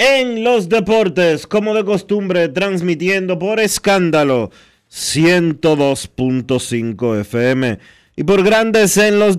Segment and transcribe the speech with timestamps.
[0.00, 4.50] en los Deportes, como de costumbre, transmitiendo por escándalo
[4.90, 7.78] 102.5 FM
[8.16, 9.38] y por Grandes en los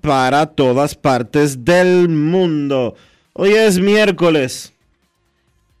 [0.00, 2.96] para todas partes del mundo.
[3.32, 4.72] Hoy es miércoles.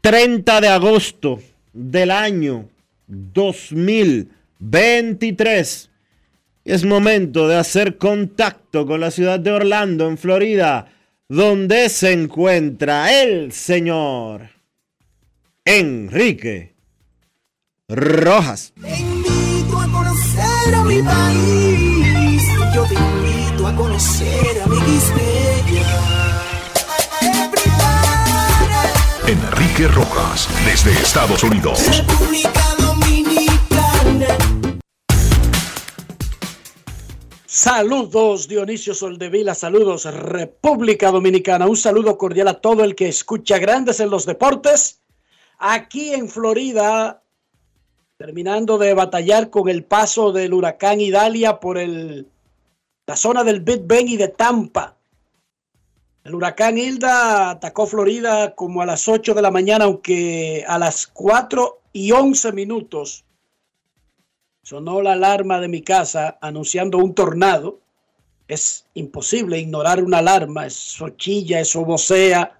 [0.00, 1.40] 30 de agosto
[1.72, 2.68] del año
[3.08, 5.90] 2023.
[6.64, 10.92] Es momento de hacer contacto con la ciudad de Orlando, en Florida,
[11.34, 14.50] donde se encuentra el señor
[15.64, 16.76] Enrique
[17.88, 18.72] Rojas.
[18.80, 22.42] Te invito a conocer a mi país.
[22.72, 24.76] Yo te invito a conocer a mi
[29.26, 31.80] Enrique Rojas desde Estados Unidos.
[31.88, 32.73] República
[37.64, 44.00] Saludos Dionisio Soldevila, saludos República Dominicana, un saludo cordial a todo el que escucha Grandes
[44.00, 45.00] en los Deportes.
[45.56, 47.22] Aquí en Florida,
[48.18, 52.28] terminando de batallar con el paso del huracán Idalia por el,
[53.06, 54.98] la zona del Big Bend y de Tampa.
[56.22, 61.06] El huracán Hilda atacó Florida como a las 8 de la mañana, aunque a las
[61.06, 63.24] 4 y 11 minutos
[64.64, 67.80] sonó la alarma de mi casa anunciando un tornado.
[68.48, 72.58] Es imposible ignorar una alarma, eso chilla, eso vocea,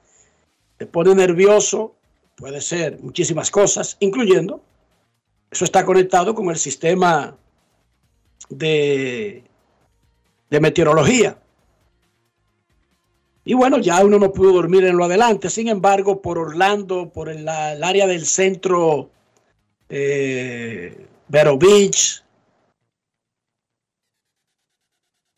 [0.77, 1.97] te pone nervioso,
[2.37, 4.63] puede ser muchísimas cosas, incluyendo,
[5.51, 7.37] eso está conectado con el sistema
[8.49, 9.45] de,
[10.51, 11.39] meteorología.
[13.47, 15.51] Y bueno, ya uno no pudo dormir en lo adelante.
[15.51, 19.11] Sin embargo, por Orlando, por el área del centro,
[19.89, 22.25] eh, Vero Beach,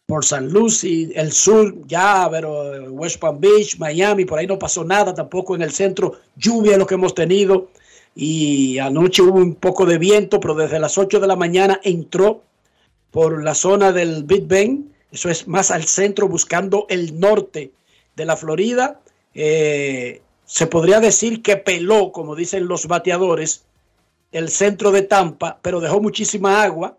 [0.06, 4.58] por San Lucy, el sur, ya, pero eh, West Palm Beach, Miami, por ahí no
[4.58, 7.70] pasó nada, tampoco en el centro, lluvia lo que hemos tenido.
[8.14, 12.42] Y anoche hubo un poco de viento, pero desde las 8 de la mañana entró
[13.10, 17.72] por la zona del Big Bend, eso es más al centro, buscando el norte
[18.14, 19.00] de la Florida.
[19.34, 23.65] Eh, se podría decir que peló, como dicen los bateadores,
[24.36, 26.98] el centro de Tampa, pero dejó muchísima agua.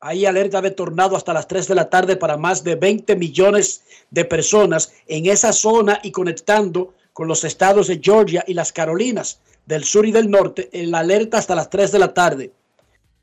[0.00, 3.84] Hay alerta de tornado hasta las 3 de la tarde para más de 20 millones
[4.10, 9.40] de personas en esa zona y conectando con los estados de Georgia y las Carolinas
[9.66, 12.50] del sur y del norte, en la alerta hasta las 3 de la tarde.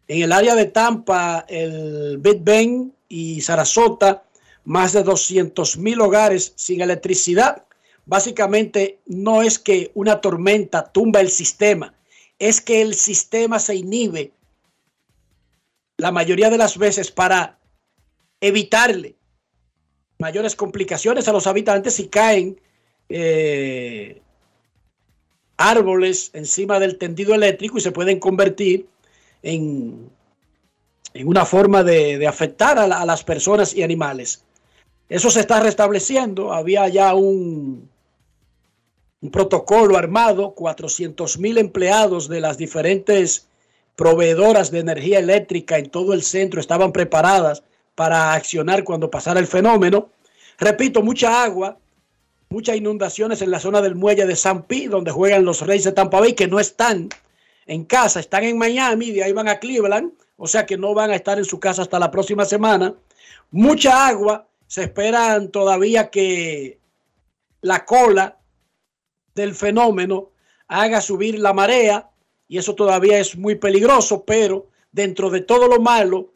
[0.07, 4.23] En el área de Tampa, el Big Bend y Sarasota,
[4.65, 7.65] más de 200 mil hogares sin electricidad.
[8.05, 11.93] Básicamente no es que una tormenta tumba el sistema,
[12.39, 14.31] es que el sistema se inhibe
[15.97, 17.59] la mayoría de las veces para
[18.39, 19.15] evitarle
[20.17, 22.59] mayores complicaciones a los habitantes si caen
[23.09, 24.21] eh,
[25.57, 28.87] árboles encima del tendido eléctrico y se pueden convertir
[29.43, 30.09] en,
[31.13, 34.43] en una forma de, afectar a las personas y animales.
[35.09, 36.53] Eso se está restableciendo.
[36.53, 37.89] Había ya un,
[39.21, 43.47] un protocolo armado, 400 mil empleados de las diferentes
[43.95, 47.63] proveedoras de energía eléctrica en todo el centro estaban preparadas
[47.95, 50.09] para accionar cuando pasara el fenómeno.
[50.57, 51.77] Repito, mucha agua,
[52.49, 55.91] muchas inundaciones en la zona del muelle de San Pi, donde juegan los Reyes de
[55.91, 57.09] Tampa Bay, que no están
[57.65, 61.11] en casa, están en Miami, de ahí van a Cleveland, o sea que no van
[61.11, 62.95] a estar en su casa hasta la próxima semana.
[63.51, 66.79] Mucha agua, se esperan todavía que
[67.61, 68.38] la cola
[69.39, 70.29] del fenómeno
[70.67, 72.09] haga subir la marea
[72.47, 76.33] y eso todavía es muy peligroso, pero dentro de todo lo malo,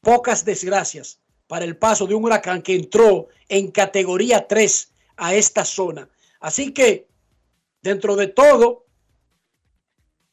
[0.00, 5.64] pocas desgracias para el paso de un huracán que entró en categoría 3 a esta
[5.64, 6.08] zona.
[6.40, 7.08] Así que,
[7.82, 8.86] dentro de todo,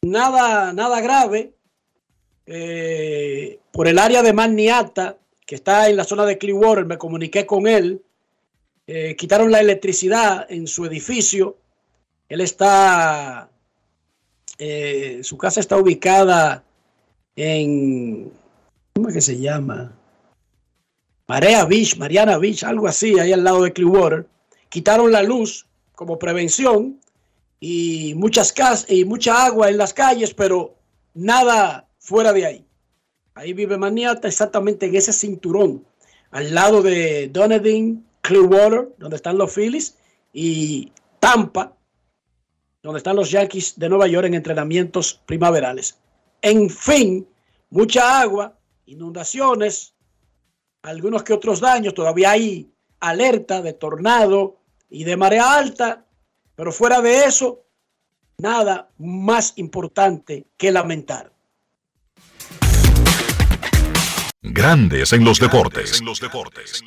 [0.01, 1.53] nada, nada grave.
[2.45, 7.45] Eh, por el área de Maniata, que está en la zona de Clearwater, me comuniqué
[7.45, 8.03] con él.
[8.85, 11.57] Eh, quitaron la electricidad en su edificio.
[12.29, 13.49] Él está,
[14.57, 16.63] eh, su casa está ubicada
[17.35, 18.31] en,
[18.93, 19.91] ¿cómo es que se llama?
[21.27, 24.27] Marea Beach, Mariana Beach, algo así, ahí al lado de Clearwater.
[24.69, 25.65] Quitaron la luz
[25.95, 26.99] como prevención
[27.59, 30.75] y muchas casas y mucha agua en las calles, pero
[31.13, 32.65] nada fuera de ahí.
[33.35, 35.85] Ahí vive Maniata exactamente en ese cinturón,
[36.31, 39.97] al lado de Dunedin, Clearwater, donde están los Phillies,
[40.33, 41.73] y Tampa,
[42.83, 45.97] donde están los Yankees de Nueva York en entrenamientos primaverales.
[46.41, 47.25] En fin,
[47.69, 49.95] mucha agua, inundaciones,
[50.83, 52.69] algunos que otros daños, todavía hay
[53.00, 54.57] alerta de tornado
[54.89, 56.06] y de marea alta,
[56.56, 57.63] pero fuera de eso,
[58.38, 61.31] nada más importante que lamentar.
[64.41, 66.01] Grandes en los deportes.
[66.01, 66.83] En los deportes.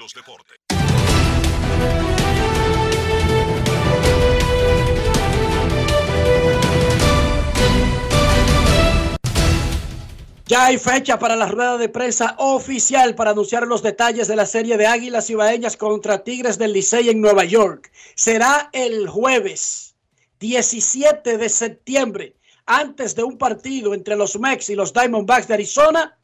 [10.48, 14.46] Ya hay fecha para la rueda de prensa oficial para anunciar los detalles de la
[14.46, 17.90] serie de Águilas Ibaeñas contra Tigres del Licey en Nueva York.
[18.14, 19.96] Será el jueves
[20.38, 26.16] 17 de septiembre, antes de un partido entre los Mex y los Diamondbacks de Arizona.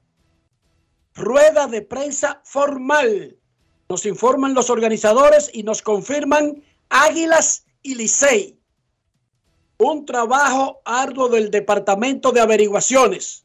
[1.16, 3.36] Rueda de prensa formal.
[3.88, 8.56] Nos informan los organizadores y nos confirman Águilas y Licey.
[9.78, 13.41] Un trabajo arduo del Departamento de Averiguaciones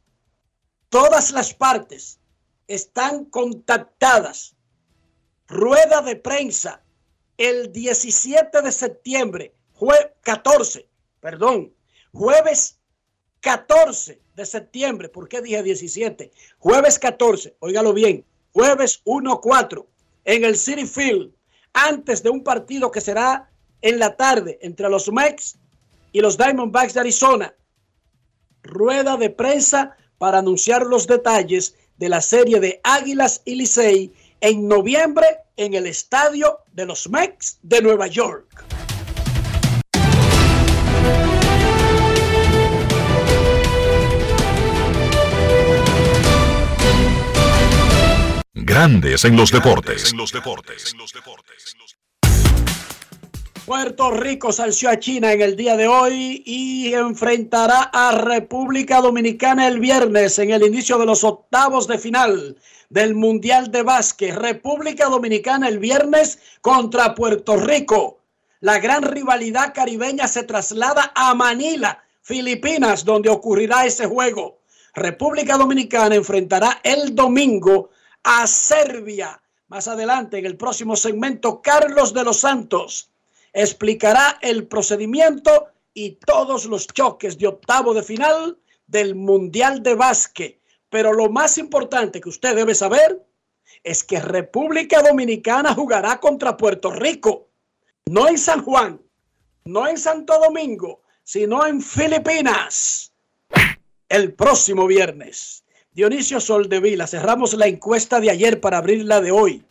[0.89, 2.19] Todas las partes
[2.67, 4.55] están contactadas.
[5.47, 6.83] Rueda de prensa
[7.37, 10.87] el 17 de septiembre, jue 14,
[11.19, 11.73] perdón,
[12.11, 12.79] jueves
[13.41, 16.31] 14 de septiembre, ¿por qué dije 17?
[16.57, 19.85] Jueves 14, óigalo bien, jueves 1-4
[20.25, 21.31] en el City Field,
[21.73, 23.49] antes de un partido que será
[23.81, 25.57] en la tarde entre los Mex
[26.11, 27.55] y los Diamondbacks de Arizona.
[28.63, 34.67] Rueda de prensa para anunciar los detalles de la serie de Águilas y Licey en
[34.67, 35.25] noviembre
[35.55, 38.65] en el estadio de los Mex de Nueva York.
[48.53, 50.13] Grandes en los deportes.
[53.67, 59.67] Puerto Rico salció a China en el día de hoy y enfrentará a República Dominicana
[59.67, 62.55] el viernes en el inicio de los octavos de final
[62.89, 64.33] del Mundial de Básquet.
[64.33, 68.19] República Dominicana el viernes contra Puerto Rico.
[68.61, 74.59] La gran rivalidad caribeña se traslada a Manila, Filipinas, donde ocurrirá ese juego.
[74.93, 77.89] República Dominicana enfrentará el domingo
[78.23, 79.41] a Serbia.
[79.67, 83.11] Más adelante, en el próximo segmento, Carlos de los Santos
[83.57, 90.61] explicará el procedimiento y todos los choques de octavo de final del Mundial de Básquet.
[90.91, 93.25] Pero lo más importante que usted debe saber
[93.83, 97.47] es que República Dominicana jugará contra Puerto Rico,
[98.05, 99.01] no en San Juan,
[99.65, 103.11] no en Santo Domingo, sino en Filipinas
[104.07, 105.63] el próximo viernes.
[105.91, 109.65] Dionisio Soldevila, cerramos la encuesta de ayer para abrir la de hoy.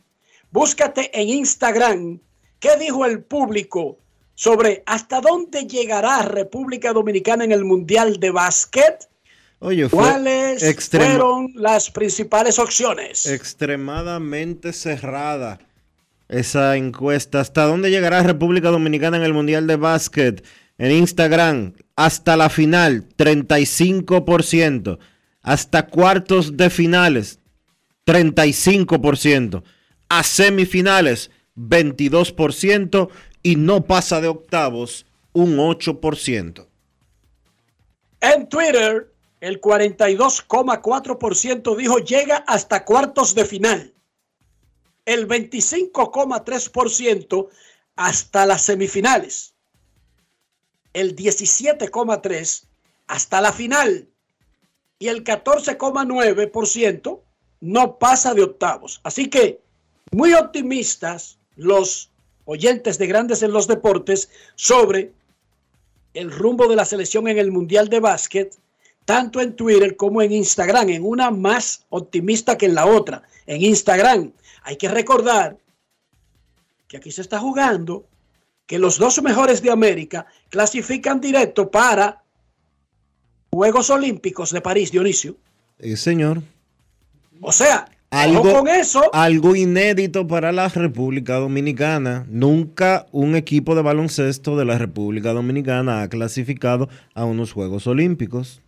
[0.50, 2.20] Búscate en Instagram
[2.58, 3.98] ¿Qué dijo el público
[4.34, 9.08] sobre hasta dónde llegará República Dominicana en el Mundial de Básquet?
[9.58, 13.26] Oye, ¿Cuáles fueron las principales opciones?
[13.26, 15.58] Extremadamente cerrada
[16.28, 17.40] esa encuesta.
[17.40, 20.44] ¿Hasta dónde llegará República Dominicana en el Mundial de Básquet?
[20.78, 24.98] En Instagram, hasta la final, 35%.
[25.42, 27.38] Hasta cuartos de finales,
[28.06, 29.62] 35%.
[30.08, 33.08] A semifinales, 22%
[33.42, 36.66] y no pasa de octavos un 8%.
[38.20, 43.92] En Twitter, el 42,4% dijo llega hasta cuartos de final.
[45.04, 47.48] El 25,3%
[47.96, 49.52] hasta las semifinales.
[50.92, 52.66] El 17,3%
[53.06, 54.08] hasta la final.
[54.98, 57.20] Y el 14,9%
[57.60, 59.00] no pasa de octavos.
[59.04, 59.60] Así que
[60.10, 62.10] muy optimistas los
[62.44, 65.12] oyentes de Grandes en los Deportes sobre
[66.14, 68.56] el rumbo de la selección en el Mundial de Básquet,
[69.04, 73.22] tanto en Twitter como en Instagram, en una más optimista que en la otra.
[73.46, 74.32] En Instagram
[74.62, 75.58] hay que recordar
[76.88, 78.06] que aquí se está jugando
[78.66, 82.22] que los dos mejores de América clasifican directo para
[83.50, 85.36] Juegos Olímpicos de París, Dionisio.
[85.80, 86.42] Sí, señor.
[87.40, 89.02] O sea, Algo, ojo con eso.
[89.12, 92.25] algo inédito para la República Dominicana.
[92.28, 98.62] Nunca un equipo de baloncesto de la República Dominicana ha clasificado a unos Juegos Olímpicos.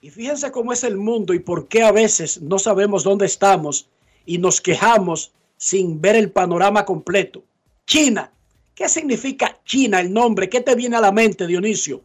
[0.00, 3.88] Y fíjense cómo es el mundo y por qué a veces no sabemos dónde estamos
[4.24, 7.42] y nos quejamos sin ver el panorama completo.
[7.86, 8.30] China.
[8.74, 10.50] ¿Qué significa China, el nombre?
[10.50, 12.02] ¿Qué te viene a la mente, Dionisio,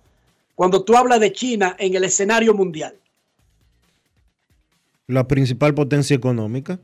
[0.56, 2.96] cuando tú hablas de China en el escenario mundial?
[5.12, 6.80] La principal potencia económica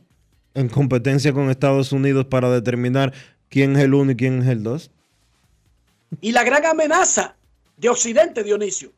[0.54, 3.14] en competencia con Estados Unidos para determinar
[3.48, 4.92] quién es el uno y quién es el dos.
[6.20, 7.38] Y la gran amenaza
[7.78, 8.92] de Occidente, Dionisio,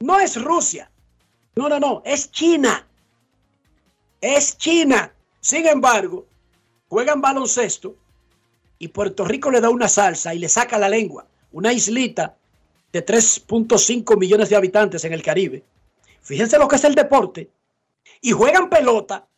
[0.00, 0.90] no es Rusia.
[1.54, 2.84] No, no, no, es China.
[4.20, 5.12] Es China.
[5.40, 6.26] Sin embargo,
[6.88, 7.94] juegan baloncesto
[8.80, 11.28] y Puerto Rico le da una salsa y le saca la lengua.
[11.52, 12.36] Una islita
[12.92, 15.62] de 3.5 millones de habitantes en el Caribe.
[16.22, 17.50] Fíjense lo que es el deporte.
[18.26, 19.28] Y juegan pelota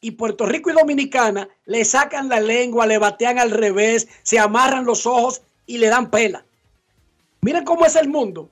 [0.00, 4.86] y Puerto Rico y Dominicana le sacan la lengua, le batean al revés, se amarran
[4.86, 6.46] los ojos y le dan pela.
[7.42, 8.48] Miren cómo es el mundo.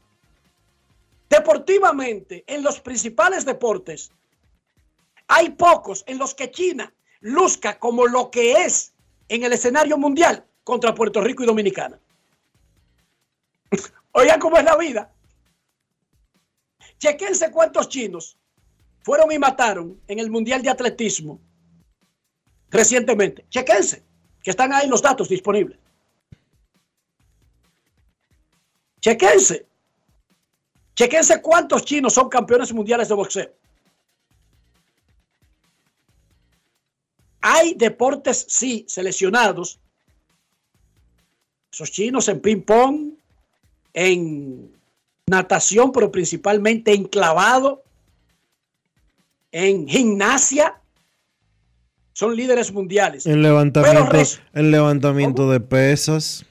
[1.31, 4.11] Deportivamente, en los principales deportes,
[5.29, 8.93] hay pocos en los que China luzca como lo que es
[9.31, 11.99] en el escenario mundial contra Puerto Rico y Dominicana.
[14.13, 15.11] Oigan cómo es la vida.
[16.99, 18.37] Chequense cuántos chinos
[19.07, 21.39] fueron y mataron en el Mundial de Atletismo
[22.69, 23.47] recientemente.
[23.49, 24.03] Chequense,
[24.43, 25.79] que están ahí los datos disponibles.
[29.01, 29.65] Chequense.
[30.97, 33.55] Chequense cuántos chinos son campeones mundiales de boxeo.
[37.43, 39.79] Hay deportes, sí, seleccionados.
[41.71, 43.13] Esos chinos en ping-pong,
[43.95, 44.77] en
[45.29, 47.86] natación, pero principalmente en clavado,
[49.53, 50.81] en gimnasia,
[52.13, 53.27] son líderes mundiales.
[53.27, 56.45] En levantamiento, res- en levantamiento de pesas.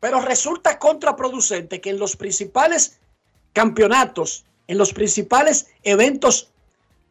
[0.00, 2.98] Pero resulta contraproducente que en los principales
[3.52, 6.50] campeonatos, en los principales eventos,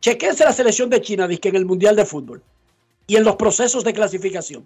[0.02, 2.42] chequense la selección de China, que en el Mundial de Fútbol
[3.08, 4.66] y en los procesos de clasificación.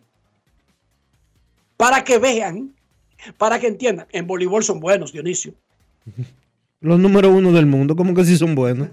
[1.77, 2.74] Para que vean,
[3.38, 5.53] para que entiendan, en voleibol son buenos, Dionisio,
[6.82, 8.89] Los número uno del mundo, como que sí son buenos.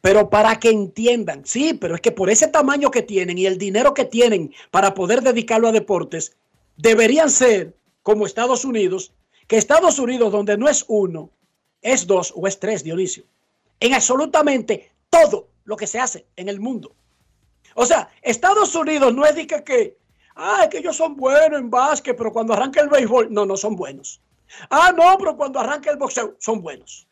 [0.00, 3.58] Pero para que entiendan, sí, pero es que por ese tamaño que tienen y el
[3.58, 6.36] dinero que tienen para poder dedicarlo a deportes,
[6.76, 9.12] deberían ser como Estados Unidos,
[9.46, 11.30] que Estados Unidos donde no es uno,
[11.82, 13.24] es dos o es tres, Dionisio,
[13.80, 16.94] en absolutamente todo lo que se hace en el mundo.
[17.74, 19.96] O sea, Estados Unidos no es de que,
[20.36, 23.56] ah, es que ellos son buenos en básquet, pero cuando arranca el béisbol, no, no
[23.56, 24.20] son buenos.
[24.70, 27.07] Ah, no, pero cuando arranca el boxeo, son buenos.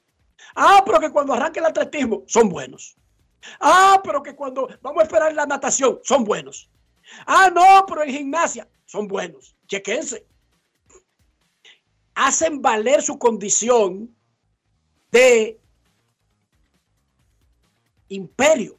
[0.54, 2.96] Ah, pero que cuando arranca el atletismo, son buenos.
[3.60, 6.70] Ah, pero que cuando vamos a esperar la natación, son buenos.
[7.26, 9.54] Ah, no, pero en gimnasia, son buenos.
[9.66, 10.26] Chequense.
[12.14, 14.14] Hacen valer su condición
[15.10, 15.60] de
[18.08, 18.78] imperio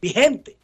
[0.00, 0.56] vigente.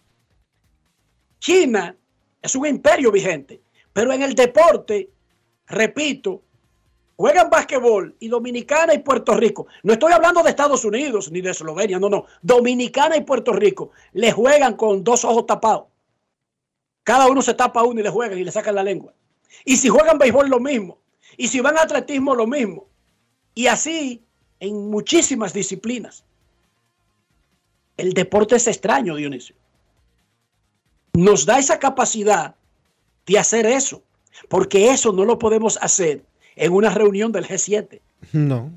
[1.39, 1.97] China
[2.41, 3.61] es un imperio vigente,
[3.93, 5.11] pero en el deporte,
[5.67, 6.43] repito,
[7.17, 9.67] juegan basquetbol y Dominicana y Puerto Rico.
[9.83, 12.27] No estoy hablando de Estados Unidos ni de Eslovenia, no, no.
[12.43, 15.85] Dominicana y Puerto Rico le juegan con dos ojos tapados.
[17.03, 19.13] Cada uno se tapa uno y le juegan y le sacan la lengua.
[19.65, 20.99] Y si juegan béisbol, lo mismo.
[21.37, 22.87] Y si van a atletismo, lo mismo.
[23.55, 24.23] Y así
[24.61, 26.25] en muchísimas disciplinas.
[27.97, 29.55] El deporte es extraño, Dionisio.
[31.13, 32.57] Nos da esa capacidad
[33.27, 34.03] de hacer eso,
[34.49, 36.25] porque eso no lo podemos hacer
[36.57, 38.01] en una reunión del G7,
[38.33, 38.71] No.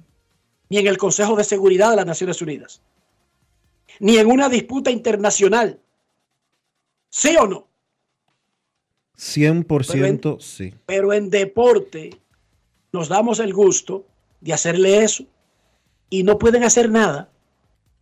[0.70, 2.82] ni en el Consejo de Seguridad de las Naciones Unidas,
[4.00, 5.80] ni en una disputa internacional.
[7.10, 7.68] ¿Sí o no?
[9.18, 10.74] 100% sí.
[10.86, 12.12] Pero en deporte
[12.92, 14.06] nos damos el gusto
[14.42, 15.26] de hacerle eso
[16.10, 17.30] y no pueden hacer nada.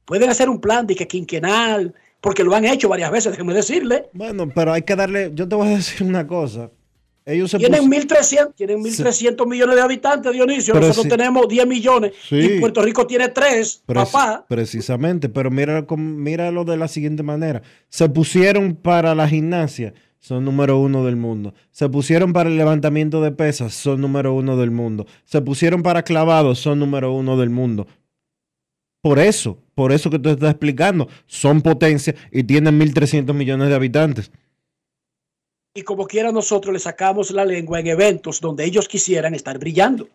[0.05, 4.09] Pueden hacer un plan de que quinquenal, porque lo han hecho varias veces, déjeme decirle.
[4.13, 6.69] Bueno, pero hay que darle, yo te voy a decir una cosa.
[7.27, 10.75] Ellos se tienen pus- 1.300 tienen 1.300 millones de habitantes, Dionisio.
[10.75, 12.35] Nosotros tenemos 10 millones Sí.
[12.35, 14.45] y Puerto Rico tiene 3, Preci- papá.
[14.47, 17.63] Precisamente, pero mira, míralo de la siguiente manera.
[17.89, 21.55] Se pusieron para la gimnasia, son número uno del mundo.
[21.71, 25.07] Se pusieron para el levantamiento de pesas, son número uno del mundo.
[25.23, 27.87] Se pusieron para clavados, son número uno del mundo.
[29.01, 33.75] Por eso, por eso que te estoy explicando, son potencia y tienen 1.300 millones de
[33.75, 34.31] habitantes.
[35.77, 40.07] Y como quiera nosotros le sacamos la lengua en eventos donde ellos quisieran estar brillando.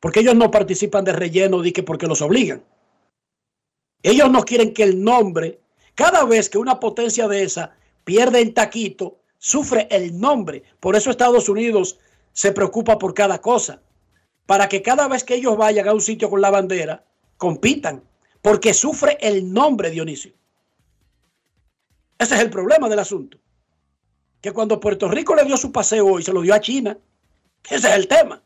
[0.00, 2.64] Porque ellos no participan de relleno de que porque los obligan.
[4.02, 5.60] Ellos no quieren que el nombre,
[5.94, 10.62] cada vez que una potencia de esa pierde en taquito, sufre el nombre.
[10.80, 11.98] Por eso Estados Unidos
[12.32, 13.82] se preocupa por cada cosa.
[14.46, 17.04] Para que cada vez que ellos vayan a un sitio con la bandera,
[17.36, 18.02] compitan.
[18.40, 20.32] Porque sufre el nombre, Dionisio.
[22.18, 23.42] Ese es el problema del asunto
[24.42, 26.98] que cuando Puerto Rico le dio su paseo y se lo dio a China,
[27.70, 28.42] ese es el tema.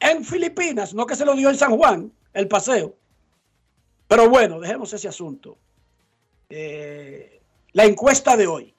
[0.00, 2.96] En Filipinas, no que se lo dio en San Juan, el paseo.
[4.08, 5.58] Pero bueno, dejemos ese asunto.
[6.48, 8.74] Eh, la encuesta de hoy.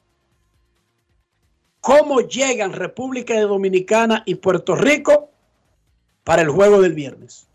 [1.82, 5.30] ¿Cómo llegan República Dominicana y Puerto Rico
[6.24, 7.48] para el juego del viernes?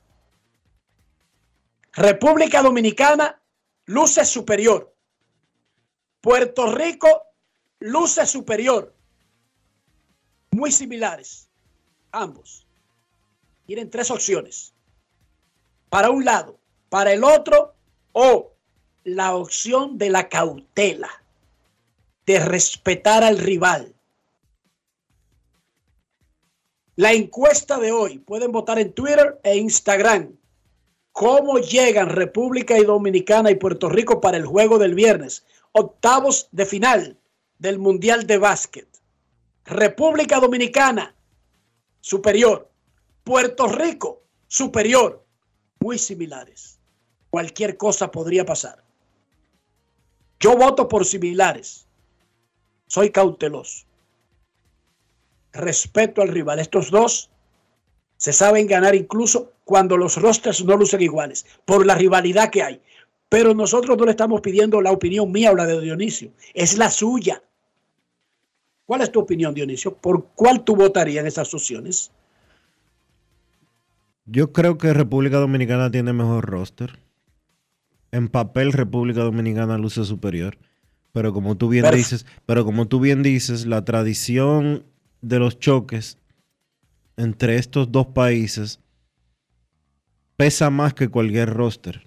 [1.92, 3.42] República Dominicana
[3.86, 4.94] luce superior.
[6.20, 7.31] Puerto Rico
[7.82, 8.94] luce superior.
[10.50, 11.48] Muy similares.
[12.10, 12.66] Ambos.
[13.66, 14.72] Tienen tres opciones.
[15.88, 16.58] Para un lado,
[16.88, 17.74] para el otro,
[18.12, 18.52] o
[19.04, 21.10] la opción de la cautela,
[22.26, 23.94] de respetar al rival.
[26.96, 30.36] La encuesta de hoy, pueden votar en Twitter e Instagram.
[31.12, 35.44] ¿Cómo llegan República y Dominicana y Puerto Rico para el juego del viernes?
[35.72, 37.18] Octavos de final
[37.62, 38.88] del Mundial de Básquet.
[39.64, 41.14] República Dominicana,
[42.00, 42.68] superior.
[43.22, 45.24] Puerto Rico, superior.
[45.78, 46.80] Muy similares.
[47.30, 48.82] Cualquier cosa podría pasar.
[50.40, 51.86] Yo voto por similares.
[52.88, 53.86] Soy cauteloso.
[55.52, 56.58] Respeto al rival.
[56.58, 57.30] Estos dos
[58.16, 62.82] se saben ganar incluso cuando los rosters no lucen iguales, por la rivalidad que hay.
[63.28, 66.90] Pero nosotros no le estamos pidiendo la opinión mía o la de Dionisio, es la
[66.90, 67.40] suya.
[68.86, 69.96] ¿Cuál es tu opinión, Dionisio?
[69.96, 72.12] ¿Por cuál tú votarías en esas opciones?
[74.24, 76.98] Yo creo que República Dominicana tiene mejor roster.
[78.10, 80.58] En papel República Dominicana luce superior,
[81.12, 84.84] pero como tú bien Perf- dices, pero como tú bien dices, la tradición
[85.22, 86.18] de los choques
[87.16, 88.80] entre estos dos países
[90.36, 92.06] pesa más que cualquier roster.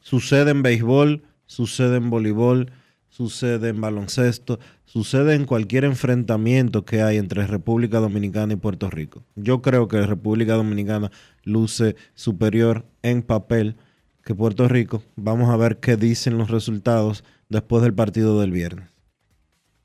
[0.00, 2.72] Sucede en béisbol, sucede en voleibol,
[3.10, 9.22] sucede en baloncesto, sucede en cualquier enfrentamiento que hay entre República Dominicana y Puerto Rico.
[9.36, 11.10] Yo creo que República Dominicana
[11.44, 13.76] luce superior en papel
[14.24, 15.02] que Puerto Rico.
[15.16, 18.88] Vamos a ver qué dicen los resultados después del partido del viernes.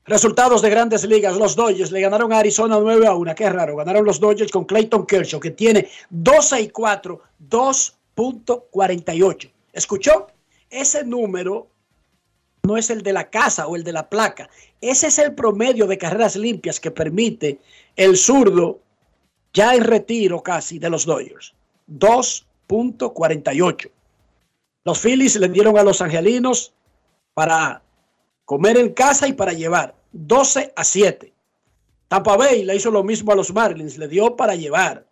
[0.04, 1.36] Resultados de grandes ligas.
[1.36, 3.34] Los Dodgers le ganaron a Arizona 9 a 1.
[3.34, 3.74] Qué raro.
[3.74, 9.50] Ganaron los Dodgers con Clayton Kershaw, que tiene 12 y 4, 2.48.
[9.72, 10.28] ¿Escuchó?
[10.70, 11.66] Ese número
[12.66, 14.50] no es el de la casa o el de la placa.
[14.80, 17.60] Ese es el promedio de carreras limpias que permite
[17.94, 18.80] el zurdo
[19.52, 21.54] ya en retiro casi de los Dodgers.
[21.88, 23.90] 2.48.
[24.84, 26.72] Los Phillies le dieron a los angelinos
[27.34, 27.82] para
[28.44, 31.32] comer en casa y para llevar 12 a 7.
[32.08, 35.05] Tampa Bay le hizo lo mismo a los Marlins, le dio para llevar.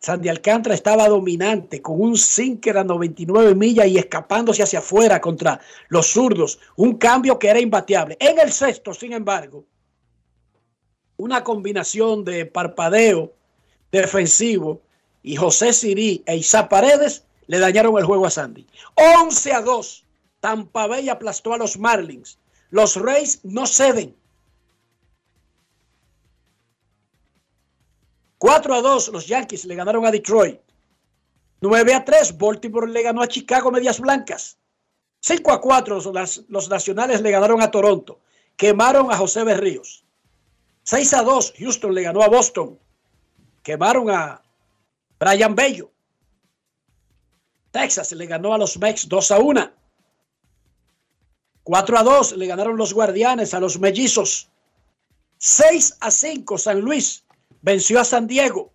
[0.00, 5.60] Sandy Alcántara estaba dominante con un sinker a 99 millas y escapándose hacia afuera contra
[5.88, 6.58] los zurdos.
[6.76, 8.16] Un cambio que era imbateable.
[8.18, 9.66] En el sexto, sin embargo,
[11.18, 13.34] una combinación de parpadeo
[13.92, 14.80] defensivo
[15.22, 18.66] y José Sirí e Isa Paredes le dañaron el juego a Sandy.
[19.22, 20.04] 11 a 2.
[20.40, 22.38] Tampa Bay aplastó a los Marlins.
[22.70, 24.16] Los Rays no ceden.
[28.40, 30.58] 4 a 2 los Yankees le ganaron a Detroit.
[31.60, 34.56] 9 a 3 Baltimore le ganó a Chicago Medias Blancas.
[35.20, 38.18] 5 a 4 los, los Nacionales le ganaron a Toronto.
[38.56, 40.04] Quemaron a José Berríos.
[40.84, 42.78] 6 a 2 Houston le ganó a Boston.
[43.62, 44.40] Quemaron a
[45.18, 45.90] Brian Bello.
[47.70, 49.70] Texas le ganó a los Mex 2 a 1.
[51.62, 54.48] 4 a 2 le ganaron los Guardianes a los Mellizos.
[55.36, 57.22] 6 a 5 San Luis
[57.62, 58.72] venció a San Diego.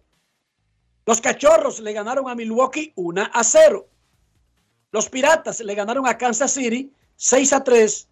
[1.06, 3.88] Los Cachorros le ganaron a Milwaukee 1 a 0.
[4.92, 8.08] Los Piratas le ganaron a Kansas City 6 a 3.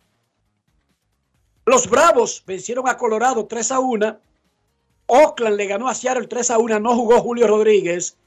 [1.66, 4.20] Los Bravos vencieron a Colorado 3 a 1.
[5.08, 6.80] Oakland le ganó a Seattle 3 a 1.
[6.80, 8.18] No jugó Julio Rodríguez.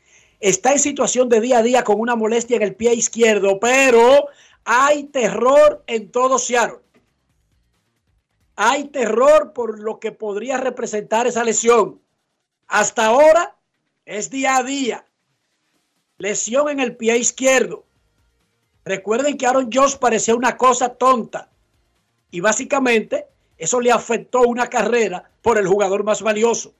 [0.41, 4.29] Está en situación de día a día con una molestia en el pie izquierdo, pero
[4.65, 6.81] hay terror en todo Seattle.
[8.57, 12.01] Hay terror por lo que podría representar esa lesión.
[12.69, 13.57] Hasta ahora
[14.05, 15.07] es día a día.
[16.19, 17.85] Lesión en el pie izquierdo.
[18.85, 21.51] Recuerden que Aaron Josh parecía una cosa tonta.
[22.31, 23.27] Y básicamente
[23.59, 26.75] eso le afectó una carrera por el jugador más valioso.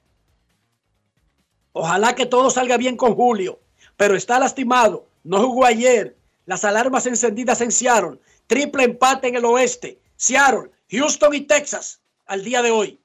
[1.73, 3.59] Ojalá que todo salga bien con Julio,
[3.95, 5.07] pero está lastimado.
[5.23, 6.15] No jugó ayer.
[6.45, 8.19] Las alarmas encendidas en Seattle.
[8.47, 9.99] Triple empate en el oeste.
[10.15, 12.99] Seattle, Houston y Texas al día de hoy.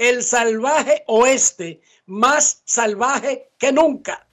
[0.00, 4.26] El salvaje oeste más salvaje que nunca.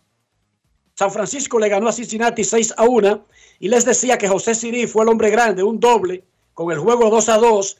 [0.94, 3.28] San Francisco le ganó a Cincinnati 6 a 1
[3.60, 7.10] y les decía que José Siri fue el hombre grande, un doble con el juego
[7.10, 7.78] 2 a 2.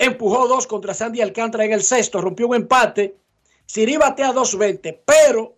[0.00, 3.14] Empujó dos contra Sandy Alcántara en el sexto, rompió un empate.
[3.64, 5.56] Siri batea 2.20, pero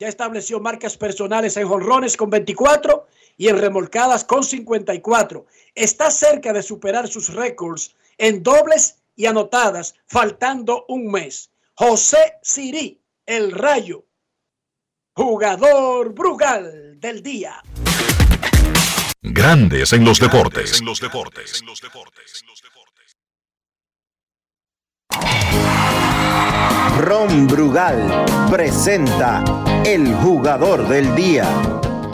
[0.00, 3.06] ya estableció marcas personales en jonrones con 24
[3.36, 5.46] y en remolcadas con 54.
[5.76, 11.50] Está cerca de superar sus récords en dobles y anotadas, faltando un mes.
[11.74, 14.04] José Siri, el rayo,
[15.14, 17.62] jugador Brugal del día.
[19.20, 20.80] Grandes en los deportes.
[20.80, 21.62] En los deportes.
[26.98, 29.42] Ron Brugal presenta
[29.84, 31.46] el jugador del día.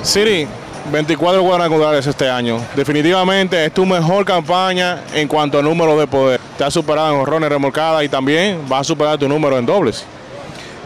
[0.02, 0.46] Siri,
[0.90, 2.60] 24 cuadrangulares este año.
[2.74, 6.40] Definitivamente es tu mejor campaña en cuanto a número de poder.
[6.56, 10.04] Te has superado en horrones remolcadas y también vas a superar tu número en dobles.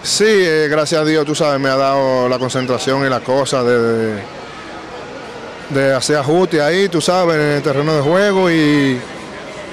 [0.03, 3.62] Sí, eh, gracias a Dios, tú sabes, me ha dado la concentración y la cosa
[3.62, 4.21] de,
[5.71, 9.01] de, hacer ajuste ahí, tú sabes, en el terreno de juego y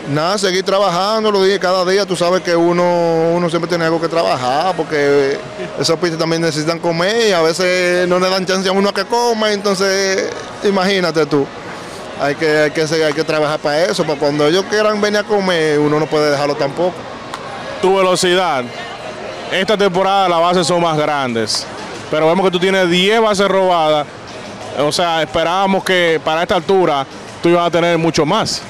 [0.07, 3.99] nada, seguir trabajando los días, cada día tú sabes que uno, uno siempre tiene algo
[3.99, 5.37] que trabajar porque
[5.79, 8.93] esos pistas también necesitan comer y a veces no le dan chance a uno a
[8.93, 10.29] que coma, entonces
[10.63, 11.45] imagínate tú.
[12.21, 15.23] Hay que, hay que, hay que trabajar para eso, para cuando ellos quieran venir a
[15.23, 16.95] comer, uno no puede dejarlo tampoco.
[17.81, 18.65] Tu velocidad,
[19.51, 21.65] esta temporada las bases son más grandes,
[22.11, 24.05] pero vemos que tú tienes 10 bases robadas,
[24.79, 27.05] o sea, esperábamos que para esta altura
[27.41, 28.61] tú ibas a tener mucho más.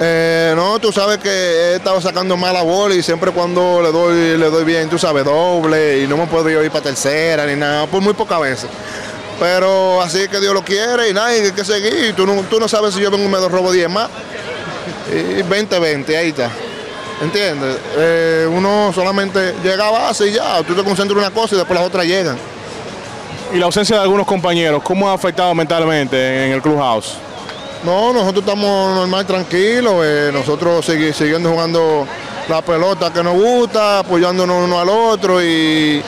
[0.00, 4.38] Eh, no, tú sabes que he estado sacando mala bola y siempre cuando le doy,
[4.38, 7.86] le doy bien, tú sabes, doble y no me puedo ir para tercera ni nada,
[7.86, 8.68] por muy pocas veces.
[9.38, 12.14] Pero así que Dios lo quiere y nada, hay que seguir.
[12.14, 14.08] Tú no, tú no sabes si yo vengo y me robo 10 más.
[15.10, 16.50] Y 20-20, ahí está.
[17.20, 17.76] ¿Entiendes?
[17.96, 21.58] Eh, uno solamente llega a base y ya, tú te concentras en una cosa y
[21.58, 22.36] después las otras llegan.
[23.52, 27.16] Y la ausencia de algunos compañeros, ¿cómo ha afectado mentalmente en el clubhouse?
[27.84, 29.94] No, nosotros estamos normal, tranquilos.
[30.04, 32.06] Eh, nosotros segui- siguiendo jugando
[32.48, 36.02] la pelota que nos gusta, apoyándonos uno al otro y,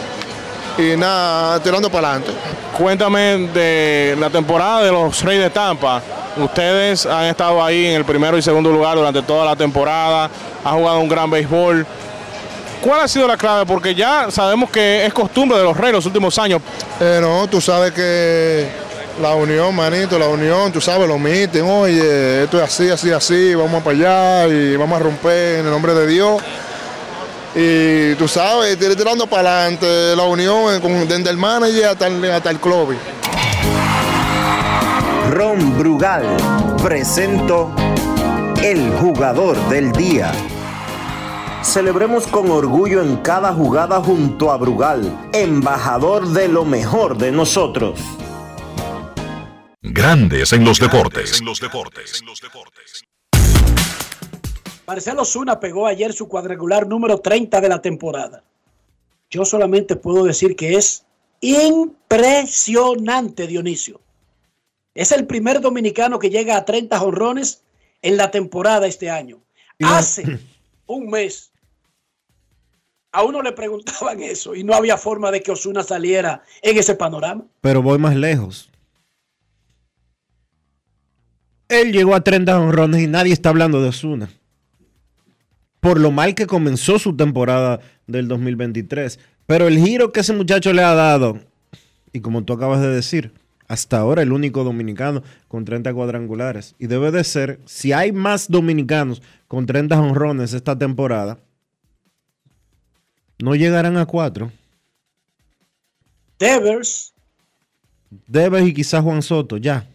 [0.78, 2.32] y nada, tirando para adelante.
[2.78, 6.00] Cuéntame de la temporada de los Reyes de Tampa.
[6.36, 10.28] Ustedes han estado ahí en el primero y segundo lugar durante toda la temporada,
[10.64, 11.86] han jugado un gran béisbol.
[12.82, 13.64] ¿Cuál ha sido la clave?
[13.66, 16.60] Porque ya sabemos que es costumbre de los Reyes los últimos años.
[17.00, 18.68] Eh, no, tú sabes que
[19.20, 23.54] la unión, manito, la unión, tú sabes, lo miten, oye, esto es así, así, así,
[23.54, 26.42] vamos para allá y vamos a romper en el nombre de Dios.
[27.54, 32.30] Y tú sabes, tir- tirando para adelante la unión, eh, desde el manager hasta el,
[32.30, 32.96] hasta el club.
[35.30, 36.24] Ron Brugal
[36.82, 37.70] presentó
[38.62, 40.32] el jugador del día.
[41.62, 47.98] Celebremos con orgullo en cada jugada junto a Brugal, embajador de lo mejor de nosotros.
[49.86, 51.40] Grandes en los deportes.
[51.40, 52.22] En los deportes.
[54.86, 58.42] Marcelo Zuna pegó ayer su cuadrangular número 30 de la temporada.
[59.28, 61.04] Yo solamente puedo decir que es
[61.42, 64.00] impresionante, Dionisio.
[64.94, 67.62] Es el primer dominicano que llega a 30 jonrones
[68.00, 69.42] en la temporada este año.
[69.82, 70.38] Hace
[70.86, 71.52] un mes
[73.12, 76.94] a uno le preguntaban eso y no había forma de que Osuna saliera en ese
[76.94, 77.44] panorama.
[77.60, 78.70] Pero voy más lejos.
[81.68, 84.28] Él llegó a 30 honrones y nadie está hablando de Osuna.
[85.80, 89.18] Por lo mal que comenzó su temporada del 2023.
[89.46, 91.38] Pero el giro que ese muchacho le ha dado,
[92.12, 93.32] y como tú acabas de decir,
[93.68, 96.74] hasta ahora el único dominicano con 30 cuadrangulares.
[96.78, 101.38] Y debe de ser, si hay más dominicanos con 30 honrones esta temporada,
[103.38, 104.52] No llegarán a cuatro.
[106.38, 107.12] Devers,
[108.26, 109.86] Debes y quizás Juan Soto, ya.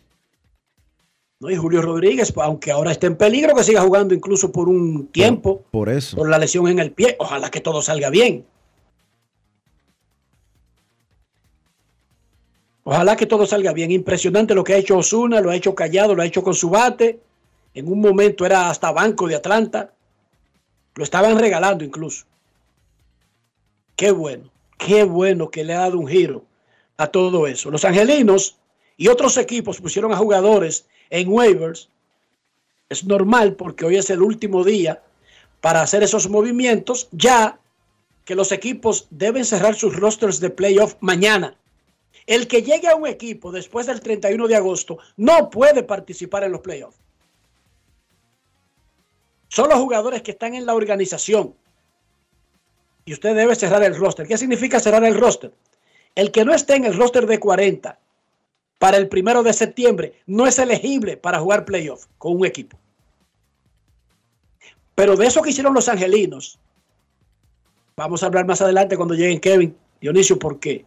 [1.39, 1.49] ¿No?
[1.49, 5.63] y Julio Rodríguez, aunque ahora esté en peligro, que siga jugando incluso por un tiempo,
[5.71, 6.17] Por eso.
[6.17, 7.15] por la lesión en el pie.
[7.19, 8.45] Ojalá que todo salga bien.
[12.83, 13.91] Ojalá que todo salga bien.
[13.91, 16.69] Impresionante lo que ha hecho Osuna, lo ha hecho callado, lo ha hecho con su
[16.69, 17.19] bate.
[17.73, 19.93] En un momento era hasta banco de Atlanta.
[20.95, 22.25] Lo estaban regalando incluso.
[23.95, 26.45] Qué bueno, qué bueno que le ha dado un giro
[26.97, 27.69] a todo eso.
[27.69, 28.57] Los angelinos
[28.97, 31.89] y otros equipos pusieron a jugadores en waivers.
[32.89, 35.01] Es normal porque hoy es el último día
[35.61, 37.59] para hacer esos movimientos, ya
[38.25, 41.55] que los equipos deben cerrar sus rosters de playoff mañana.
[42.25, 46.51] El que llegue a un equipo después del 31 de agosto no puede participar en
[46.51, 46.97] los playoffs.
[49.47, 51.55] Son los jugadores que están en la organización.
[53.03, 54.27] Y usted debe cerrar el roster.
[54.27, 55.51] ¿Qué significa cerrar el roster?
[56.13, 57.97] El que no esté en el roster de 40
[58.79, 62.79] para el primero de septiembre no es elegible para jugar playoff con un equipo.
[64.95, 66.57] Pero de eso que hicieron los angelinos,
[67.95, 70.85] vamos a hablar más adelante cuando lleguen Kevin, Dionisio, porque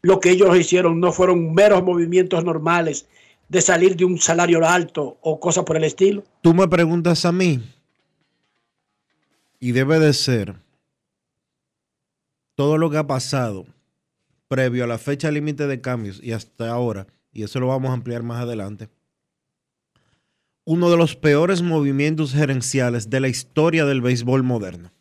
[0.00, 3.06] lo que ellos hicieron no fueron meros movimientos normales
[3.48, 6.24] de salir de un salario alto o cosas por el estilo.
[6.40, 7.62] Tú me preguntas a mí,
[9.62, 10.56] y debe de ser
[12.56, 13.64] todo lo que ha pasado
[14.52, 17.94] previo a la fecha límite de cambios y hasta ahora, y eso lo vamos a
[17.94, 18.90] ampliar más adelante,
[20.66, 24.92] uno de los peores movimientos gerenciales de la historia del béisbol moderno.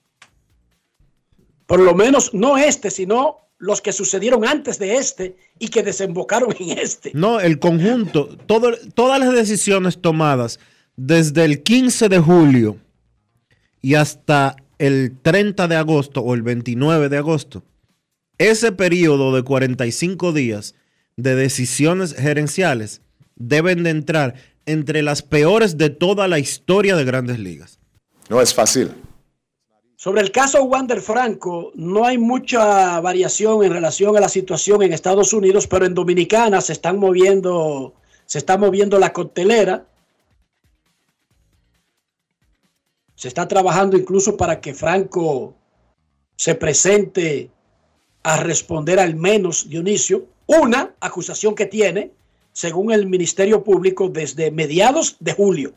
[1.65, 6.55] Por lo menos no este, sino los que sucedieron antes de este y que desembocaron
[6.57, 7.11] en este.
[7.13, 10.59] No, el conjunto, todo- todas las decisiones tomadas
[10.95, 12.77] desde el 15 de julio
[13.81, 17.63] y hasta el 30 de agosto o el 29 de agosto,
[18.49, 20.73] ese periodo de 45 días
[21.15, 23.01] de decisiones gerenciales
[23.35, 27.79] deben de entrar entre las peores de toda la historia de grandes ligas.
[28.29, 28.91] No es fácil.
[29.95, 34.93] Sobre el caso Wander Franco, no hay mucha variación en relación a la situación en
[34.93, 37.93] Estados Unidos, pero en Dominicana se están moviendo,
[38.25, 39.85] se está moviendo la coctelera.
[43.13, 45.53] Se está trabajando incluso para que Franco
[46.35, 47.51] se presente
[48.23, 52.11] a responder al menos, Dionisio, una acusación que tiene,
[52.53, 55.73] según el Ministerio Público, desde mediados de julio.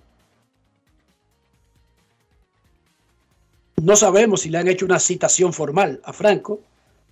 [3.82, 6.60] No sabemos si le han hecho una citación formal a Franco.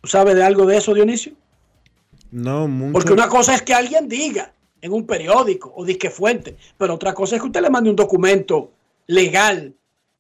[0.01, 1.35] ¿Tú sabes de algo de eso, Dionisio?
[2.31, 2.93] No, mucho.
[2.93, 7.15] Porque una cosa es que alguien diga en un periódico o disque fuente, pero otra
[7.15, 8.73] cosa es que usted le mande un documento
[9.07, 9.75] legal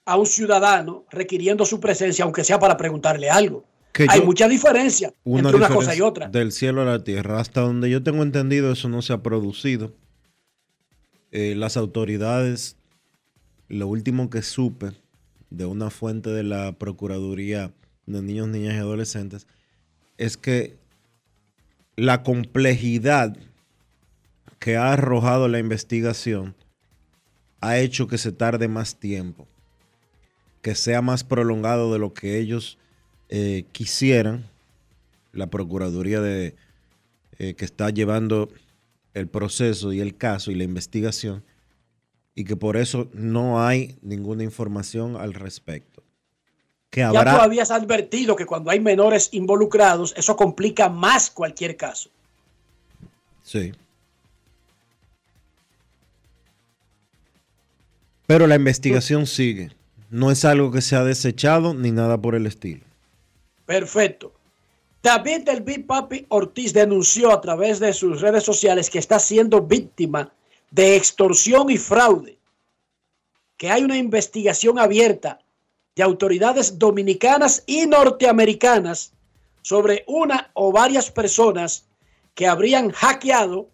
[0.04, 3.64] a un ciudadano requiriendo su presencia, aunque sea para preguntarle algo.
[3.92, 6.28] Que Hay yo- mucha diferencia una entre una cosa y otra.
[6.28, 7.38] Del cielo a la tierra.
[7.40, 9.92] Hasta donde yo tengo entendido, eso no se ha producido.
[11.30, 12.76] Eh, las autoridades,
[13.68, 14.92] lo último que supe
[15.50, 17.72] de una fuente de la Procuraduría
[18.06, 19.46] de Niños, Niñas y Adolescentes,
[20.16, 20.76] es que
[21.96, 23.36] la complejidad
[24.58, 26.54] que ha arrojado la investigación
[27.60, 29.46] ha hecho que se tarde más tiempo,
[30.62, 32.78] que sea más prolongado de lo que ellos
[33.34, 34.44] eh, quisieran,
[35.32, 36.54] la Procuraduría de,
[37.38, 38.50] eh, que está llevando
[39.14, 41.42] el proceso y el caso y la investigación,
[42.34, 46.02] y que por eso no hay ninguna información al respecto.
[46.90, 52.10] Que Ya tú habías advertido que cuando hay menores involucrados, eso complica más cualquier caso.
[53.42, 53.72] Sí.
[58.26, 59.70] Pero la investigación sigue.
[60.10, 62.91] No es algo que se ha desechado ni nada por el estilo.
[63.72, 64.34] Perfecto.
[65.02, 69.62] David del Big Papi Ortiz denunció a través de sus redes sociales que está siendo
[69.62, 70.30] víctima
[70.70, 72.36] de extorsión y fraude.
[73.56, 75.38] Que hay una investigación abierta
[75.96, 79.14] de autoridades dominicanas y norteamericanas
[79.62, 81.86] sobre una o varias personas
[82.34, 83.68] que habrían hackeado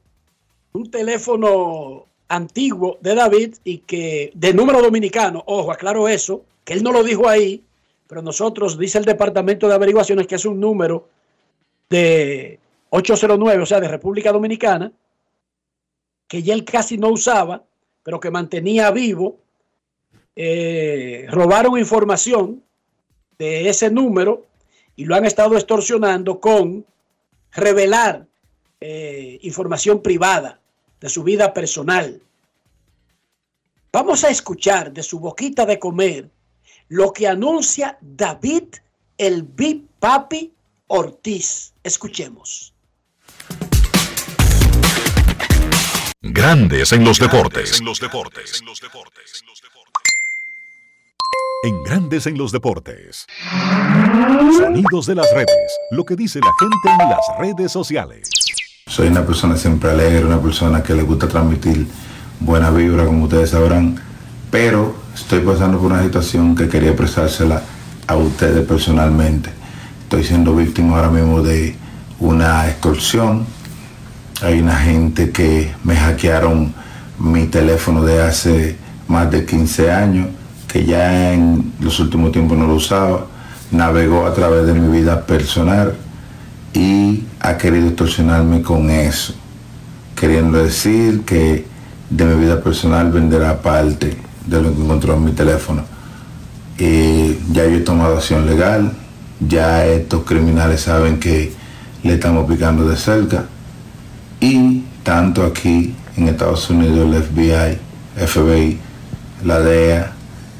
[0.75, 6.85] un teléfono antiguo de David y que de número dominicano, ojo, aclaro eso, que él
[6.85, 7.65] no lo dijo ahí,
[8.09, 11.09] pero nosotros, dice el Departamento de Averiguaciones, que es un número
[11.91, 12.59] de
[12.91, 14.91] 809, o sea, de República Dominicana,
[16.27, 17.63] que ya él casi no usaba,
[18.03, 19.37] pero que mantenía vivo.
[20.35, 22.63] Eh, robaron información
[23.39, 24.47] de ese número
[24.97, 26.87] y lo han estado extorsionando con
[27.53, 28.27] revelar
[28.81, 30.61] eh, información privada
[30.99, 32.23] de su vida personal.
[33.93, 36.31] Vamos a escuchar de su boquita de comer
[36.89, 38.65] lo que anuncia David
[39.19, 40.55] el Big Papi
[40.87, 41.75] Ortiz.
[41.83, 42.75] Escuchemos.
[46.23, 47.81] Grandes en los deportes.
[51.65, 53.27] En Grandes en los deportes.
[54.57, 55.79] Sonidos de las redes.
[55.91, 58.31] Lo que dice la gente en las redes sociales.
[58.87, 61.87] Soy una persona siempre alegre, una persona que le gusta transmitir
[62.41, 64.01] buena vibra, como ustedes sabrán,
[64.51, 67.63] pero estoy pasando por una situación que quería expresársela
[68.07, 69.51] a ustedes personalmente.
[70.05, 71.77] Estoy siendo víctima ahora mismo de
[72.19, 73.45] una extorsión.
[74.43, 76.73] Hay una gente que me hackearon
[77.19, 78.77] mi teléfono de hace
[79.09, 80.29] más de 15 años,
[80.67, 83.27] que ya en los últimos tiempos no lo usaba,
[83.71, 85.95] navegó a través de mi vida personal
[86.73, 89.35] y ha querido extorsionarme con eso,
[90.15, 91.67] queriendo decir que
[92.09, 95.85] de mi vida personal venderá parte de lo que encontró en mi teléfono.
[96.79, 98.93] Y ya yo he tomado acción legal,
[99.41, 101.53] ya estos criminales saben que
[102.03, 103.47] le estamos picando de cerca
[104.41, 107.79] y tanto aquí en Estados Unidos el FBI,
[108.27, 108.79] FBI,
[109.45, 110.13] la DEA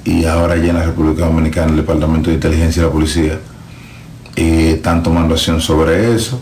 [0.05, 3.39] y ahora ya en la República Dominicana el Departamento de Inteligencia y la Policía
[4.37, 6.41] y están tomando acción sobre eso.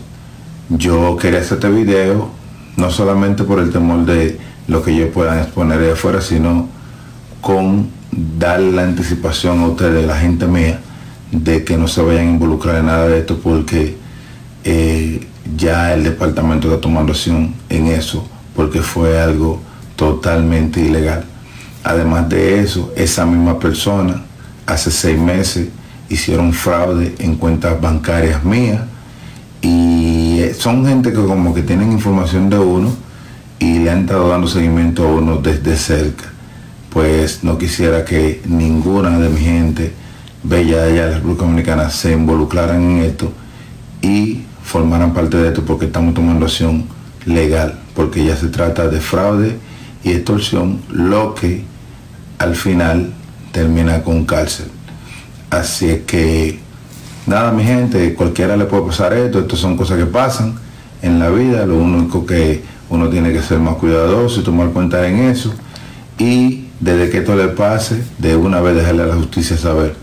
[0.69, 2.29] Yo quería hacer este video
[2.75, 6.67] no solamente por el temor de lo que ellos puedan exponer de afuera, sino
[7.41, 10.79] con dar la anticipación a ustedes, la gente mía,
[11.31, 13.97] de que no se vayan a involucrar en nada de esto porque
[14.63, 19.61] eh, ya el departamento está tomando acción en eso porque fue algo
[19.95, 21.25] totalmente ilegal.
[21.83, 24.23] Además de eso, esa misma persona
[24.65, 25.69] hace seis meses
[26.09, 28.81] hicieron fraude en cuentas bancarias mías
[29.61, 32.91] y eh, son gente que como que tienen información de uno
[33.59, 36.25] y le han estado dando seguimiento a uno desde cerca.
[36.97, 39.93] Pues no quisiera que ninguna de mi gente
[40.41, 43.31] bella allá de la República Dominicana se involucraran en esto
[44.01, 46.85] y formaran parte de esto porque estamos tomando acción
[47.27, 49.59] legal, porque ya se trata de fraude
[50.03, 51.65] y extorsión, lo que
[52.39, 53.13] al final
[53.51, 54.65] termina con cárcel.
[55.51, 56.57] Así es que,
[57.27, 60.55] nada, mi gente, cualquiera le puede pasar esto, estas son cosas que pasan
[61.03, 65.07] en la vida, lo único que uno tiene que ser más cuidadoso y tomar cuenta
[65.07, 65.53] en eso.
[66.17, 69.95] Y desde que esto le pase, de una vez dejarle a la justicia saber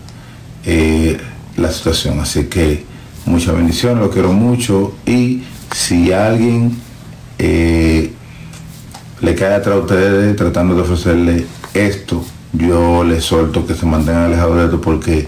[0.65, 1.17] eh,
[1.57, 2.19] la situación.
[2.19, 2.83] Así que
[3.25, 4.93] mucha bendición, lo quiero mucho.
[5.05, 6.77] Y si alguien
[7.39, 8.11] eh,
[9.21, 14.25] le cae atrás a ustedes tratando de ofrecerle esto, yo les suelto que se mantengan
[14.25, 15.27] alejados de esto porque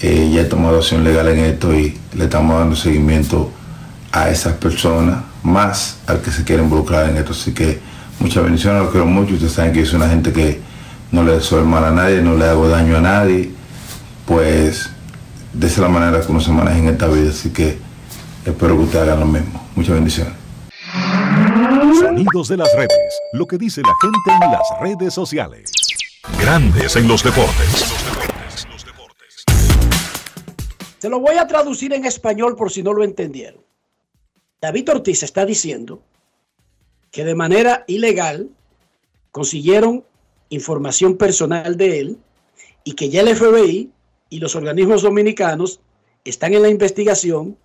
[0.00, 3.50] eh, ya he tomado acción legal en esto y le estamos dando seguimiento
[4.12, 7.32] a esas personas, más al que se quiere involucrar en esto.
[7.32, 7.80] Así que
[8.20, 9.34] muchas bendiciones, lo quiero mucho.
[9.34, 10.60] Ustedes saben que yo soy una gente que
[11.10, 13.50] no le deseo mal a nadie, no le hago daño a nadie.
[14.26, 14.90] Pues
[15.52, 17.30] de esa es la manera que uno se maneja en esta vida.
[17.30, 17.78] Así que
[18.44, 19.68] espero que ustedes hagan lo mismo.
[19.76, 20.34] Muchas bendiciones.
[22.00, 23.20] Sonidos de las redes.
[23.32, 25.70] Lo que dice la gente en las redes sociales.
[26.40, 27.94] Grandes en los deportes.
[30.98, 33.62] Se lo voy a traducir en español por si no lo entendieron.
[34.60, 36.00] David Ortiz está diciendo
[37.10, 38.48] que de manera ilegal
[39.30, 40.04] consiguieron
[40.54, 42.18] información personal de él
[42.84, 43.90] y que ya el FBI
[44.30, 45.80] y los organismos dominicanos
[46.24, 47.56] están en la investigación.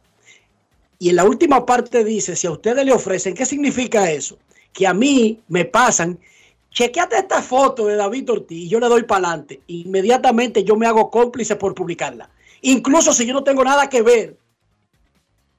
[0.98, 4.38] Y en la última parte dice, si a ustedes le ofrecen, ¿qué significa eso?
[4.74, 6.20] Que a mí me pasan
[6.72, 9.62] chequeate esta foto de David Ortiz y yo le doy para adelante.
[9.68, 12.30] Inmediatamente yo me hago cómplice por publicarla.
[12.62, 14.38] Incluso si yo no tengo nada que ver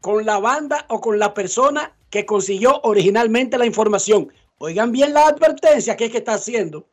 [0.01, 4.33] con la banda o con la persona que consiguió originalmente la información.
[4.59, 6.87] Oigan bien la advertencia que es que está haciendo.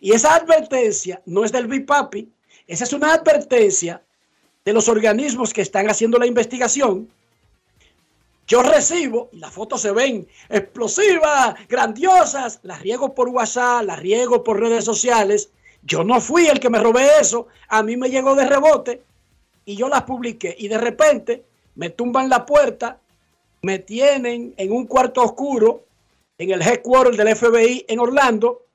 [0.00, 2.28] Y esa advertencia no es del Big Papi,
[2.66, 4.02] esa es una advertencia
[4.64, 7.08] de los organismos que están haciendo la investigación
[8.46, 14.42] yo recibo, y las fotos se ven explosivas, grandiosas, las riego por WhatsApp, las riego
[14.42, 15.50] por redes sociales.
[15.82, 19.02] Yo no fui el que me robé eso, a mí me llegó de rebote
[19.64, 20.54] y yo las publiqué.
[20.58, 21.44] Y de repente
[21.76, 22.98] me tumban la puerta,
[23.62, 25.84] me tienen en un cuarto oscuro
[26.36, 28.66] en el headquarter del FBI en Orlando,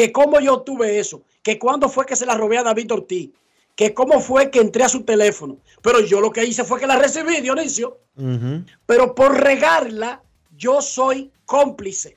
[0.00, 3.32] que cómo yo tuve eso, que cuándo fue que se la robé a David Ortiz,
[3.76, 5.58] que cómo fue que entré a su teléfono.
[5.82, 7.98] Pero yo lo que hice fue que la recibí, Dionisio.
[8.86, 10.22] Pero por regarla,
[10.56, 12.16] yo soy cómplice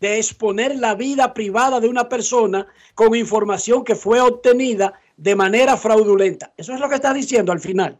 [0.00, 5.76] de exponer la vida privada de una persona con información que fue obtenida de manera
[5.76, 6.52] fraudulenta.
[6.56, 7.96] Eso es lo que está diciendo al final.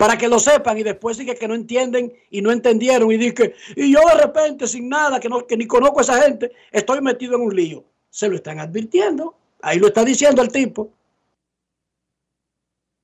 [0.00, 3.54] Para que lo sepan y después sigue que no entienden y no entendieron y dice
[3.76, 7.02] y yo de repente sin nada, que, no, que ni conozco a esa gente, estoy
[7.02, 7.84] metido en un lío.
[8.08, 9.34] Se lo están advirtiendo.
[9.60, 10.90] Ahí lo está diciendo el tipo.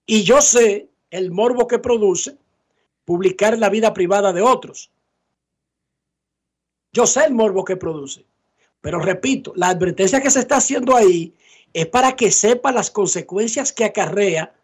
[0.07, 2.39] Y yo sé el morbo que produce
[3.05, 4.91] publicar la vida privada de otros.
[6.95, 8.25] Yo sé el morbo que produce.
[8.81, 11.35] Pero repito, la advertencia que se está haciendo ahí
[11.75, 14.55] es para que sepa las consecuencias que acarrea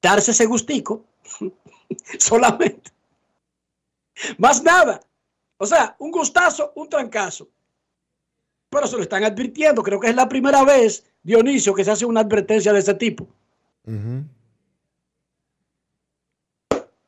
[0.00, 1.04] darse ese gustico.
[2.18, 2.90] Solamente.
[4.36, 5.00] Más nada.
[5.56, 7.48] O sea, un gustazo, un trancazo.
[8.70, 9.82] Pero se lo están advirtiendo.
[9.82, 13.26] Creo que es la primera vez, Dionisio, que se hace una advertencia de ese tipo.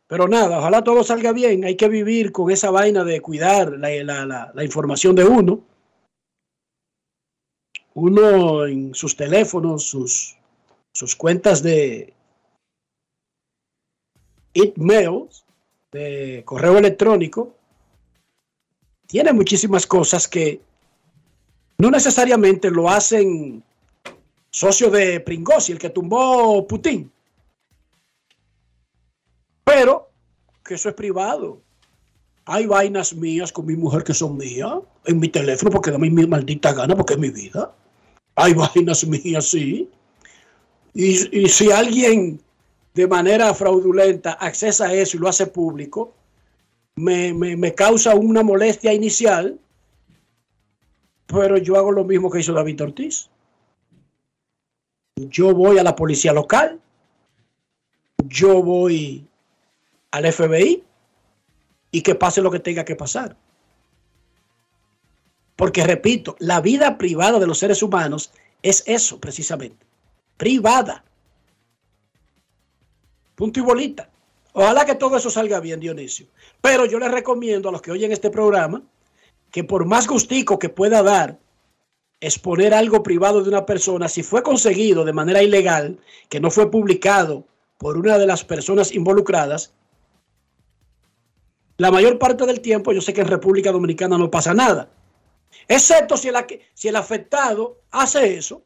[0.06, 1.64] Pero nada, ojalá todo salga bien.
[1.64, 5.60] Hay que vivir con esa vaina de cuidar la, la, la, la información de uno.
[7.94, 10.36] Uno en sus teléfonos, sus,
[10.92, 12.14] sus cuentas de
[14.76, 15.44] emails,
[15.92, 17.54] de correo electrónico,
[19.06, 20.60] tiene muchísimas cosas que
[21.78, 23.62] no necesariamente lo hacen
[24.50, 27.10] socio de Pringosi, el que tumbó Putin.
[29.64, 30.10] Pero
[30.64, 31.60] que eso es privado.
[32.44, 34.74] Hay vainas mías con mi mujer que son mías
[35.06, 37.74] en mi teléfono porque da mi maldita gana porque es mi vida.
[38.36, 39.88] Hay vainas mías, sí.
[40.94, 42.40] Y, y si alguien
[42.94, 46.14] de manera fraudulenta accesa a eso y lo hace público,
[46.96, 49.58] me, me, me, causa una molestia inicial,
[51.26, 53.30] pero yo hago lo mismo que hizo David Ortiz.
[55.16, 56.80] Yo voy a la policía local,
[58.26, 59.26] yo voy
[60.10, 60.82] al FBI
[61.92, 63.36] y que pase lo que tenga que pasar.
[65.56, 68.32] Porque repito, la vida privada de los seres humanos
[68.62, 69.86] es eso precisamente,
[70.36, 71.04] privada.
[73.40, 74.10] Punto y bolita.
[74.52, 76.26] Ojalá que todo eso salga bien, Dionisio.
[76.60, 78.82] Pero yo les recomiendo a los que oyen este programa
[79.50, 81.38] que por más gustico que pueda dar
[82.20, 86.70] exponer algo privado de una persona, si fue conseguido de manera ilegal, que no fue
[86.70, 87.46] publicado
[87.78, 89.72] por una de las personas involucradas,
[91.78, 94.90] la mayor parte del tiempo yo sé que en República Dominicana no pasa nada.
[95.66, 96.36] Excepto si el,
[96.74, 98.60] si el afectado hace eso,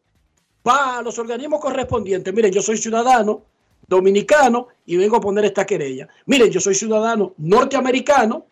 [0.66, 2.34] va a los organismos correspondientes.
[2.34, 3.53] Miren, yo soy ciudadano
[3.94, 6.08] dominicano y vengo a poner esta querella.
[6.26, 8.46] Miren, yo soy ciudadano norteamericano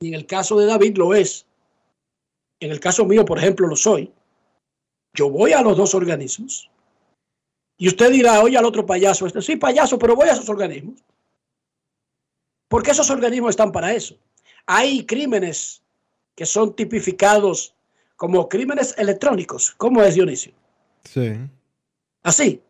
[0.00, 1.46] y en el caso de David lo es.
[2.60, 4.12] En el caso mío, por ejemplo, lo soy.
[5.14, 6.70] Yo voy a los dos organismos.
[7.76, 11.02] Y usted dirá, oye al otro payaso, este sí, payaso, pero voy a esos organismos.
[12.68, 14.16] Porque esos organismos están para eso.
[14.66, 15.82] Hay crímenes
[16.34, 17.74] que son tipificados
[18.16, 19.74] como crímenes electrónicos.
[19.76, 20.52] ¿Cómo es, Dionisio?
[21.04, 21.36] Sí.
[22.22, 22.60] Así.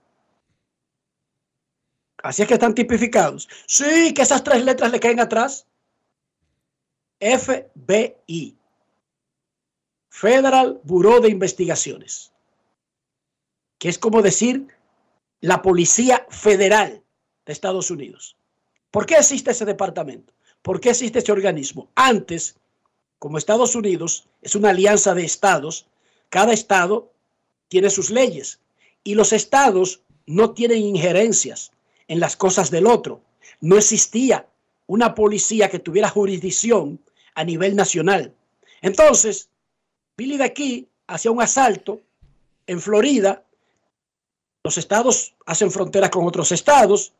[2.25, 3.51] Así es que están tipificados.
[3.66, 5.66] Sí, que esas tres letras le caen atrás.
[7.20, 8.57] FBI.
[10.09, 12.33] Federal Bureau de Investigaciones.
[13.77, 14.68] Que es como decir
[15.43, 17.03] la Policía Federal
[17.45, 18.39] de Estados Unidos.
[18.91, 20.33] ¿Por qué existe ese departamento?
[20.62, 21.91] ¿Por qué existe ese organismo?
[21.95, 22.57] Antes,
[23.18, 25.89] como Estados Unidos es una alianza de estados,
[26.31, 27.12] cada estado
[27.68, 28.61] tiene sus leyes
[29.03, 31.74] y los estados no tienen injerencias
[32.09, 33.23] en las cosas del otro.
[33.61, 34.47] No existía
[34.87, 37.01] una policía que tuviera jurisdicción
[37.35, 38.35] a nivel nacional.
[38.83, 39.49] Entonces,
[40.17, 42.01] Billy de aquí hacía un asalto
[42.67, 43.43] en Florida.
[44.63, 47.13] Los estados hacen fronteras con otros estados.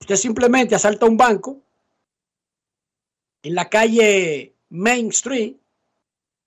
[0.00, 1.58] Usted simplemente asalta un banco
[3.42, 5.54] en la calle Main Street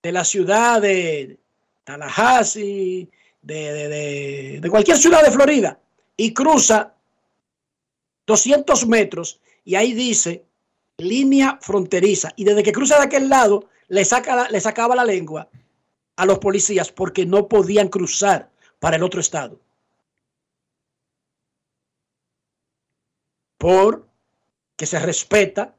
[0.02, 1.38] de la ciudad de
[1.84, 3.08] Tallahassee,
[3.42, 5.78] de, de, de, de cualquier ciudad de Florida,
[6.16, 6.94] y cruza
[8.26, 10.44] 200 metros y ahí dice
[10.98, 12.32] línea fronteriza.
[12.36, 15.48] Y desde que cruza de aquel lado, le, saca, sacaba la lengua
[16.16, 19.60] a los policías porque no podían cruzar para el otro estado.
[23.58, 24.08] Por
[24.76, 25.76] que se respeta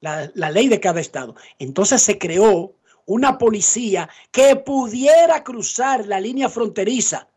[0.00, 1.34] la, la ley de cada estado.
[1.58, 2.74] Entonces se creó
[3.06, 7.28] una policía que pudiera cruzar la línea fronteriza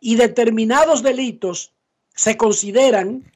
[0.00, 1.72] y determinados delitos
[2.14, 3.30] se consideran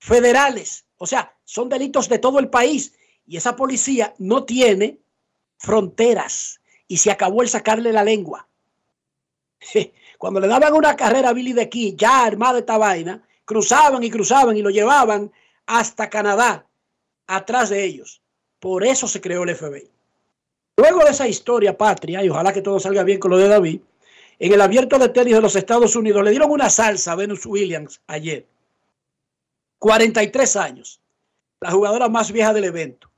[0.00, 2.94] federales, o sea, son delitos de todo el país
[3.26, 4.98] y esa policía no tiene
[5.58, 8.48] fronteras y se acabó el sacarle la lengua.
[10.18, 14.10] Cuando le daban una carrera a Billy de aquí, ya armada esta vaina, cruzaban y
[14.10, 15.30] cruzaban y lo llevaban
[15.66, 16.66] hasta Canadá,
[17.26, 18.22] atrás de ellos.
[18.58, 19.90] Por eso se creó el FBI.
[20.76, 23.80] Luego de esa historia patria, y ojalá que todo salga bien con lo de David,
[24.38, 27.44] en el abierto de tenis de los Estados Unidos le dieron una salsa a Venus
[27.44, 28.46] Williams ayer.
[29.80, 31.00] 43 años,
[31.58, 33.10] la jugadora más vieja del evento.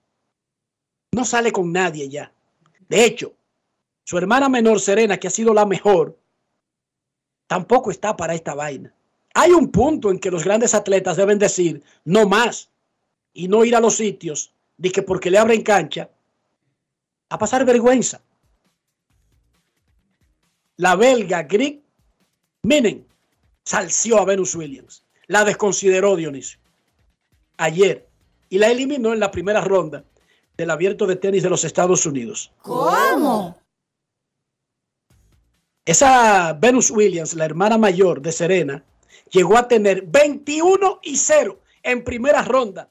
[1.10, 2.32] No sale con nadie ya.
[2.88, 3.34] De hecho,
[4.04, 6.16] su hermana menor Serena, que ha sido la mejor,
[7.48, 8.94] tampoco está para esta vaina.
[9.34, 12.70] Hay un punto en que los grandes atletas deben decir no más
[13.32, 16.10] y no ir a los sitios de que porque le abren cancha
[17.28, 18.20] a pasar vergüenza.
[20.76, 21.82] La belga Greg
[22.62, 23.04] Minen
[23.64, 25.01] salció a Venus Williams.
[25.32, 26.60] La desconsideró Dionisio
[27.56, 28.06] ayer
[28.50, 30.04] y la eliminó en la primera ronda
[30.58, 32.52] del abierto de tenis de los Estados Unidos.
[32.60, 33.56] ¿Cómo?
[35.86, 38.84] Esa Venus Williams, la hermana mayor de Serena,
[39.30, 42.90] llegó a tener 21 y 0 en primera ronda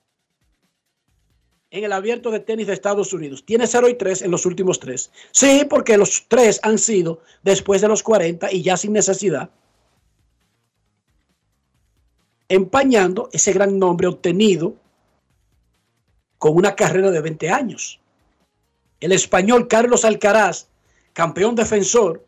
[1.69, 3.45] en el abierto de tenis de Estados Unidos.
[3.45, 5.11] Tiene 0 y 3 en los últimos tres.
[5.29, 9.51] Sí, porque los tres han sido después de los 40 y ya sin necesidad.
[12.53, 14.75] Empañando ese gran nombre obtenido
[16.37, 18.01] con una carrera de 20 años.
[18.99, 20.67] El español Carlos Alcaraz,
[21.13, 22.25] campeón defensor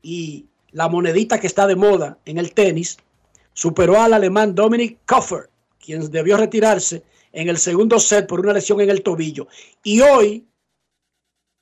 [0.00, 2.96] y la monedita que está de moda en el tenis,
[3.52, 7.02] superó al alemán Dominic Koffer, quien debió retirarse
[7.32, 9.48] en el segundo set por una lesión en el tobillo.
[9.82, 10.46] Y hoy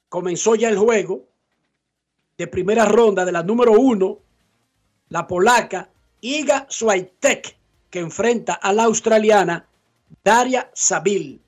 [0.09, 1.25] comenzó ya el juego
[2.39, 4.21] de primera ronda de la número uno,
[5.09, 5.91] la polaca
[6.21, 7.56] Iga Swiatek,
[7.97, 9.67] que enfrenta a la australiana
[10.23, 11.41] Daria Sabil.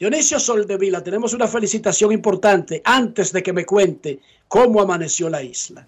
[0.00, 4.18] Dionisio Soldevila, tenemos una felicitación importante antes de que me cuente
[4.48, 5.86] cómo amaneció la isla.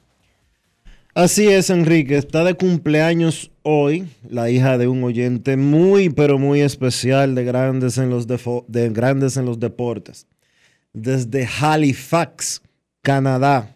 [1.15, 2.17] Así es, Enrique.
[2.17, 7.99] Está de cumpleaños hoy la hija de un oyente muy, pero muy especial de Grandes
[7.99, 10.29] en los, de grandes en los Deportes.
[10.93, 12.63] Desde Halifax,
[13.03, 13.75] Canadá.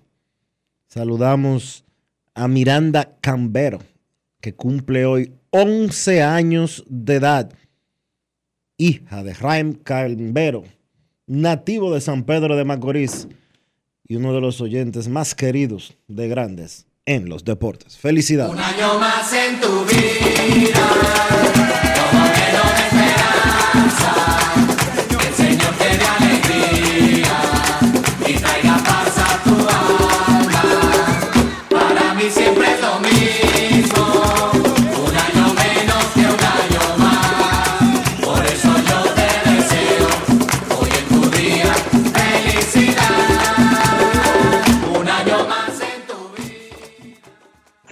[0.87, 1.85] Saludamos
[2.33, 3.81] a Miranda Cambero,
[4.41, 7.53] que cumple hoy 11 años de edad.
[8.79, 10.65] Hija de Raim Cambero,
[11.27, 13.29] nativo de San Pedro de Macorís
[14.09, 17.99] y uno de los oyentes más queridos de Grandes en los deportes.
[17.99, 18.55] Felicidades.
[18.55, 20.12] Un año más en tu vida,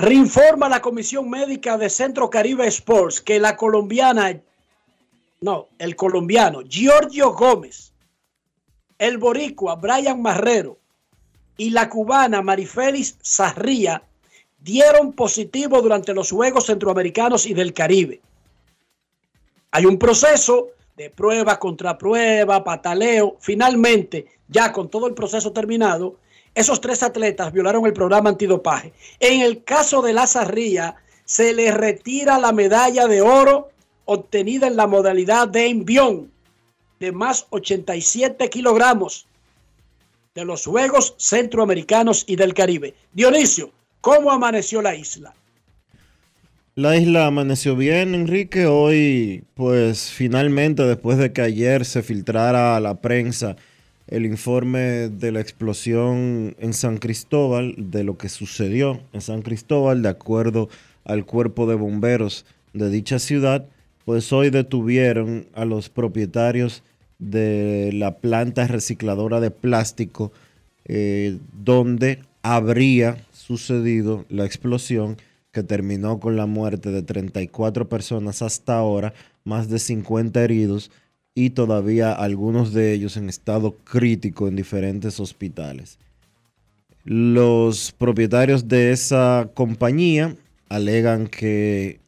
[0.00, 4.40] Reinforma la Comisión Médica de Centro Caribe Sports que la colombiana,
[5.42, 7.92] no, el colombiano Giorgio Gómez,
[8.98, 10.78] el boricua Brian Marrero
[11.58, 14.02] y la cubana Marifelis Sarría
[14.58, 18.22] dieron positivo durante los Juegos Centroamericanos y del Caribe.
[19.70, 23.36] Hay un proceso de prueba contra prueba, pataleo.
[23.38, 26.16] Finalmente, ya con todo el proceso terminado,
[26.54, 28.92] esos tres atletas violaron el programa antidopaje.
[29.18, 33.70] En el caso de la Zarría, se le retira la medalla de oro
[34.04, 36.30] obtenida en la modalidad de envión
[36.98, 39.26] de más 87 kilogramos
[40.34, 42.94] de los Juegos Centroamericanos y del Caribe.
[43.12, 43.70] Dionisio,
[44.00, 45.34] ¿cómo amaneció la isla?
[46.74, 48.66] La isla amaneció bien, Enrique.
[48.66, 53.56] Hoy, pues finalmente, después de que ayer se filtrara a la prensa
[54.10, 60.02] el informe de la explosión en San Cristóbal, de lo que sucedió en San Cristóbal,
[60.02, 60.68] de acuerdo
[61.04, 63.66] al cuerpo de bomberos de dicha ciudad,
[64.04, 66.82] pues hoy detuvieron a los propietarios
[67.20, 70.32] de la planta recicladora de plástico
[70.86, 75.18] eh, donde habría sucedido la explosión
[75.52, 79.12] que terminó con la muerte de 34 personas hasta ahora,
[79.44, 80.90] más de 50 heridos
[81.40, 85.98] y todavía algunos de ellos en estado crítico en diferentes hospitales.
[87.02, 90.36] Los propietarios de esa compañía
[90.68, 91.98] alegan que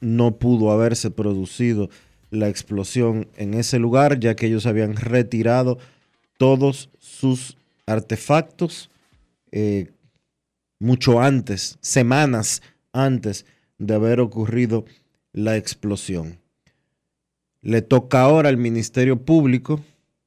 [0.00, 1.88] no pudo haberse producido
[2.30, 5.78] la explosión en ese lugar, ya que ellos habían retirado
[6.36, 7.56] todos sus
[7.86, 8.90] artefactos
[9.52, 9.92] eh,
[10.80, 12.60] mucho antes, semanas
[12.92, 13.46] antes
[13.78, 14.84] de haber ocurrido
[15.32, 16.43] la explosión.
[17.64, 19.80] Le toca ahora al Ministerio Público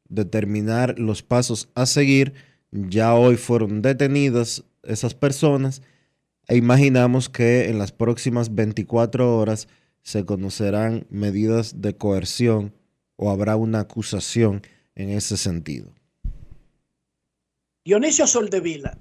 [0.10, 2.34] determinar los pasos a seguir.
[2.72, 5.84] Ya hoy fueron detenidas esas personas
[6.48, 9.68] e imaginamos que en las próximas 24 horas
[10.02, 12.74] se conocerán medidas de coerción
[13.18, 14.64] o habrá una acusación
[14.96, 15.92] en ese sentido.
[17.86, 18.98] Dionisio Soldevila,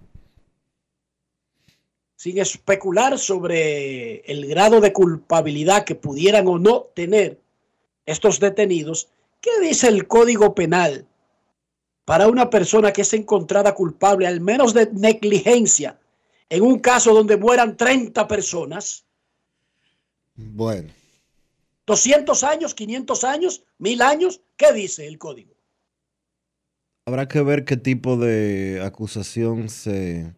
[2.17, 7.46] sin especular sobre el grado de culpabilidad que pudieran o no tener
[8.07, 9.09] estos detenidos,
[9.41, 11.07] ¿qué dice el Código Penal
[12.05, 15.99] para una persona que es encontrada culpable al menos de negligencia
[16.49, 19.05] en un caso donde mueran 30 personas?
[20.35, 20.93] Bueno,
[21.87, 24.41] 200 años, 500 años, 1000 años.
[24.57, 25.57] ¿Qué dice el código?
[27.07, 30.35] habrá que ver qué tipo de acusación se,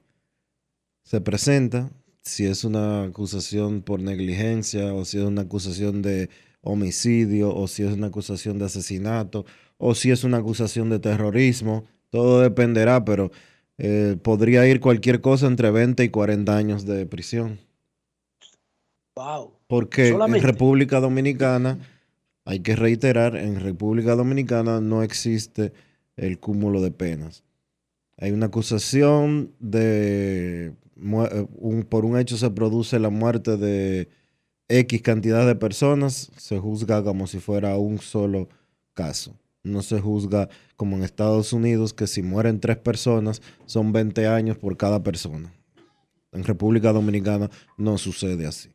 [1.03, 1.91] se presenta,
[2.23, 6.29] si es una acusación por negligencia o si es una acusación de
[6.63, 9.45] homicidio o si es una acusación de asesinato
[9.79, 11.85] o si es una acusación de terrorismo.
[12.11, 13.31] Todo dependerá, pero
[13.79, 17.59] eh, podría ir cualquier cosa entre 20 y 40 años de prisión.
[19.15, 19.53] Wow.
[19.67, 20.39] Porque Solamente.
[20.47, 21.79] en República Dominicana,
[22.45, 25.73] hay que reiterar, en República Dominicana no existe
[26.17, 27.45] el cúmulo de penas.
[28.17, 34.09] Hay una acusación de eh, un- por un hecho se produce la muerte de
[34.69, 38.49] X cantidad de personas, se juzga como si fuera un solo
[38.95, 39.35] caso.
[39.63, 44.59] No se juzga como en Estados Unidos, que si mueren tres personas son 20 años
[44.59, 45.53] por cada persona.
[46.33, 48.71] En República Dominicana no sucede así.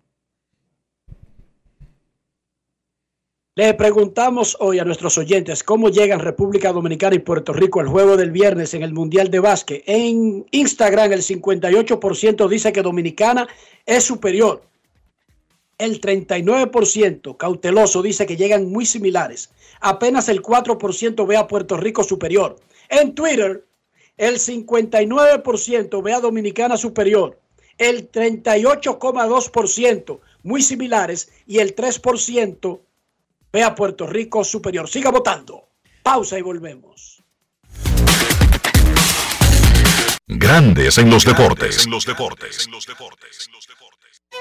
[3.56, 8.18] Le preguntamos hoy a nuestros oyentes cómo llegan República Dominicana y Puerto Rico al juego
[8.18, 9.84] del viernes en el Mundial de Básquet.
[9.86, 13.48] En Instagram el 58% dice que Dominicana
[13.86, 14.64] es superior.
[15.84, 19.50] El 39% cauteloso dice que llegan muy similares.
[19.82, 22.56] Apenas el 4% ve a Puerto Rico superior.
[22.88, 23.66] En Twitter
[24.16, 27.38] el 59% ve a Dominicana superior.
[27.78, 32.80] El 38,2% muy similares y el 3%
[33.52, 34.88] ve a Puerto Rico superior.
[34.88, 35.68] Siga votando.
[36.02, 37.22] Pausa y volvemos.
[40.28, 41.86] Grandes en los deportes.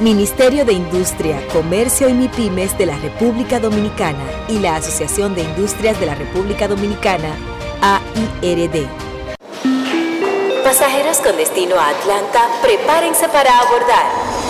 [0.00, 6.00] Ministerio de Industria, Comercio y MIPIMES de la República Dominicana y la Asociación de Industrias
[6.00, 7.36] de la República Dominicana,
[7.82, 8.86] AIRD.
[10.64, 14.49] Pasajeros con destino a Atlanta, prepárense para abordar.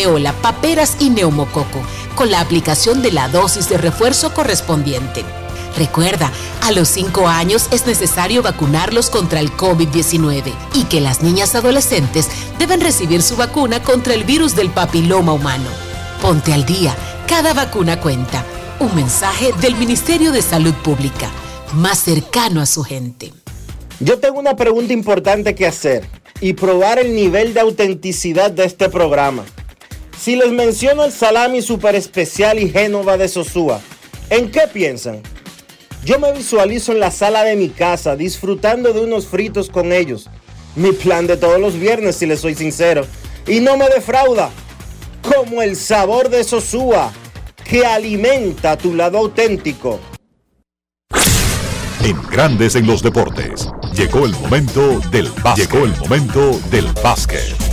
[0.00, 1.82] rubeola, paperas y neumococo,
[2.14, 5.24] con la aplicación de la dosis de refuerzo correspondiente.
[5.76, 6.32] Recuerda,
[6.62, 12.28] a los 5 años es necesario vacunarlos contra el COVID-19 y que las niñas adolescentes
[12.58, 15.68] deben recibir su vacuna contra el virus del papiloma humano.
[16.20, 16.94] Ponte al día,
[17.28, 18.44] cada vacuna cuenta.
[18.80, 21.30] Un mensaje del Ministerio de Salud Pública,
[21.74, 23.32] más cercano a su gente.
[24.00, 26.08] Yo tengo una pregunta importante que hacer
[26.40, 29.44] y probar el nivel de autenticidad de este programa.
[30.20, 33.80] Si les menciono el salami super especial y Génova de Sosúa,
[34.28, 35.22] ¿en qué piensan?
[36.04, 40.28] Yo me visualizo en la sala de mi casa disfrutando de unos fritos con ellos.
[40.76, 43.06] Mi plan de todos los viernes, si les soy sincero.
[43.46, 44.50] Y no me defrauda.
[45.22, 47.12] Como el sabor de Sosúa,
[47.64, 50.00] que alimenta tu lado auténtico.
[52.04, 53.68] En Grandes en los Deportes.
[53.94, 55.70] Llegó el momento del básquet.
[55.70, 57.69] Llegó el momento del básquet.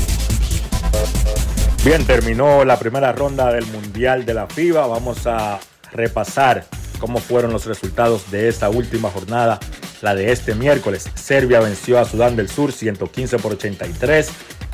[1.87, 4.87] Bien, terminó la primera ronda del Mundial de la FIBA.
[4.87, 5.57] Vamos a
[5.93, 6.65] repasar
[6.99, 9.57] cómo fueron los resultados de esta última jornada,
[10.01, 11.09] la de este miércoles.
[11.15, 14.27] Serbia venció a Sudán del Sur 115 por 83.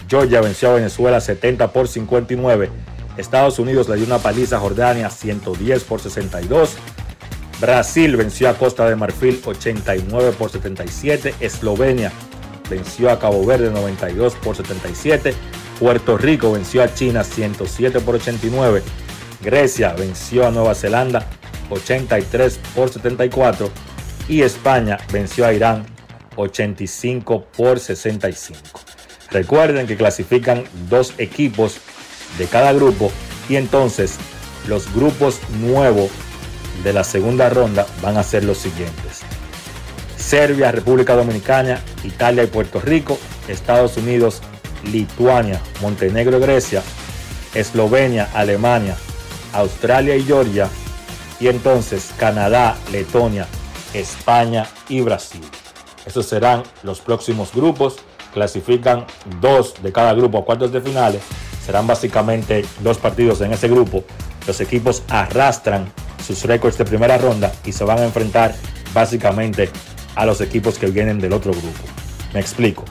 [0.09, 2.71] Georgia venció a Venezuela 70 por 59.
[3.17, 6.77] Estados Unidos le dio una paliza a Jordania 110 por 62.
[7.61, 11.35] Brasil venció a Costa de Marfil 89 por 77.
[11.41, 12.11] Eslovenia
[12.71, 15.35] venció a Cabo Verde 92 por 77.
[15.79, 18.81] Puerto Rico venció a China 107 por 89.
[19.41, 21.27] Grecia venció a Nueva Zelanda
[21.69, 23.69] 83 por 74
[24.27, 25.85] y España venció a Irán
[26.35, 28.59] 85 por 65.
[29.31, 31.77] Recuerden que clasifican dos equipos
[32.37, 33.11] de cada grupo
[33.49, 34.17] y entonces
[34.67, 36.09] los grupos nuevos
[36.83, 39.21] de la segunda ronda van a ser los siguientes.
[40.17, 44.41] Serbia, República Dominicana, Italia y Puerto Rico, Estados Unidos,
[44.91, 46.81] Lituania, Montenegro Grecia,
[47.53, 48.95] Eslovenia, Alemania,
[49.53, 50.69] Australia y Georgia,
[51.39, 53.47] y entonces Canadá, Letonia,
[53.93, 55.43] España y Brasil.
[56.05, 57.97] Esos serán los próximos grupos.
[58.33, 59.05] Clasifican
[59.39, 61.21] dos de cada grupo a cuartos de finales.
[61.65, 64.03] Serán básicamente dos partidos en ese grupo.
[64.47, 65.91] Los equipos arrastran
[66.25, 68.55] sus récords de primera ronda y se van a enfrentar
[68.93, 69.69] básicamente
[70.15, 71.83] a los equipos que vienen del otro grupo.
[72.33, 72.83] Me explico.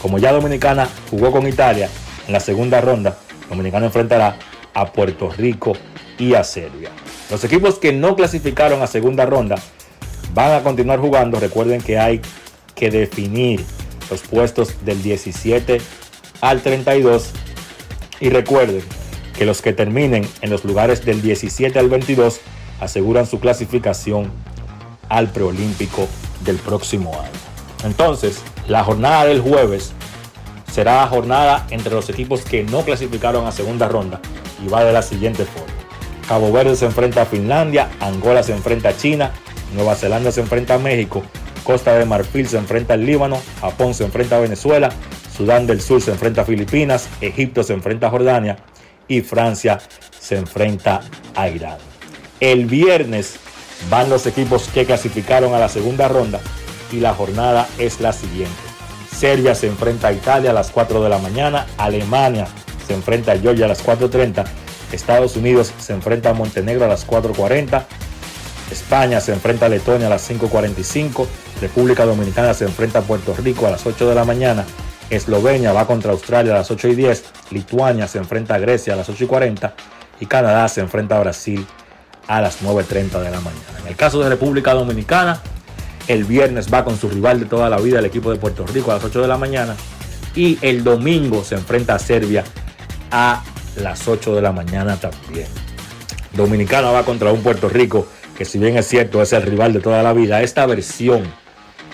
[0.00, 1.88] Como ya Dominicana jugó con Italia
[2.26, 3.16] en la segunda ronda,
[3.48, 4.36] Dominicana enfrentará
[4.74, 5.72] a Puerto Rico
[6.18, 6.90] y a Serbia.
[7.30, 9.56] Los equipos que no clasificaron a segunda ronda
[10.34, 11.40] van a continuar jugando.
[11.40, 12.20] Recuerden que hay
[12.74, 13.64] que definir
[14.10, 15.80] los puestos del 17
[16.40, 17.30] al 32.
[18.20, 18.82] Y recuerden
[19.36, 22.40] que los que terminen en los lugares del 17 al 22
[22.80, 24.30] aseguran su clasificación
[25.08, 26.08] al preolímpico
[26.44, 27.30] del próximo año.
[27.84, 29.92] Entonces, la jornada del jueves
[30.70, 34.20] será jornada entre los equipos que no clasificaron a segunda ronda
[34.64, 35.72] y va de la siguiente forma.
[36.28, 39.32] Cabo Verde se enfrenta a Finlandia, Angola se enfrenta a China,
[39.74, 41.22] Nueva Zelanda se enfrenta a México,
[41.64, 44.90] Costa de Marfil se enfrenta al Líbano, Japón se enfrenta a Venezuela,
[45.34, 48.58] Sudán del Sur se enfrenta a Filipinas, Egipto se enfrenta a Jordania
[49.08, 49.78] y Francia
[50.20, 51.00] se enfrenta
[51.34, 51.78] a Irán.
[52.40, 53.36] El viernes
[53.88, 56.40] van los equipos que clasificaron a la segunda ronda
[56.92, 58.56] y la jornada es la siguiente.
[59.16, 62.46] Serbia se enfrenta a Italia a las 4 de la mañana, Alemania
[62.86, 64.44] se enfrenta a Georgia a las 4.30,
[64.92, 67.84] Estados Unidos se enfrenta a Montenegro a las 4.40,
[68.70, 71.26] España se enfrenta a Letonia a las 5.45,
[71.60, 74.64] República Dominicana se enfrenta a Puerto Rico a las 8 de la mañana,
[75.10, 78.96] Eslovenia va contra Australia a las 8 y 10, Lituania se enfrenta a Grecia a
[78.96, 79.74] las 8 y 40
[80.20, 81.66] y Canadá se enfrenta a Brasil
[82.26, 83.78] a las 9.30 de la mañana.
[83.80, 85.40] En el caso de República Dominicana,
[86.08, 88.90] el viernes va con su rival de toda la vida, el equipo de Puerto Rico,
[88.90, 89.76] a las 8 de la mañana.
[90.34, 92.44] Y el domingo se enfrenta a Serbia
[93.10, 93.44] a
[93.76, 95.46] las 8 de la mañana también.
[96.32, 98.06] Dominicana va contra un Puerto Rico
[98.36, 101.24] que si bien es cierto es el rival de toda la vida, esta versión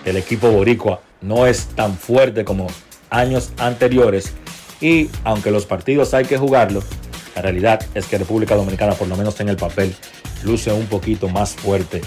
[0.04, 2.66] del equipo boricua no es tan fuerte como
[3.08, 4.34] años anteriores
[4.80, 6.84] y aunque los partidos hay que jugarlos,
[7.34, 9.94] la realidad es que República Dominicana por lo menos en el papel
[10.44, 12.02] luce un poquito más fuerte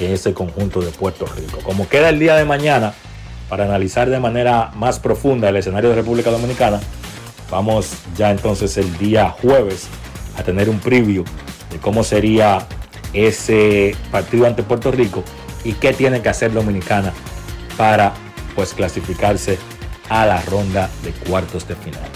[0.00, 1.58] que ese conjunto de Puerto Rico.
[1.62, 2.94] Como queda el día de mañana
[3.48, 6.80] para analizar de manera más profunda el escenario de República Dominicana,
[7.50, 9.88] Vamos ya entonces el día jueves
[10.38, 11.24] a tener un preview
[11.70, 12.66] de cómo sería
[13.12, 15.24] ese partido ante Puerto Rico
[15.64, 17.12] y qué tiene que hacer Dominicana
[17.76, 18.12] para
[18.54, 19.58] pues clasificarse
[20.08, 22.08] a la ronda de cuartos de final.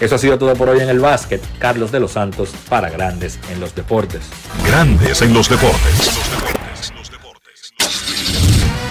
[0.00, 1.40] Eso ha sido todo por hoy en el básquet.
[1.60, 4.22] Carlos de los Santos para Grandes en los Deportes.
[4.66, 6.63] Grandes en los deportes.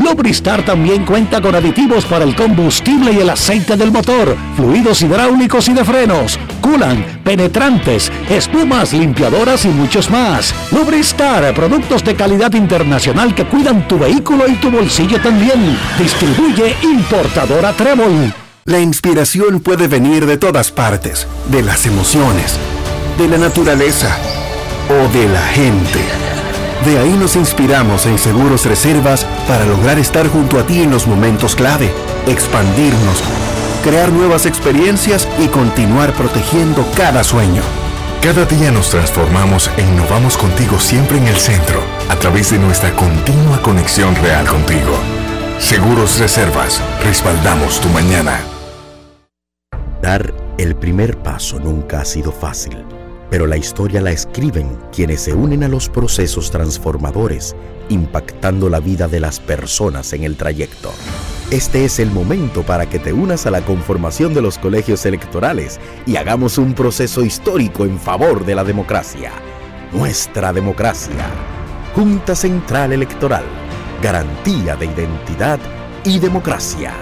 [0.00, 5.68] Lubristar también cuenta con aditivos para el combustible y el aceite del motor, fluidos hidráulicos
[5.68, 10.54] y de frenos, culan, penetrantes, espumas, limpiadoras y muchos más.
[10.72, 15.78] Lubristar, productos de calidad internacional que cuidan tu vehículo y tu bolsillo también.
[15.98, 18.32] Distribuye importadora Trébol.
[18.64, 22.58] La inspiración puede venir de todas partes, de las emociones,
[23.18, 24.16] de la naturaleza
[24.88, 26.29] o de la gente.
[26.84, 31.06] De ahí nos inspiramos en Seguros Reservas para lograr estar junto a ti en los
[31.06, 31.92] momentos clave,
[32.26, 33.22] expandirnos,
[33.84, 37.62] crear nuevas experiencias y continuar protegiendo cada sueño.
[38.22, 42.90] Cada día nos transformamos e innovamos contigo siempre en el centro, a través de nuestra
[42.96, 44.98] continua conexión real contigo.
[45.58, 48.40] Seguros Reservas, respaldamos tu mañana.
[50.00, 52.84] Dar el primer paso nunca ha sido fácil,
[53.30, 57.54] pero la historia la escriben quienes se unen a los procesos transformadores,
[57.88, 60.92] impactando la vida de las personas en el trayecto.
[61.50, 65.80] Este es el momento para que te unas a la conformación de los colegios electorales
[66.06, 69.32] y hagamos un proceso histórico en favor de la democracia.
[69.92, 71.26] Nuestra democracia.
[71.94, 73.44] Junta Central Electoral.
[74.02, 75.58] Garantía de identidad
[76.04, 76.94] y democracia.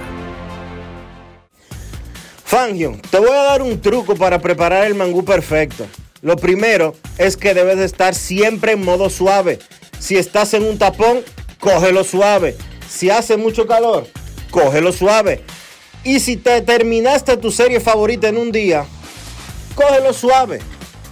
[2.45, 5.87] Fangio, te voy a dar un truco para preparar el mangú perfecto.
[6.21, 9.59] Lo primero es que debes de estar siempre en modo suave.
[9.99, 11.21] Si estás en un tapón,
[11.61, 12.57] cógelo suave.
[12.89, 14.07] Si hace mucho calor,
[14.51, 15.45] cógelo suave.
[16.05, 18.85] Y si te terminaste tu serie favorita en un día,
[19.75, 20.61] cógelo suave.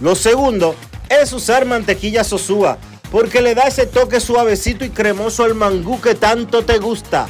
[0.01, 0.75] Lo segundo
[1.09, 2.77] es usar mantequilla sosúa,
[3.11, 7.27] porque le da ese toque suavecito y cremoso al mangú que tanto te gusta.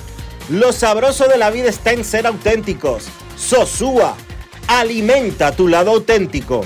[0.49, 3.03] Lo sabroso de la vida está en ser auténticos.
[3.35, 4.15] Sosúa,
[4.67, 6.65] alimenta tu lado auténtico.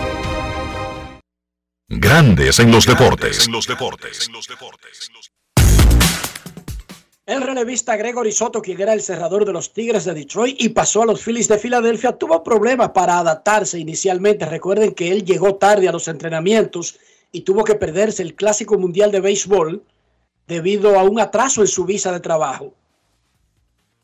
[1.93, 3.49] Grandes en los deportes.
[7.25, 11.03] El relevista Gregory Soto, quien era el cerrador de los Tigres de Detroit y pasó
[11.03, 14.45] a los Phillies de Filadelfia, tuvo problemas para adaptarse inicialmente.
[14.45, 16.97] Recuerden que él llegó tarde a los entrenamientos
[17.33, 19.83] y tuvo que perderse el Clásico Mundial de Béisbol
[20.47, 22.73] debido a un atraso en su visa de trabajo.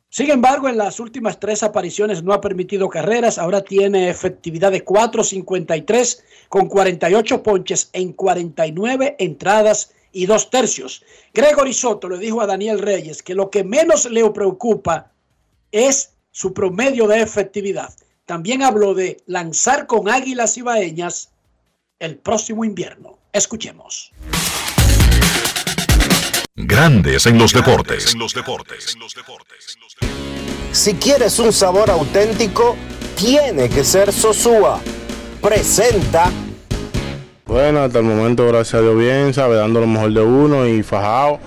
[0.09, 3.37] Sin embargo, en las últimas tres apariciones no ha permitido carreras.
[3.37, 11.03] Ahora tiene efectividad de 4.53 con 48 ponches en 49 entradas y dos tercios.
[11.33, 15.11] Gregory Soto le dijo a Daniel Reyes que lo que menos le preocupa
[15.71, 17.93] es su promedio de efectividad.
[18.25, 21.31] También habló de lanzar con águilas ibaeñas
[21.99, 23.17] el próximo invierno.
[23.33, 24.11] Escuchemos.
[26.59, 28.17] Grandes en los deportes.
[30.71, 32.75] Si quieres un sabor auténtico,
[33.15, 34.81] tiene que ser Sosúa.
[35.39, 36.31] Presenta.
[37.45, 40.81] Bueno, hasta el momento, gracias a Dios, bien, sabe, dando lo mejor de uno y
[40.81, 41.39] fajado.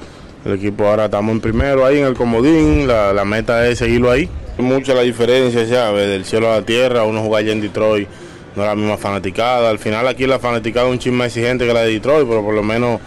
[0.45, 4.11] El equipo ahora estamos en primero ahí en el comodín, la, la meta es seguirlo
[4.11, 4.29] ahí.
[4.59, 6.09] Mucha la diferencia, ¿sabes?
[6.09, 8.09] Del cielo a la tierra, uno jugar allá en Detroit
[8.55, 9.71] no es la misma fanaticada.
[9.71, 12.43] Al final aquí la fanaticada es un chisme más exigente que la de Detroit, pero
[12.43, 13.01] por lo menos,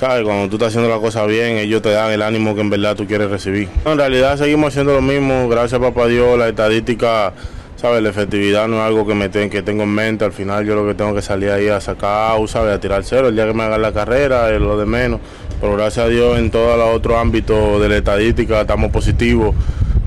[0.00, 0.24] ¿sabes?
[0.24, 2.96] Cuando tú estás haciendo la cosa bien, ellos te dan el ánimo que en verdad
[2.96, 3.68] tú quieres recibir.
[3.84, 7.34] En realidad seguimos haciendo lo mismo, gracias a papá Dios, la estadística,
[7.76, 8.02] ¿sabes?
[8.02, 10.24] La efectividad no es algo que, me que tengo en mente.
[10.24, 12.74] Al final yo lo que tengo que salir ahí a sacar, ¿sabes?
[12.74, 13.28] A tirar cero.
[13.28, 15.20] El día que me hagan la carrera es lo de menos.
[15.60, 19.54] Pero gracias a Dios en todos los otros ámbitos de la estadística estamos positivos.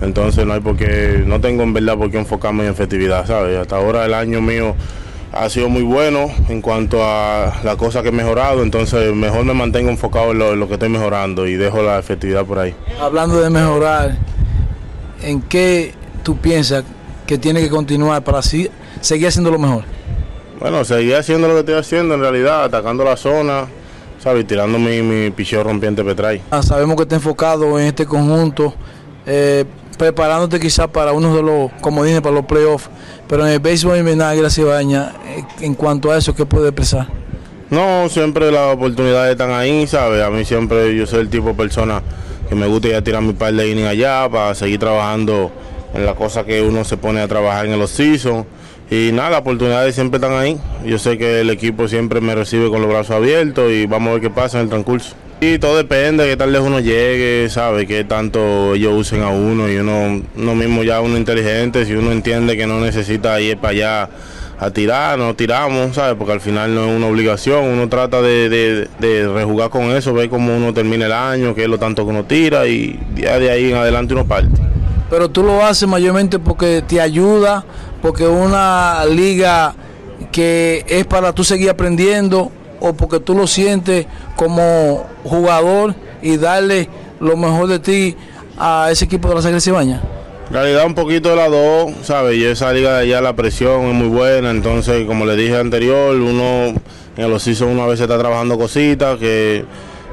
[0.02, 3.60] Entonces no hay por qué, no tengo en verdad por qué enfocarme en efectividad, ¿sabes?
[3.60, 4.76] Hasta ahora el año mío
[5.34, 9.54] ha sido muy bueno en cuanto a las cosas que he mejorado, entonces mejor me
[9.54, 12.76] mantengo enfocado en lo, en lo que estoy mejorando y dejo la efectividad por ahí.
[13.00, 14.18] Hablando de mejorar,
[15.24, 16.84] ¿en qué tú piensas
[17.26, 18.70] que tiene que continuar para así
[19.02, 19.84] seguir haciendo lo mejor?
[20.60, 23.66] Bueno, seguir haciendo lo que estoy haciendo en realidad, atacando la zona,
[24.20, 24.46] ¿sabes?
[24.48, 26.42] Tirando mi, mi picheo rompiente Petray.
[26.52, 28.74] Ah, Sabemos que está enfocado en este conjunto,
[29.26, 29.66] eh,
[29.98, 32.90] preparándote quizás para uno de los comodines para los playoffs,
[33.28, 37.08] pero en el béisbol invernal, gracias Baña, eh, en cuanto a eso, ¿qué puede expresar?
[37.70, 40.22] No, siempre las oportunidades están ahí, ¿sabes?
[40.24, 42.04] A mí siempre yo soy el tipo de persona
[42.48, 45.52] que me gusta ya tirar mi par de innings allá para seguir trabajando
[45.94, 48.46] en la cosa que uno se pone a trabajar en el off-season.
[48.92, 50.60] Y nada, las oportunidades siempre están ahí.
[50.86, 54.14] Yo sé que el equipo siempre me recibe con los brazos abiertos y vamos a
[54.14, 55.16] ver qué pasa en el transcurso.
[55.46, 57.86] Y todo depende de qué tal lejos uno llegue, ¿sabe?
[57.86, 62.14] Qué tanto ellos usen a uno y uno, uno mismo ya uno inteligente, si uno
[62.14, 64.10] entiende que no necesita ir para allá
[64.58, 66.16] a tirar, no tiramos, ¿sabes?
[66.18, 70.14] Porque al final no es una obligación, uno trata de, de, de rejugar con eso,
[70.14, 73.38] ver cómo uno termina el año, qué es lo tanto que uno tira y ya
[73.38, 74.62] de ahí en adelante uno parte.
[75.10, 77.66] Pero tú lo haces mayormente porque te ayuda,
[78.02, 79.76] porque una liga
[80.32, 86.90] que es para tú seguir aprendiendo o porque tú lo sientes como jugador y darle
[87.20, 88.16] lo mejor de ti
[88.58, 90.02] a ese equipo de la Sangre Cibaña.
[90.52, 92.38] Realidad un poquito de las dos, ¿sabes?
[92.38, 96.16] Y esa liga de allá la presión es muy buena, entonces como le dije anterior,
[96.16, 96.74] uno
[97.18, 99.66] en los season uno a veces está trabajando cositas que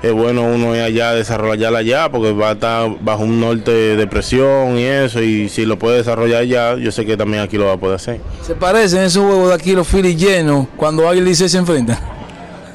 [0.03, 4.07] es bueno uno ir allá desarrollarla allá porque va a estar bajo un norte de
[4.07, 7.67] presión y eso y si lo puede desarrollar allá, yo sé que también aquí lo
[7.67, 8.21] va a poder hacer.
[8.43, 11.99] Se parecen esos juegos de aquí los Phillies llenos cuando Águila y se enfrentan.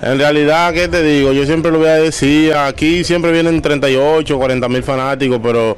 [0.05, 1.33] En realidad, ¿qué te digo?
[1.33, 5.75] Yo siempre lo voy a decir, aquí siempre vienen 38, 40 mil fanáticos, pero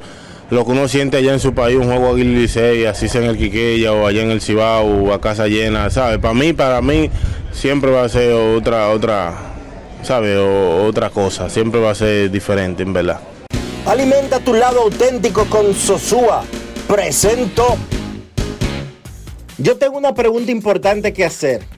[0.50, 3.28] lo que uno siente allá en su país, un juego y Licey, así sea en
[3.28, 6.18] el Quiqueya o allá en el Cibao a casa llena, ¿sabes?
[6.18, 7.08] Para mí, para mí,
[7.52, 9.34] siempre va a ser otra, otra,
[10.02, 10.36] ¿sabes?
[10.38, 13.20] Otra cosa, siempre va a ser diferente, en verdad.
[13.86, 16.44] Alimenta tu lado auténtico con Sosúa.
[16.86, 17.78] Presento.
[19.56, 21.77] Yo tengo una pregunta importante que hacer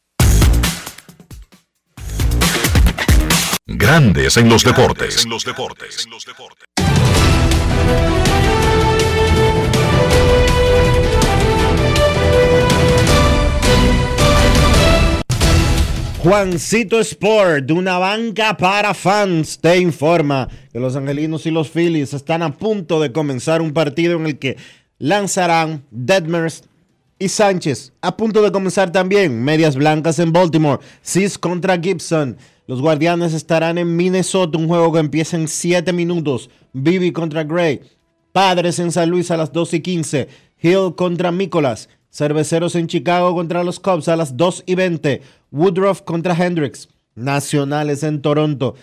[3.77, 5.25] Grandes en los deportes.
[16.19, 22.13] Juancito Sport, de una banca para fans, te informa que los angelinos y los Phillies
[22.13, 24.57] están a punto de comenzar un partido en el que
[24.99, 26.63] lanzarán Detmers
[27.17, 27.93] y Sánchez.
[28.01, 32.37] A punto de comenzar también Medias Blancas en Baltimore, Cis contra Gibson.
[32.67, 36.49] Los Guardianes estarán en Minnesota, un juego que empieza en 7 minutos.
[36.73, 37.81] Bibi contra Gray.
[38.31, 40.27] Padres en San Luis a las 2 y 15.
[40.61, 41.89] Hill contra Nicholas.
[42.11, 45.21] Cerveceros en Chicago contra los Cubs a las 2 y 20.
[45.51, 46.87] Woodruff contra Hendricks.
[47.15, 48.75] Nacionales en Toronto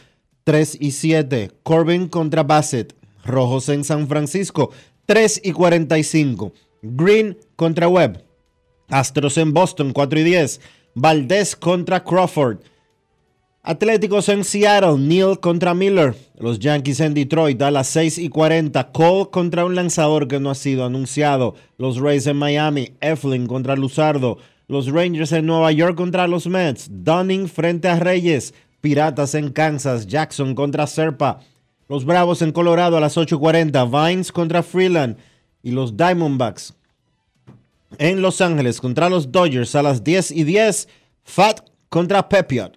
[0.45, 1.51] 3 y 7.
[1.63, 2.95] Corbin contra Bassett.
[3.25, 4.71] Rojos en San Francisco
[5.07, 6.53] 3 y 45.
[6.83, 8.25] Green contra Webb.
[8.91, 10.61] Astros en Boston 4 y 10.
[10.95, 12.59] Valdés contra Crawford.
[13.63, 16.15] Atléticos en Seattle, Neal contra Miller.
[16.39, 18.93] Los Yankees en Detroit a las 6 y 40.
[18.93, 21.55] Cole contra un lanzador que no ha sido anunciado.
[21.77, 24.39] Los Rays en Miami, Eflin contra Luzardo.
[24.69, 26.89] Los Rangers en Nueva York contra los Mets.
[26.91, 28.55] Dunning frente a Reyes.
[28.81, 31.41] Piratas en Kansas, Jackson contra Serpa.
[31.89, 33.85] Los Bravos en Colorado a las 8 y 40.
[33.85, 35.17] Vines contra Freeland.
[35.63, 36.75] Y los Diamondbacks
[37.97, 40.89] en Los Ángeles contra los Dodgers a las 10 y 10.
[41.25, 42.77] Fat contra Pepiot.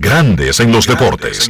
[0.00, 1.48] Grandes en los deportes.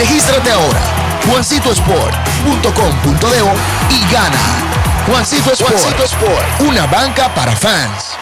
[0.00, 0.80] Regístrate ahora,
[1.26, 4.40] juancitosport.com.de y gana.
[5.06, 8.16] Juancito Sport, Juancito Sport, una banca para fans.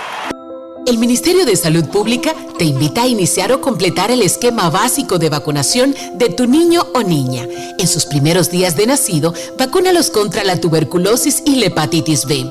[0.88, 5.28] El Ministerio de Salud Pública te invita a iniciar o completar el esquema básico de
[5.28, 7.46] vacunación de tu niño o niña.
[7.78, 12.50] En sus primeros días de nacido, vacúnalos contra la tuberculosis y la hepatitis B.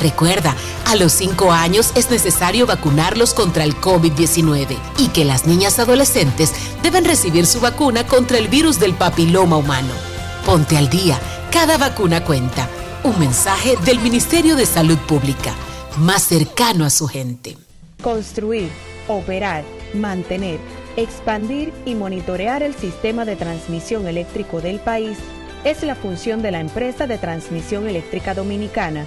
[0.00, 0.54] Recuerda,
[0.86, 6.52] a los 5 años es necesario vacunarlos contra el COVID-19 y que las niñas adolescentes
[6.82, 9.92] deben recibir su vacuna contra el virus del papiloma humano.
[10.46, 11.18] Ponte al día,
[11.50, 12.68] cada vacuna cuenta.
[13.02, 15.52] Un mensaje del Ministerio de Salud Pública,
[15.98, 17.56] más cercano a su gente.
[18.02, 18.70] Construir,
[19.08, 20.60] operar, mantener,
[20.96, 25.18] expandir y monitorear el sistema de transmisión eléctrico del país
[25.64, 29.06] es la función de la empresa de transmisión eléctrica dominicana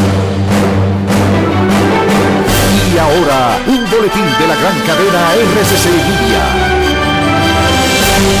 [2.93, 6.81] Y ahora, un boletín de la gran cadena RCC Media.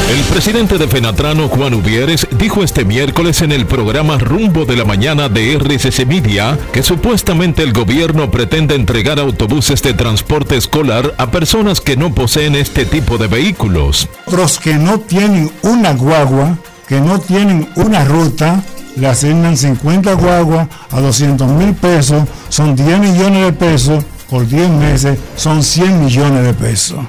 [0.09, 4.83] El presidente de Fenatrano, Juan Uvieres, dijo este miércoles en el programa Rumbo de la
[4.83, 11.31] Mañana de RCC Media que supuestamente el gobierno pretende entregar autobuses de transporte escolar a
[11.31, 14.09] personas que no poseen este tipo de vehículos.
[14.25, 16.57] Otros que no tienen una guagua,
[16.89, 18.61] que no tienen una ruta,
[18.97, 24.69] le asignan 50 guaguas a 200 mil pesos, son 10 millones de pesos por 10
[24.69, 26.99] meses, son 100 millones de pesos.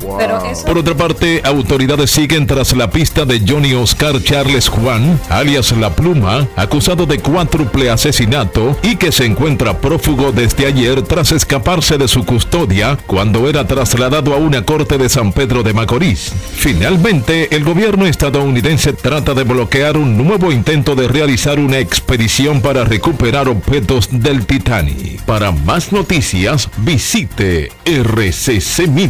[0.67, 5.95] Por otra parte, autoridades siguen tras la pista de Johnny Oscar Charles Juan, alias La
[5.95, 12.09] Pluma, acusado de cuádruple asesinato y que se encuentra prófugo desde ayer tras escaparse de
[12.09, 16.33] su custodia cuando era trasladado a una corte de San Pedro de Macorís.
[16.57, 22.83] Finalmente, el gobierno estadounidense trata de bloquear un nuevo intento de realizar una expedición para
[22.83, 25.23] recuperar objetos del Titanic.
[25.23, 26.69] Para más noticias,
[27.13, 29.03] visite rccmedia.com.do.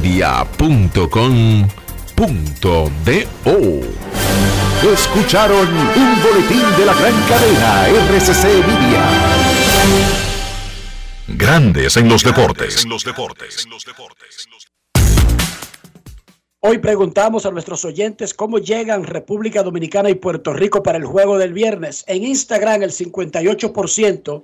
[4.92, 9.04] Escucharon un boletín de la gran cadena RCC Media.
[11.28, 12.84] Grandes en los deportes.
[16.58, 21.38] Hoy preguntamos a nuestros oyentes cómo llegan República Dominicana y Puerto Rico para el juego
[21.38, 22.02] del viernes.
[22.08, 24.42] En Instagram el 58%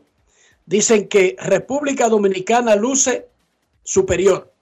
[0.65, 3.27] dicen que República Dominicana luce
[3.89, 4.53] superior.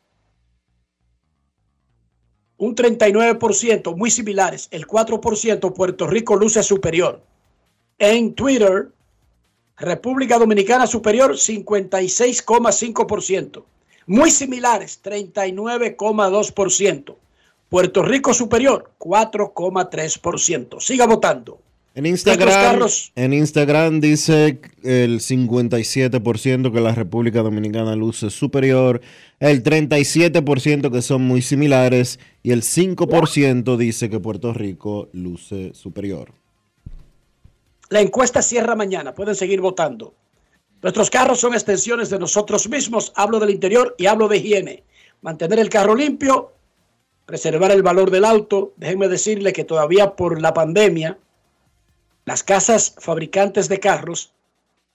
[2.59, 4.69] Un 39%, muy similares.
[4.71, 7.21] El 4% Puerto Rico luce superior.
[7.99, 8.91] En Twitter,
[9.79, 13.65] República Dominicana superior 56,5%.
[14.07, 17.17] Muy similares, 39,2%.
[17.69, 20.79] Puerto Rico superior, 4,3%.
[20.79, 21.59] Siga votando.
[21.97, 29.01] En Instagram, en Instagram dice el 57% que la República Dominicana luce superior,
[29.41, 36.35] el 37% que son muy similares y el 5% dice que Puerto Rico luce superior.
[37.89, 40.13] La encuesta cierra mañana, pueden seguir votando.
[40.83, 44.85] Nuestros carros son extensiones de nosotros mismos, hablo del interior y hablo de higiene.
[45.23, 46.53] Mantener el carro limpio,
[47.25, 48.75] preservar el valor del auto.
[48.77, 51.17] Déjenme decirle que todavía por la pandemia
[52.27, 54.35] las casas fabricantes de carros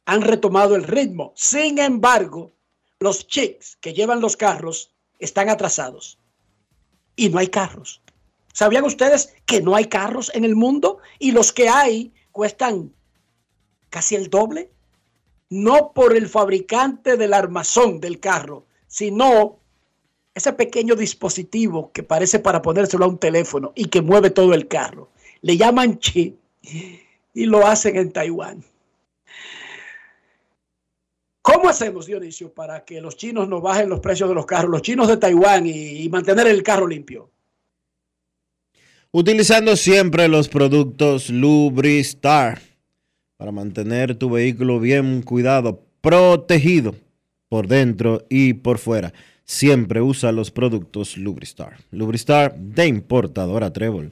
[0.05, 1.31] han retomado el ritmo.
[1.35, 2.51] Sin embargo,
[2.99, 6.19] los chicks que llevan los carros están atrasados.
[7.15, 8.01] Y no hay carros.
[8.53, 10.99] ¿Sabían ustedes que no hay carros en el mundo?
[11.19, 12.93] Y los que hay cuestan
[13.89, 14.69] casi el doble.
[15.49, 19.57] No por el fabricante del armazón del carro, sino
[20.35, 24.67] ese pequeño dispositivo que parece para ponérselo a un teléfono y que mueve todo el
[24.67, 25.09] carro.
[25.41, 26.37] Le llaman chip
[27.33, 28.63] y lo hacen en Taiwán.
[31.41, 34.83] ¿Cómo hacemos, Dionisio, para que los chinos no bajen los precios de los carros, los
[34.83, 37.31] chinos de Taiwán y, mantener el carro limpio?
[39.11, 42.61] Utilizando siempre los productos Lubristar
[43.37, 46.95] para mantener tu vehículo bien cuidado, protegido
[47.49, 49.11] por dentro y por fuera.
[49.43, 51.79] Siempre usa los productos Lubristar.
[51.89, 54.11] Lubristar de importadora Trébol.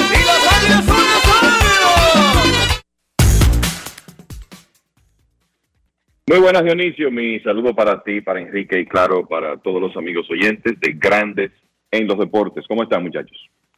[6.27, 7.11] Muy buenas, Dionisio.
[7.11, 11.51] Mi saludo para ti, para Enrique y claro, para todos los amigos oyentes de Grandes
[11.89, 12.65] en los Deportes.
[12.67, 13.37] ¿Cómo están, muchachos?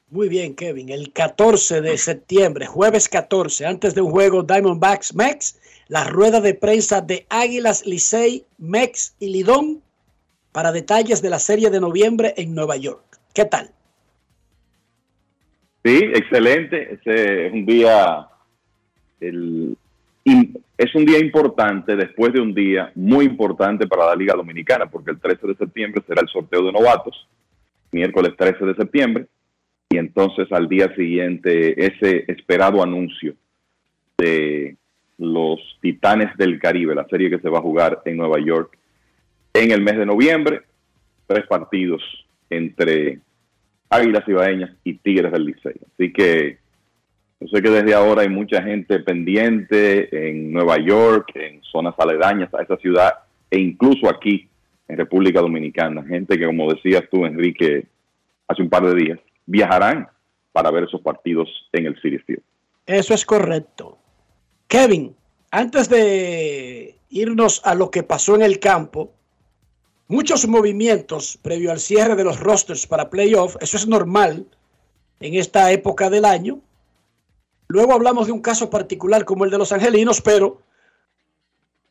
[0.09, 0.89] Muy bien, Kevin.
[0.89, 6.53] El 14 de septiembre, jueves 14, antes de un juego Diamondbacks Mex, la rueda de
[6.53, 9.81] prensa de Águilas Licey, Mex y Lidón
[10.51, 13.03] para detalles de la serie de noviembre en Nueva York.
[13.33, 13.71] ¿Qué tal?
[15.83, 16.93] Sí, excelente.
[16.93, 18.27] Ese es un día
[19.19, 19.75] el,
[20.25, 25.11] es un día importante después de un día muy importante para la Liga Dominicana, porque
[25.11, 27.27] el 13 de septiembre será el sorteo de novatos,
[27.91, 29.27] miércoles 13 de septiembre,
[29.89, 33.35] y entonces al día siguiente ese esperado anuncio
[34.17, 34.77] de
[35.17, 38.77] los Titanes del Caribe, la serie que se va a jugar en Nueva York
[39.53, 40.61] en el mes de noviembre,
[41.27, 42.01] tres partidos
[42.49, 43.19] entre
[43.89, 45.73] Águilas Ibaeñas y Tigres del Liceo.
[45.93, 46.57] Así que
[47.43, 52.53] yo sé que desde ahora hay mucha gente pendiente en Nueva York, en zonas aledañas
[52.53, 53.11] a esa ciudad
[53.51, 54.47] e incluso aquí
[54.87, 56.03] en República Dominicana.
[56.03, 57.85] Gente que, como decías tú, Enrique,
[58.47, 60.07] hace un par de días, viajarán
[60.53, 62.43] para ver esos partidos en el City Field.
[62.85, 63.97] Eso es correcto.
[64.67, 65.13] Kevin,
[65.51, 69.11] antes de irnos a lo que pasó en el campo,
[70.07, 74.45] muchos movimientos previo al cierre de los rosters para playoff, eso es normal
[75.19, 76.61] en esta época del año,
[77.73, 80.61] Luego hablamos de un caso particular como el de los angelinos, pero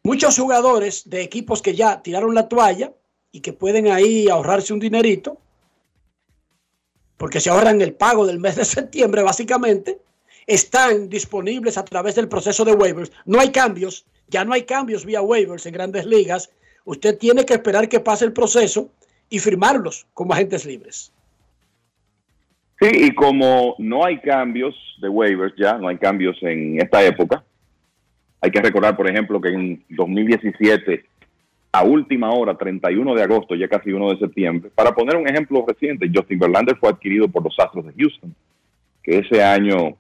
[0.05, 2.93] muchos jugadores de equipos que ya tiraron la toalla
[3.33, 5.39] y que pueden ahí ahorrarse un dinerito,
[7.17, 9.99] porque se ahorran el pago del mes de septiembre básicamente,
[10.47, 13.11] están disponibles a través del proceso de waivers.
[13.25, 16.51] No hay cambios, ya no hay cambios vía waivers en grandes ligas.
[16.85, 18.89] Usted tiene que esperar que pase el proceso
[19.29, 21.12] y firmarlos como agentes libres.
[22.83, 27.45] Sí, y como no hay cambios de waivers ya, no hay cambios en esta época,
[28.41, 31.05] hay que recordar, por ejemplo, que en 2017,
[31.71, 35.65] a última hora, 31 de agosto, ya casi 1 de septiembre, para poner un ejemplo
[35.65, 38.35] reciente, Justin Verlander fue adquirido por los Astros de Houston,
[39.01, 39.97] que ese año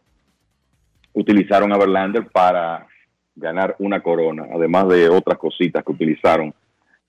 [1.13, 2.89] utilizaron a Verlander para
[3.37, 6.53] ganar una corona, además de otras cositas que utilizaron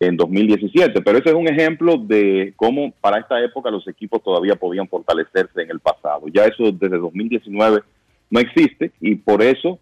[0.06, 1.02] en 2017.
[1.02, 5.62] Pero ese es un ejemplo de cómo para esta época los equipos todavía podían fortalecerse
[5.62, 6.28] en el pasado.
[6.34, 7.82] Ya eso desde 2019
[8.30, 9.80] no existe y por eso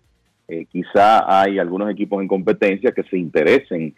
[0.47, 3.95] eh, quizá hay algunos equipos en competencia que se interesen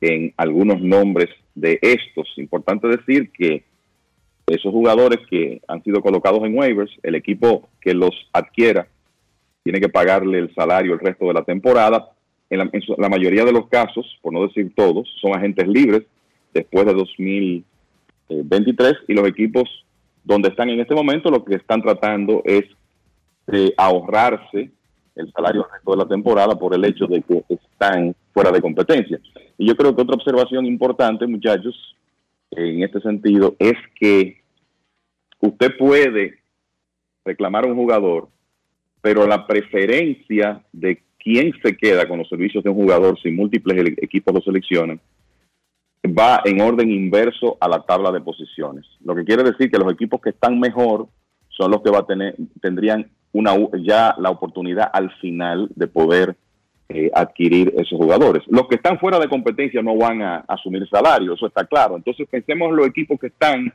[0.00, 2.28] en algunos nombres de estos.
[2.36, 3.64] Importante decir que
[4.46, 8.86] esos jugadores que han sido colocados en waivers, el equipo que los adquiera
[9.62, 12.10] tiene que pagarle el salario el resto de la temporada,
[12.50, 16.02] en la, mayoría de los casos, por no decir todos, son agentes libres
[16.54, 19.84] después de 2023 y los equipos
[20.24, 22.64] donde están en este momento lo que están tratando es
[23.46, 24.70] de ahorrarse
[25.14, 28.60] el salario el resto de la temporada por el hecho de que están fuera de
[28.60, 29.18] competencia.
[29.56, 31.96] Y yo creo que otra observación importante, muchachos,
[32.50, 34.40] en este sentido, es que
[35.40, 36.38] usted puede
[37.24, 38.28] reclamar a un jugador,
[39.00, 43.94] pero la preferencia de quién se queda con los servicios de un jugador si múltiples
[43.98, 45.00] equipos lo seleccionan
[46.06, 48.86] va en orden inverso a la tabla de posiciones.
[49.04, 51.08] Lo que quiere decir que los equipos que están mejor
[51.48, 56.36] son los que va a tener, tendrían una, ya la oportunidad al final de poder
[56.88, 58.42] eh, adquirir esos jugadores.
[58.48, 61.96] Los que están fuera de competencia no van a, asumir salario, eso está claro.
[61.96, 63.72] Entonces pensemos en los equipos que están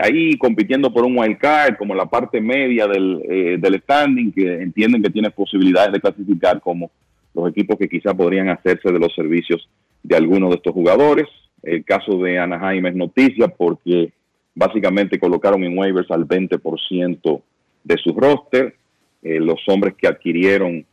[0.00, 4.62] ahí compitiendo por un wild card, como la parte media del, eh, del standing, que
[4.62, 6.90] entienden que tiene posibilidades de clasificar como
[7.34, 9.68] los equipos que quizá podrían hacerse de los servicios
[10.02, 11.26] de algunos de estos jugadores.
[11.62, 14.12] El caso de Anaheim es noticia porque
[14.54, 17.42] básicamente colocaron en waivers al 20%
[17.84, 18.74] de su roster.
[19.22, 20.84] Eh, los hombres que adquirieron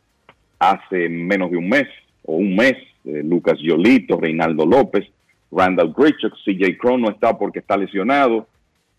[0.58, 1.86] hace menos de un mes
[2.24, 2.74] o un mes,
[3.04, 5.06] eh, Lucas Yolito, Reinaldo López,
[5.50, 8.46] Randall Grichuk, CJ Cron no está porque está lesionado.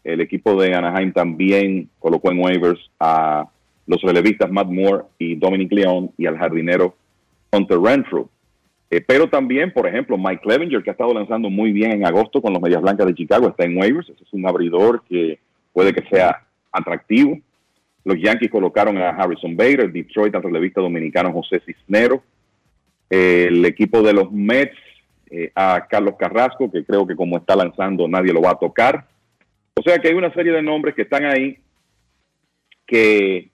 [0.06, 3.48] El equipo de Anaheim también colocó en waivers a
[3.88, 6.96] los relevistas Matt Moore y Dominic León y al jardinero
[7.52, 8.30] Hunter Renfro.
[8.92, 12.40] Eh, pero también, por ejemplo, Mike Clevenger, que ha estado lanzando muy bien en agosto
[12.40, 14.08] con los Medias Blancas de Chicago, está en waivers.
[14.08, 15.40] Ese es un abridor que
[15.74, 17.40] puede que sea atractivo.
[18.04, 22.22] Los Yankees colocaron a Harrison Bader, Detroit al relevista dominicano José Cisnero.
[23.10, 24.78] el equipo de los Mets
[25.32, 29.08] eh, a Carlos Carrasco, que creo que como está lanzando nadie lo va a tocar.
[29.78, 31.58] O sea que hay una serie de nombres que están ahí
[32.86, 33.50] que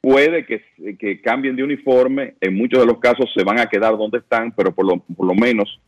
[0.00, 0.62] puede que,
[0.98, 4.52] que, cambien de uniforme, en muchos de los casos se van a quedar donde están,
[4.52, 5.80] pero por lo, por lo menos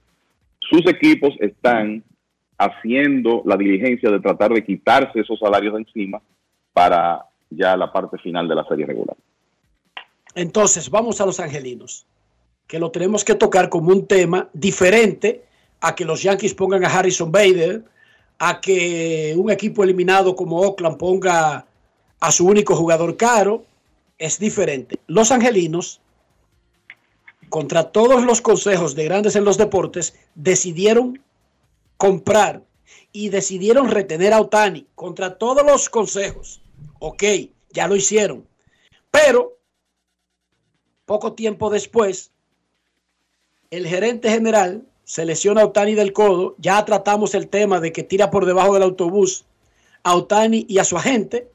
[0.61, 2.03] sus equipos están
[2.59, 6.21] haciendo la diligencia de tratar de quitarse esos salarios de encima
[6.73, 9.17] para ya la parte final de la serie regular.
[10.35, 12.07] Entonces, vamos a los angelinos,
[12.67, 15.45] que lo tenemos que tocar como un tema diferente
[15.81, 17.83] a que los Yankees pongan a Harrison Bader,
[18.39, 21.67] a que un equipo eliminado como Oakland ponga
[22.21, 23.65] a su único jugador caro,
[24.19, 24.99] es diferente.
[25.07, 26.01] Los angelinos,
[27.49, 31.23] contra todos los consejos de grandes en los deportes, decidieron
[31.97, 32.63] comprar
[33.13, 36.61] y decidieron retener a Otani contra todos los consejos.
[37.01, 37.23] Ok,
[37.71, 38.47] ya lo hicieron.
[39.11, 39.59] Pero,
[41.07, 42.31] poco tiempo después,
[43.71, 46.55] el gerente general se lesiona a Otani del codo.
[46.59, 49.47] Ya tratamos el tema de que tira por debajo del autobús
[50.03, 51.49] a Otani y a su agente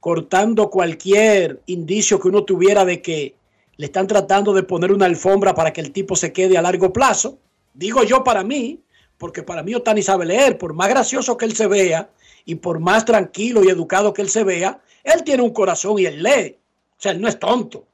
[0.00, 3.36] cortando cualquier indicio que uno tuviera de que
[3.76, 6.92] le están tratando de poner una alfombra para que el tipo se quede a largo
[6.92, 7.38] plazo.
[7.74, 8.80] Digo yo para mí,
[9.18, 12.10] porque para mí Otani sabe leer, por más gracioso que él se vea
[12.44, 16.06] y por más tranquilo y educado que él se vea, él tiene un corazón y
[16.06, 16.56] él lee.
[16.98, 17.86] O sea, él no es tonto.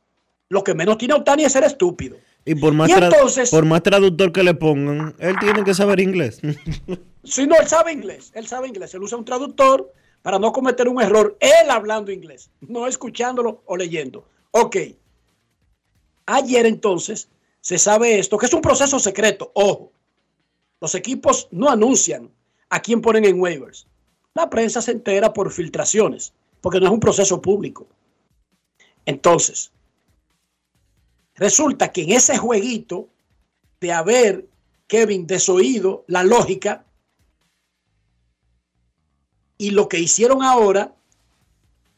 [0.49, 2.17] Lo que menos tiene Otani es ser estúpido.
[2.47, 2.91] Y por más,
[3.51, 6.41] por más traductor que le pongan, él tiene que saber inglés.
[7.25, 8.31] si no, él sabe inglés.
[8.35, 8.95] Él sabe inglés.
[8.95, 9.93] Él usa un traductor
[10.27, 14.27] para no cometer un error, él hablando inglés, no escuchándolo o leyendo.
[14.51, 14.77] Ok.
[16.27, 17.29] Ayer entonces
[17.61, 19.53] se sabe esto, que es un proceso secreto.
[19.55, 19.93] Ojo,
[20.81, 22.29] los equipos no anuncian
[22.71, 23.87] a quién ponen en waivers.
[24.35, 27.87] La prensa se entera por filtraciones, porque no es un proceso público.
[29.05, 29.71] Entonces,
[31.37, 33.09] resulta que en ese jueguito
[33.81, 34.49] de haber,
[34.87, 36.85] Kevin, desoído la lógica,
[39.59, 40.95] y lo que hicieron ahora,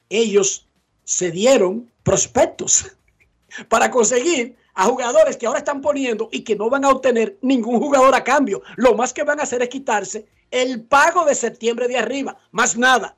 [0.09, 0.67] ellos
[1.05, 2.97] se dieron prospectos
[3.69, 7.81] para conseguir a jugadores que ahora están poniendo y que no van a obtener ningún
[7.81, 8.63] jugador a cambio.
[8.77, 12.77] Lo más que van a hacer es quitarse el pago de septiembre de arriba, más
[12.77, 13.17] nada.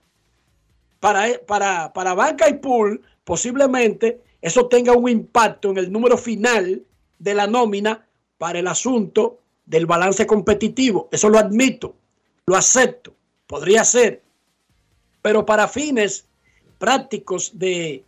[1.01, 6.83] Para, para, para banca y pool, posiblemente eso tenga un impacto en el número final
[7.19, 8.07] de la nómina
[8.39, 11.09] para el asunto del balance competitivo.
[11.13, 11.95] Eso lo admito,
[12.47, 13.15] lo acepto,
[13.47, 14.23] podría ser
[15.23, 16.25] pero para fines
[16.79, 18.05] prácticos de,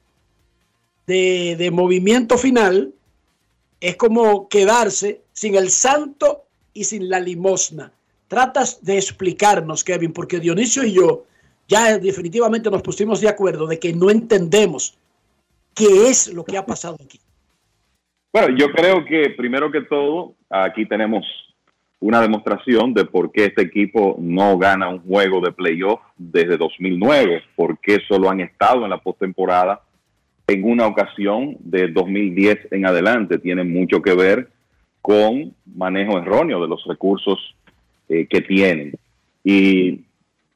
[1.07, 2.93] de, movimiento final,
[3.81, 7.93] es como quedarse sin el santo y sin la limosna.
[8.29, 11.25] Tratas de explicarnos, Kevin, porque Dionisio y yo
[11.69, 14.97] ya definitivamente nos pusimos de acuerdo de que no entendemos
[15.75, 17.21] qué es lo que ha pasado aquí.
[18.33, 21.25] Bueno, yo creo que primero que todo, aquí tenemos
[22.01, 27.43] una demostración de por qué este equipo no gana un juego de playoff desde 2009,
[27.55, 29.83] por qué solo han estado en la postemporada
[30.49, 33.39] en una ocasión de 2010 en adelante.
[33.39, 34.49] Tiene mucho que ver
[35.01, 37.55] con manejo erróneo de los recursos
[38.09, 38.95] eh, que tienen.
[39.45, 40.01] Y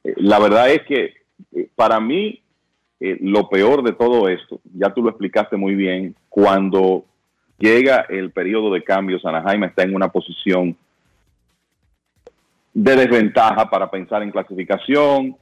[0.03, 1.13] eh, la verdad es que
[1.55, 2.41] eh, para mí
[2.99, 7.05] eh, lo peor de todo esto, ya tú lo explicaste muy bien, cuando
[7.57, 10.75] llega el periodo de cambios, Anaheim está en una posición
[12.73, 15.35] de desventaja para pensar en clasificación,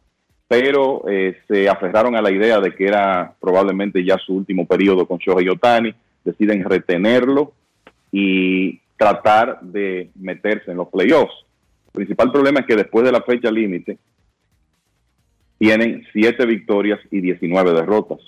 [0.47, 5.05] pero eh, se aferraron a la idea de que era probablemente ya su último periodo
[5.05, 7.53] con Shohei Otani, deciden retenerlo
[8.11, 11.45] y tratar de meterse en los playoffs.
[11.87, 13.97] El principal problema es que después de la fecha límite
[15.57, 18.19] tienen 7 victorias y 19 derrotas.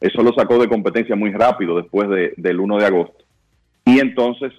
[0.00, 3.24] Eso lo sacó de competencia muy rápido después del 1 de agosto.
[3.84, 4.52] Y entonces,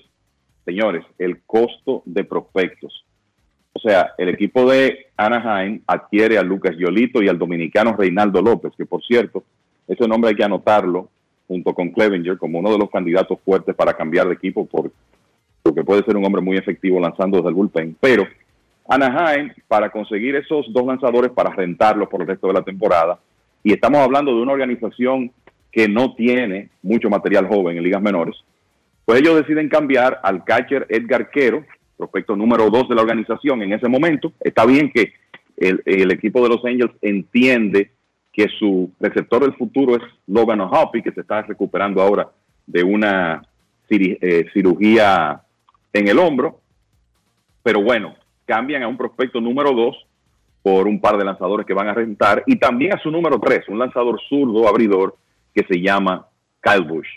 [0.65, 3.03] señores, el costo de prospectos
[3.77, 8.73] o sea, el equipo de Anaheim adquiere a Lucas Yolito y al dominicano Reinaldo López,
[8.75, 9.43] que por cierto,
[9.87, 11.09] ese nombre hay que anotarlo
[11.47, 14.91] junto con Clevenger como uno de los candidatos fuertes para cambiar de equipo por,
[15.61, 17.95] porque puede ser un hombre muy efectivo lanzando desde el bullpen.
[18.01, 18.25] Pero
[18.87, 23.19] Anaheim, para conseguir esos dos lanzadores para rentarlos por el resto de la temporada,
[23.63, 25.31] y estamos hablando de una organización
[25.71, 28.35] que no tiene mucho material joven en ligas menores,
[29.05, 31.65] pues ellos deciden cambiar al catcher Edgar Quero,
[31.97, 34.31] prospecto número dos de la organización en ese momento.
[34.39, 35.13] Está bien que
[35.57, 37.91] el, equipo de los Angels entiende
[38.31, 42.29] que su receptor del futuro es Logan O'Hoppy, que se está recuperando ahora
[42.67, 43.43] de una
[43.89, 45.41] eh, cirugía
[45.93, 46.59] en el hombro.
[47.63, 48.15] Pero bueno,
[48.47, 50.07] cambian a un prospecto número dos
[50.63, 53.67] por un par de lanzadores que van a rentar y también a su número tres,
[53.67, 55.15] un lanzador zurdo abridor
[55.53, 56.27] que se llama
[56.61, 57.07] Kyle Bush.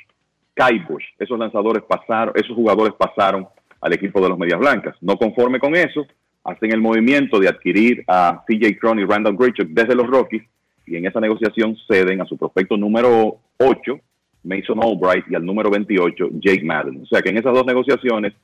[0.54, 1.04] Kyle Bush.
[1.18, 3.48] Esos lanzadores pasaron, esos jugadores pasaron
[3.80, 4.96] al equipo de los Medias Blancas.
[5.00, 6.06] No conforme con eso,
[6.44, 10.42] hacen el movimiento de adquirir a CJ Cron y Randall Grichuk desde los Rockies
[10.86, 14.00] y en esa negociación ceden a su prospecto número 8,
[14.42, 17.02] Mason Albright, y al número 28, Jake Madden.
[17.02, 18.34] O sea que en esas dos negociaciones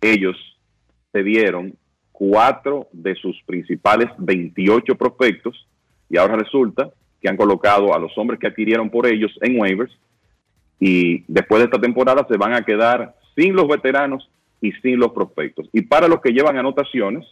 [0.00, 0.36] ellos
[1.12, 1.74] cedieron
[2.20, 5.66] cuatro de sus principales 28 prospectos
[6.10, 9.90] y ahora resulta que han colocado a los hombres que adquirieron por ellos en waivers
[10.78, 14.28] y después de esta temporada se van a quedar sin los veteranos
[14.60, 15.70] y sin los prospectos.
[15.72, 17.26] Y para los que llevan anotaciones,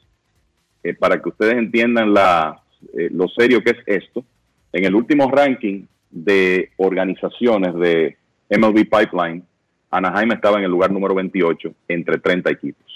[0.83, 2.63] eh, para que ustedes entiendan la,
[2.97, 4.25] eh, lo serio que es esto,
[4.73, 8.17] en el último ranking de organizaciones de
[8.49, 9.43] MLB Pipeline,
[9.91, 12.88] Anaheim estaba en el lugar número 28 entre 30 equipos.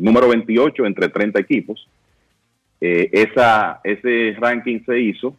[0.00, 1.88] Número 28 entre 30 equipos.
[2.80, 5.36] Eh, esa, ese ranking se hizo,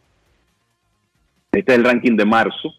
[1.50, 2.72] este es el ranking de marzo,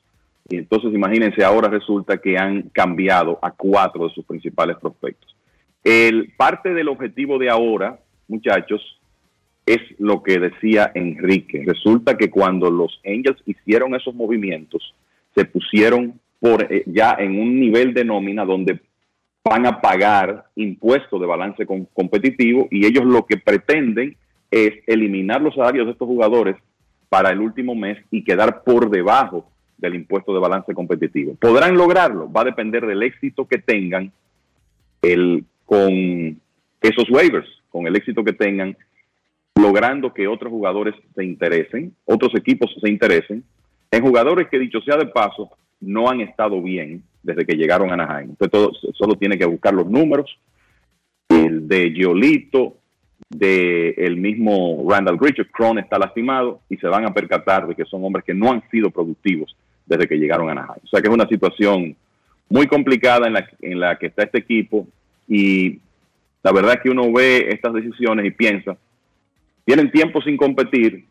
[0.49, 5.35] y entonces imagínense, ahora resulta que han cambiado a cuatro de sus principales prospectos.
[5.83, 7.99] El, parte del objetivo de ahora,
[8.29, 8.81] muchachos,
[9.65, 11.63] es lo que decía Enrique.
[11.65, 14.93] Resulta que cuando los Angels hicieron esos movimientos,
[15.35, 18.79] se pusieron por eh, ya en un nivel de nómina donde
[19.43, 24.15] van a pagar impuestos de balance competitivo y ellos lo que pretenden
[24.49, 26.55] es eliminar los salarios de estos jugadores
[27.09, 31.35] para el último mes y quedar por debajo del impuesto de balance competitivo.
[31.35, 32.31] ¿Podrán lograrlo?
[32.31, 34.11] Va a depender del éxito que tengan
[35.01, 36.39] el con
[36.81, 38.77] esos waivers, con el éxito que tengan,
[39.55, 43.43] logrando que otros jugadores se interesen, otros equipos se interesen,
[43.91, 45.49] en jugadores que dicho sea de paso,
[45.85, 48.31] no han estado bien desde que llegaron a Anaheim.
[48.31, 50.37] Entonces todo, solo tiene que buscar los números,
[51.29, 52.75] el de Giolito,
[53.29, 57.85] de el mismo Randall Richard, Cron está lastimado y se van a percatar de que
[57.85, 59.55] son hombres que no han sido productivos
[59.85, 60.81] desde que llegaron a Anaheim.
[60.83, 61.95] O sea que es una situación
[62.49, 64.87] muy complicada en la, en la que está este equipo
[65.27, 65.79] y
[66.43, 68.75] la verdad es que uno ve estas decisiones y piensa,
[69.65, 71.05] tienen tiempo sin competir,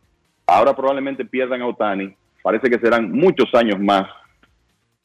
[0.47, 4.07] ahora probablemente pierdan a Otani, parece que serán muchos años más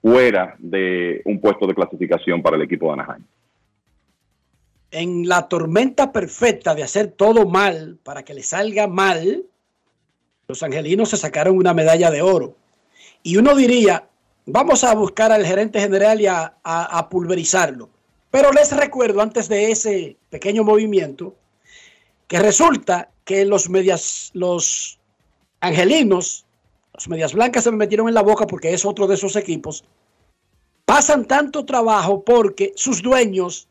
[0.02, 3.24] fuera de un puesto de clasificación para el equipo de Anaheim.
[4.92, 9.44] En la tormenta perfecta de hacer todo mal para que le salga mal,
[10.48, 12.56] los angelinos se sacaron una medalla de oro.
[13.22, 14.08] Y uno diría,
[14.46, 17.90] vamos a buscar al gerente general y a pulverizarlo.
[18.32, 21.36] Pero les recuerdo antes de ese pequeño movimiento
[22.28, 25.00] que resulta que los medias, los
[25.62, 26.46] angelinos,
[26.98, 29.86] los medias blancas se me metieron en la boca porque es otro de esos equipos,
[30.84, 33.70] pasan tanto trabajo porque sus dueños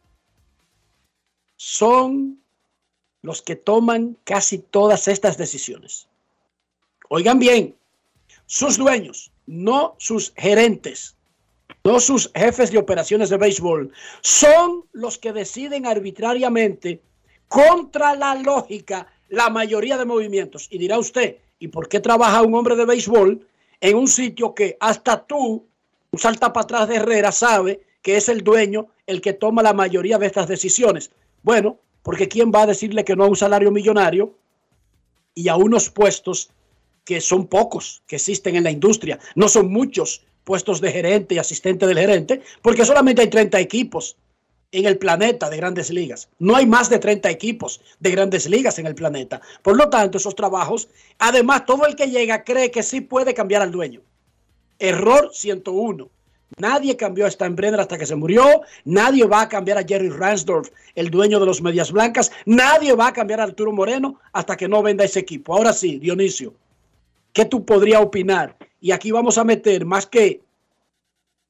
[1.57, 2.41] son
[3.23, 6.09] los que toman casi todas estas decisiones.
[7.09, 7.77] Oigan bien,
[8.47, 11.17] sus dueños, no sus gerentes
[11.87, 17.01] no sus jefes de operaciones de béisbol, son los que deciden arbitrariamente
[17.47, 20.67] contra la lógica la mayoría de movimientos.
[20.71, 23.47] Y dirá usted, ¿y por qué trabaja un hombre de béisbol
[23.81, 25.67] en un sitio que hasta tú,
[26.11, 29.73] un salta para atrás de Herrera, sabe que es el dueño el que toma la
[29.73, 31.11] mayoría de estas decisiones?
[31.43, 34.35] Bueno, porque ¿quién va a decirle que no a un salario millonario
[35.35, 36.51] y a unos puestos
[37.07, 39.19] que son pocos que existen en la industria.
[39.37, 44.17] No son muchos puestos de gerente y asistente del gerente, porque solamente hay 30 equipos
[44.73, 46.29] en el planeta de grandes ligas.
[46.39, 49.41] No hay más de 30 equipos de grandes ligas en el planeta.
[49.63, 50.89] Por lo tanto, esos trabajos,
[51.19, 54.03] además, todo el que llega cree que sí puede cambiar al dueño.
[54.79, 56.11] Error 101.
[56.59, 58.63] Nadie cambió a Steinbrenner hasta que se murió.
[58.85, 62.31] Nadie va a cambiar a Jerry Ransdorf, el dueño de los Medias Blancas.
[62.45, 65.55] Nadie va a cambiar a Arturo Moreno hasta que no venda ese equipo.
[65.55, 66.55] Ahora sí, Dionisio,
[67.33, 68.57] ¿qué tú podrías opinar?
[68.81, 70.43] Y aquí vamos a meter más que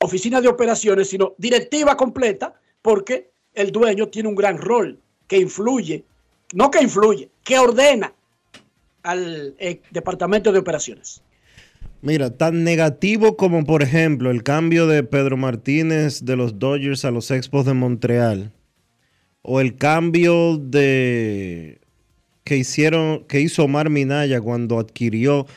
[0.00, 2.54] oficina de operaciones, sino directiva completa,
[2.86, 6.04] porque el dueño tiene un gran rol que influye,
[6.54, 8.12] no que influye, que ordena
[9.02, 11.20] al eh, departamento de operaciones.
[12.00, 17.10] Mira, tan negativo como por ejemplo el cambio de Pedro Martínez de los Dodgers a
[17.10, 18.52] los Expos de Montreal
[19.42, 21.80] o el cambio de
[22.44, 25.48] que hicieron que hizo Omar Minaya cuando adquirió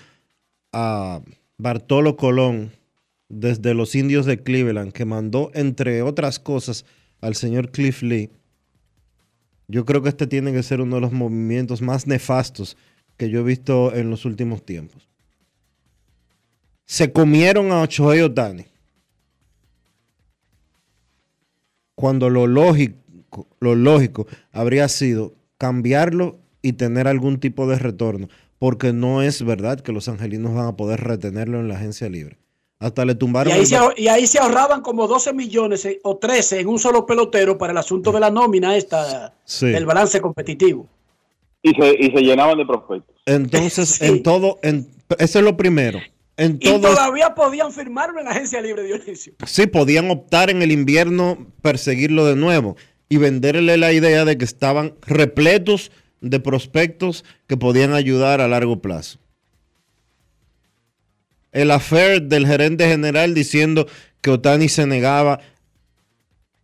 [0.73, 1.21] a
[1.59, 2.71] Bartolo Colón
[3.27, 6.85] desde los Indios de Cleveland que mandó entre otras cosas
[7.21, 8.31] al señor Cliff Lee.
[9.67, 12.77] Yo creo que este tiene que ser uno de los movimientos más nefastos
[13.17, 15.09] que yo he visto en los últimos tiempos
[16.89, 18.65] se comieron a Ochoa Otani.
[21.93, 28.27] Cuando lo lógico, lo lógico habría sido cambiarlo y tener algún tipo de retorno,
[28.57, 32.39] porque no es verdad que los angelinos van a poder retenerlo en la agencia libre.
[32.79, 33.53] Hasta le tumbaron.
[33.53, 37.71] Y ahí, se, ahorraban como 12 millones eh, o 13 en un solo pelotero para
[37.71, 40.87] el asunto de la nómina esta del balance competitivo.
[41.61, 43.15] Y se, y se llenaban de prospectos.
[43.25, 44.87] Entonces, en todo, en,
[45.17, 45.99] eso es lo primero
[46.39, 49.33] y todavía podían firmarlo en la agencia libre, Dionisio.
[49.45, 52.77] Sí, podían optar en el invierno, perseguirlo de nuevo
[53.09, 55.91] y venderle la idea de que estaban repletos
[56.21, 59.19] de prospectos que podían ayudar a largo plazo.
[61.51, 63.87] El affair del gerente general diciendo
[64.21, 65.39] que Otani se negaba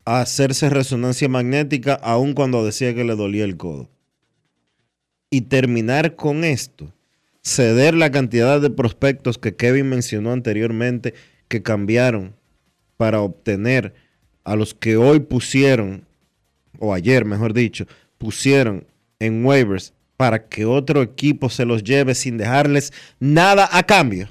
[0.05, 3.89] a hacerse resonancia magnética aun cuando decía que le dolía el codo.
[5.29, 6.93] Y terminar con esto
[7.45, 11.13] ceder la cantidad de prospectos que Kevin mencionó anteriormente
[11.47, 12.35] que cambiaron
[12.97, 13.93] para obtener
[14.43, 16.05] a los que hoy pusieron,
[16.79, 17.85] o ayer mejor dicho,
[18.17, 18.87] pusieron
[19.19, 24.29] en waivers para que otro equipo se los lleve sin dejarles nada a cambio.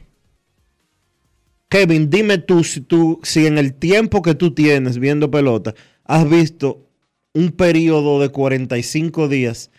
[1.74, 5.74] Kevin, dime tú si, tú, si en el tiempo que tú tienes viendo pelota,
[6.04, 6.86] has visto
[7.32, 9.72] un periodo de 45 días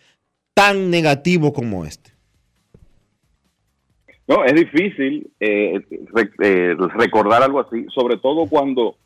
[0.53, 2.11] tan negativo como este.
[4.27, 5.79] No, es difícil eh,
[6.43, 8.97] eh, recordar algo así, sobre todo cuando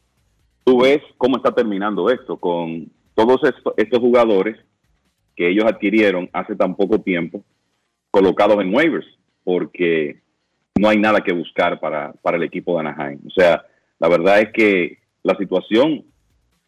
[0.63, 3.39] tú ves cómo está terminando esto, con todos
[3.77, 4.57] estos, jugadores
[5.35, 7.43] que ellos adquirieron hace tan poco tiempo,
[8.09, 9.05] colocados en waivers,
[9.43, 10.23] porque
[10.79, 13.19] no hay nada que buscar para, para el equipo de Anaheim.
[13.27, 13.65] O sea,
[13.99, 16.05] la verdad es que la situación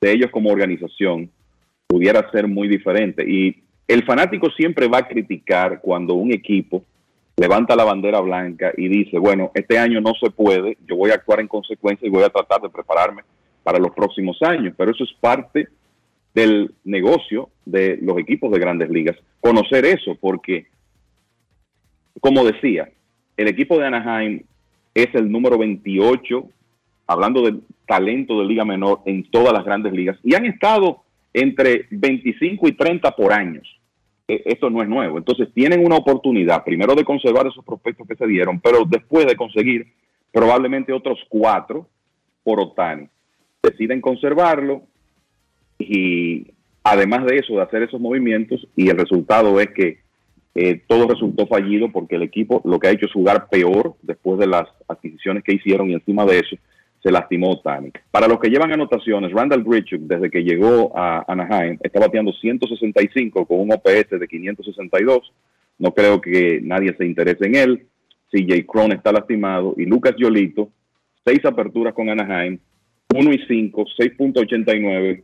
[0.01, 1.29] de ellos como organización
[1.87, 3.23] pudiera ser muy diferente.
[3.25, 6.83] Y el fanático siempre va a criticar cuando un equipo
[7.37, 11.15] levanta la bandera blanca y dice, bueno, este año no se puede, yo voy a
[11.15, 13.23] actuar en consecuencia y voy a tratar de prepararme
[13.63, 14.73] para los próximos años.
[14.77, 15.69] Pero eso es parte
[16.33, 19.15] del negocio de los equipos de grandes ligas.
[19.39, 20.67] Conocer eso, porque,
[22.19, 22.89] como decía,
[23.37, 24.41] el equipo de Anaheim
[24.93, 26.49] es el número 28,
[27.07, 31.03] hablando del talento de liga menor en todas las grandes ligas, y han estado
[31.33, 33.67] entre 25 y 30 por años.
[34.27, 35.17] E, esto no es nuevo.
[35.17, 39.35] Entonces tienen una oportunidad, primero de conservar esos prospectos que se dieron, pero después de
[39.35, 39.87] conseguir
[40.31, 41.87] probablemente otros cuatro
[42.43, 43.07] por Otani.
[43.61, 44.83] Deciden conservarlo
[45.77, 46.47] y
[46.83, 49.99] además de eso, de hacer esos movimientos, y el resultado es que
[50.53, 54.39] eh, todo resultó fallido porque el equipo lo que ha hecho es jugar peor después
[54.39, 56.57] de las adquisiciones que hicieron y encima de eso
[57.01, 57.91] se lastimó Tani.
[58.11, 63.45] Para los que llevan anotaciones, Randall Grichuk, desde que llegó a Anaheim, está bateando 165
[63.45, 65.33] con un OPS de 562.
[65.79, 67.87] No creo que nadie se interese en él.
[68.31, 69.73] CJ Cron está lastimado.
[69.77, 70.69] Y Lucas Yolito,
[71.25, 72.59] seis aperturas con Anaheim,
[73.13, 75.23] 1 y 5, 6.89,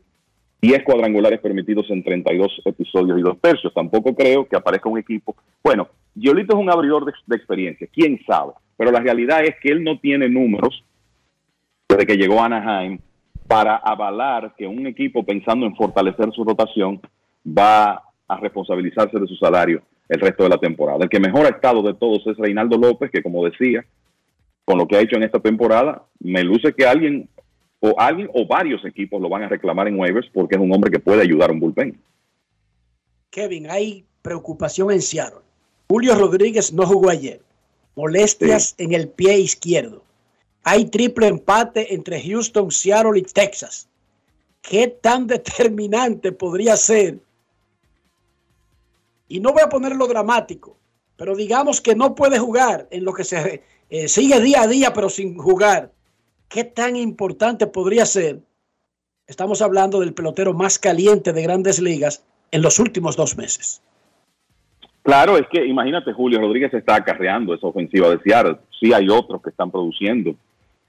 [0.62, 3.74] 10 cuadrangulares permitidos en 32 episodios y dos tercios.
[3.74, 5.36] Tampoco creo que aparezca un equipo.
[5.64, 8.54] Bueno, Yolito es un abridor de, de experiencia, quién sabe.
[8.76, 10.84] Pero la realidad es que él no tiene números
[11.88, 13.00] desde que llegó a Anaheim
[13.48, 17.00] para avalar que un equipo pensando en fortalecer su rotación
[17.46, 21.00] va a responsabilizarse de su salario el resto de la temporada.
[21.04, 23.86] El que mejor ha estado de todos es Reinaldo López, que como decía,
[24.66, 27.30] con lo que ha hecho en esta temporada, me luce que alguien
[27.80, 30.92] o alguien o varios equipos lo van a reclamar en waivers porque es un hombre
[30.92, 32.00] que puede ayudar a un bullpen.
[33.30, 35.42] Kevin, hay preocupación en Seattle.
[35.90, 37.42] Julio Rodríguez no jugó ayer.
[37.96, 40.04] molestias en el pie izquierdo.
[40.64, 43.88] Hay triple empate entre Houston, Seattle y Texas.
[44.62, 47.20] ¿Qué tan determinante podría ser?
[49.30, 50.78] Y no voy a ponerlo dramático,
[51.16, 54.94] pero digamos que no puede jugar en lo que se eh, sigue día a día,
[54.94, 55.92] pero sin jugar.
[56.50, 58.40] ¿Qué tan importante podría ser?
[59.28, 63.82] Estamos hablando del pelotero más caliente de grandes ligas en los últimos dos meses.
[65.04, 68.58] Claro, es que imagínate, Julio Rodríguez está acarreando esa ofensiva de Seattle.
[68.80, 70.36] Sí hay otros que están produciendo,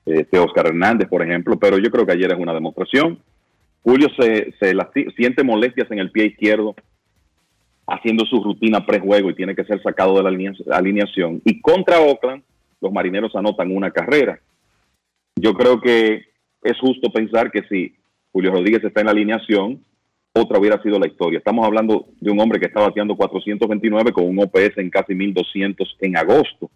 [0.07, 3.19] este Oscar Hernández, por ejemplo, pero yo creo que ayer es una demostración.
[3.83, 4.55] Julio se,
[5.17, 6.75] siente molestias en el pie izquierdo
[7.87, 11.41] haciendo su rutina prejuego y tiene que ser sacado de la alineación.
[11.45, 12.43] Y contra Oakland,
[12.81, 14.41] los marineros anotan una carrera.
[15.40, 16.27] Yo creo que
[16.62, 17.94] es justo pensar que si
[18.32, 19.82] Julio Rodríguez está en la alineación,
[20.32, 21.39] otra hubiera sido la historia.
[21.39, 25.97] Estamos hablando de un hombre que está bateando 429 con un OPS en casi 1200
[26.01, 26.70] en agosto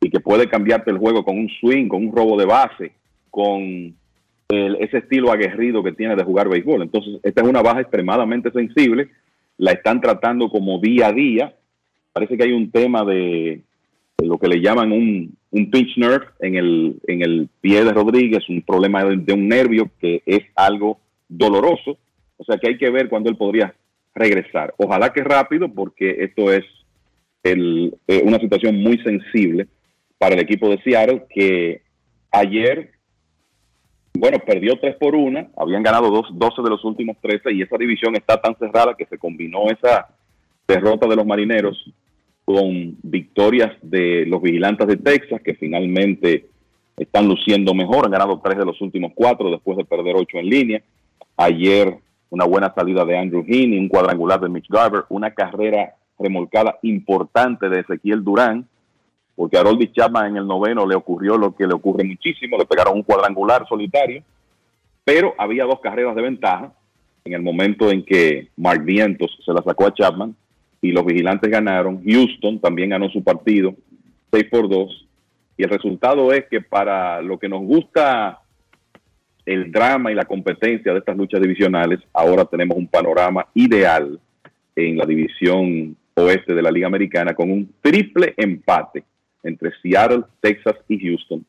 [0.00, 2.92] y que puede cambiarte el juego con un swing, con un robo de base,
[3.30, 3.94] con
[4.48, 6.82] ese estilo aguerrido que tiene de jugar béisbol.
[6.82, 9.08] Entonces, esta es una baja extremadamente sensible.
[9.58, 11.54] La están tratando como día a día.
[12.12, 13.62] Parece que hay un tema de,
[14.22, 18.48] lo que le llaman un, un pinch nerve en el, en el pie de Rodríguez,
[18.48, 21.98] un problema de un nervio que es algo doloroso
[22.36, 23.74] o sea que hay que ver cuándo él podría
[24.14, 24.74] regresar.
[24.78, 26.64] Ojalá que rápido, porque esto es
[27.44, 29.68] eh, una situación muy sensible
[30.18, 31.82] para el equipo de Seattle, que
[32.32, 32.90] ayer,
[34.14, 37.76] bueno, perdió 3 por 1, habían ganado dos, 12 de los últimos 13 y esa
[37.76, 40.08] división está tan cerrada que se combinó esa
[40.66, 41.92] derrota de los marineros
[42.46, 46.46] con victorias de los vigilantes de Texas, que finalmente
[46.96, 50.48] están luciendo mejor, han ganado 3 de los últimos 4 después de perder 8 en
[50.48, 50.82] línea.
[51.36, 51.98] Ayer
[52.30, 57.68] una buena salida de Andrew Heaney, un cuadrangular de Mitch Garber, una carrera remolcada importante
[57.68, 58.66] de Ezequiel Durán,
[59.34, 62.64] porque a Roldy Chapman en el noveno le ocurrió lo que le ocurre muchísimo, le
[62.64, 64.22] pegaron un cuadrangular solitario,
[65.04, 66.72] pero había dos carreras de ventaja
[67.24, 70.34] en el momento en que Mark Vientos se la sacó a Chapman
[70.86, 72.02] y los vigilantes ganaron.
[72.04, 73.74] Houston también ganó su partido
[74.30, 75.08] 6 por 2
[75.56, 78.40] y el resultado es que para lo que nos gusta
[79.44, 84.18] el drama y la competencia de estas luchas divisionales, ahora tenemos un panorama ideal
[84.74, 89.04] en la división oeste de la Liga Americana con un triple empate
[89.42, 91.44] entre Seattle, Texas y Houston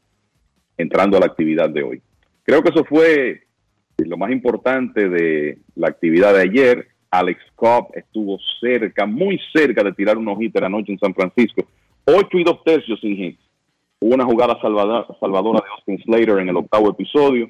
[0.77, 2.01] entrando a la actividad de hoy.
[2.43, 3.41] Creo que eso fue
[3.97, 6.87] lo más importante de la actividad de ayer.
[7.11, 11.65] Alex Cobb estuvo cerca, muy cerca de tirar un hitter anoche en San Francisco.
[12.05, 13.39] Ocho y dos tercios sin hits.
[13.99, 17.49] Hubo una jugada salvadora de Austin Slater en el octavo episodio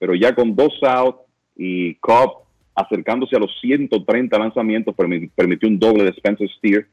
[0.00, 1.20] pero ya con dos outs
[1.54, 2.44] y Cobb
[2.74, 6.86] acercándose a los 130 lanzamientos, permitió un doble de Spencer Steer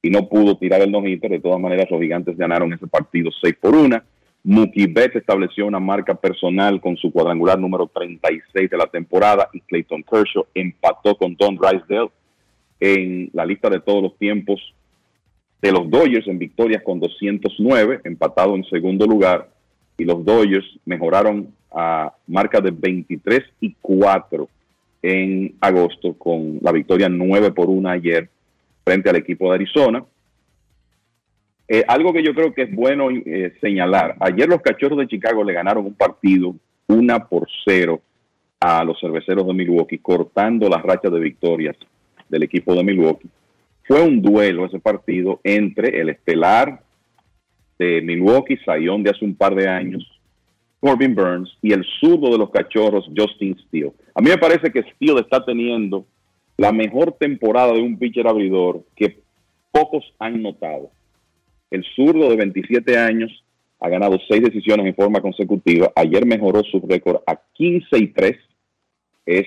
[0.00, 3.56] y no pudo tirar el no De todas maneras, los gigantes ganaron ese partido 6
[3.60, 4.00] por 1.
[4.46, 9.60] Mookie Betts estableció una marca personal con su cuadrangular número 36 de la temporada y
[9.60, 12.10] Clayton Kershaw empató con Don Drysdale
[12.78, 14.60] en la lista de todos los tiempos
[15.62, 19.48] de los Dodgers en victorias con 209, empatado en segundo lugar.
[19.96, 24.46] Y los Dodgers mejoraron a marca de 23 y 4
[25.00, 28.28] en agosto con la victoria 9 por 1 ayer
[28.84, 30.04] frente al equipo de Arizona.
[31.66, 35.42] Eh, algo que yo creo que es bueno eh, señalar, ayer los Cachorros de Chicago
[35.42, 36.54] le ganaron un partido
[36.88, 38.00] 1 por 0
[38.60, 41.76] a los cerveceros de Milwaukee, cortando las rachas de victorias
[42.28, 43.28] del equipo de Milwaukee.
[43.86, 46.80] Fue un duelo ese partido entre el estelar
[47.78, 50.10] de Milwaukee, Sayón de hace un par de años,
[50.80, 53.92] Corbin Burns y el zurdo de los cachorros, Justin Steele.
[54.14, 56.06] A mí me parece que Steele está teniendo
[56.56, 59.18] la mejor temporada de un pitcher abridor que
[59.72, 60.90] pocos han notado.
[61.74, 63.32] El zurdo de 27 años
[63.80, 65.90] ha ganado seis decisiones en forma consecutiva.
[65.96, 68.36] Ayer mejoró su récord a 15 y 3.
[69.26, 69.46] Es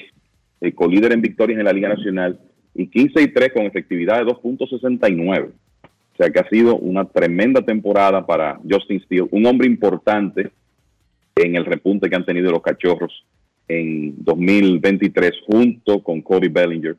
[0.60, 2.38] el colíder en victorias en la Liga Nacional
[2.76, 5.46] y 15 y 3 con efectividad de 2.69.
[5.46, 10.52] O sea que ha sido una tremenda temporada para Justin Steele, un hombre importante
[11.34, 13.24] en el repunte que han tenido los cachorros
[13.70, 16.98] en 2023 junto con Cody Bellinger,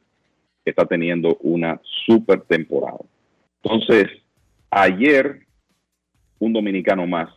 [0.65, 3.01] que está teniendo una super temporada.
[3.63, 4.07] Entonces,
[4.71, 5.41] ayer
[6.39, 7.31] un dominicano más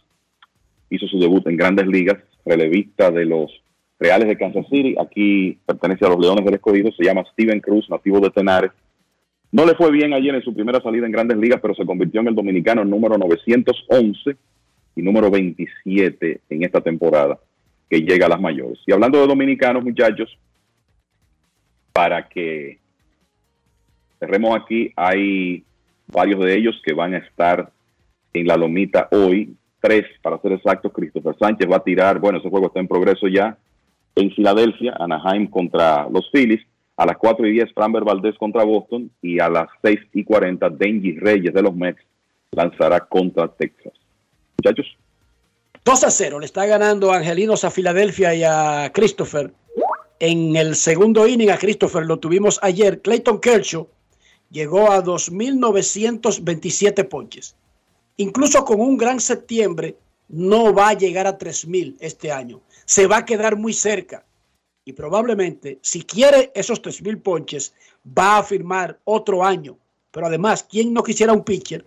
[0.89, 3.51] hizo su debut en grandes ligas, relevista de los
[3.99, 7.87] Reales de Kansas City, aquí pertenece a los Leones del Escogido, se llama Steven Cruz,
[7.89, 8.71] nativo de Tenares.
[9.51, 12.21] No le fue bien ayer en su primera salida en grandes ligas, pero se convirtió
[12.21, 14.35] en el dominicano número 911
[14.95, 17.39] y número 27 en esta temporada
[17.89, 18.79] que llega a las mayores.
[18.87, 20.35] Y hablando de dominicanos, muchachos,
[21.93, 22.79] para que
[24.19, 25.63] cerremos aquí, hay
[26.11, 27.71] varios de ellos que van a estar
[28.33, 29.55] en la lomita hoy.
[29.79, 33.27] Tres, para ser exactos, Christopher Sánchez va a tirar, bueno, ese juego está en progreso
[33.27, 33.57] ya,
[34.15, 36.61] en Filadelfia, Anaheim contra los Phillies.
[36.97, 39.09] A las 4 y 10, Framber Valdez contra Boston.
[39.21, 42.01] Y a las 6 y 40, Denji Reyes de los Mets
[42.51, 43.93] lanzará contra Texas.
[44.57, 44.85] Muchachos.
[45.83, 49.51] 2 a 0 le está ganando Angelinos a Filadelfia y a Christopher.
[50.19, 53.01] En el segundo inning a Christopher lo tuvimos ayer.
[53.01, 53.87] Clayton Kershaw
[54.51, 57.55] llegó a 2.927 ponches.
[58.17, 59.97] Incluso con un gran septiembre
[60.27, 62.61] no va a llegar a 3.000 este año.
[62.85, 64.25] Se va a quedar muy cerca.
[64.83, 67.73] Y probablemente, si quiere esos 3.000 ponches,
[68.05, 69.77] va a firmar otro año.
[70.11, 71.85] Pero además, ¿quién no quisiera un pitcher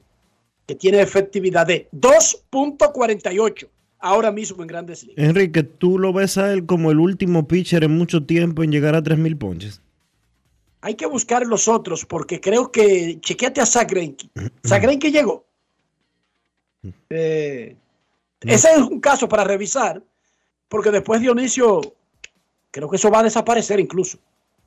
[0.67, 3.69] que tiene efectividad de 2.48
[3.99, 5.25] ahora mismo en Grandes Ligas?
[5.25, 8.95] Enrique, ¿tú lo ves a él como el último pitcher en mucho tiempo en llegar
[8.95, 9.81] a 3.000 ponches?
[10.85, 13.65] Hay que buscar los otros porque creo que, chequeate a.
[13.65, 15.47] Zach Greinke llegó.
[17.09, 17.75] Eh,
[18.43, 20.03] ese es un caso para revisar
[20.69, 21.81] porque después Dionisio,
[22.71, 24.19] creo que eso va a desaparecer incluso.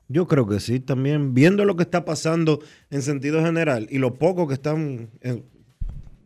[0.08, 2.58] Yo creo que sí, también viendo lo que está pasando
[2.90, 5.40] en sentido general y lo poco que están eh,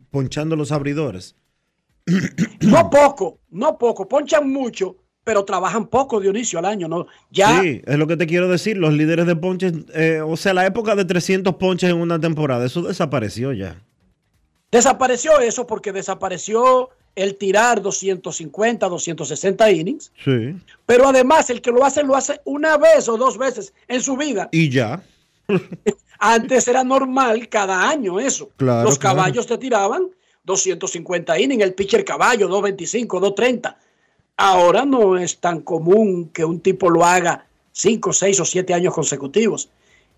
[0.09, 1.35] ponchando los abridores.
[2.61, 7.07] No poco, no poco, ponchan mucho, pero trabajan poco, Dionisio, al año, ¿no?
[7.31, 10.53] Ya, Sí, es lo que te quiero decir, los líderes de ponches, eh, o sea,
[10.53, 13.81] la época de 300 ponches en una temporada, eso desapareció ya.
[14.71, 20.55] Desapareció eso porque desapareció el tirar 250, 260 innings, Sí.
[20.85, 24.17] pero además el que lo hace lo hace una vez o dos veces en su
[24.17, 24.49] vida.
[24.51, 25.03] Y ya.
[26.19, 28.49] Antes era normal cada año eso.
[28.57, 29.17] Claro, Los claro.
[29.17, 30.07] caballos te tiraban
[30.43, 33.77] 250 innings, el pitcher caballo 225, 230.
[34.37, 38.93] Ahora no es tan común que un tipo lo haga 5, 6 o 7 años
[38.93, 39.69] consecutivos.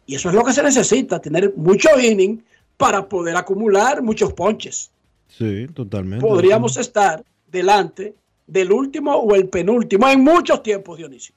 [0.06, 2.44] Y eso es lo que se necesita, tener mucho inning
[2.78, 4.92] para poder acumular muchos ponches.
[5.28, 6.26] Sí, totalmente.
[6.26, 8.16] Podríamos estar delante
[8.48, 11.34] del último o el penúltimo en muchos tiempos, Dionisio.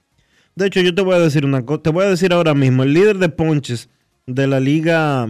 [0.54, 2.82] De hecho, yo te voy a decir una cosa, te voy a decir ahora mismo,
[2.82, 3.88] el líder de ponches
[4.26, 5.28] de la liga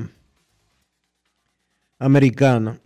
[1.99, 2.81] americana,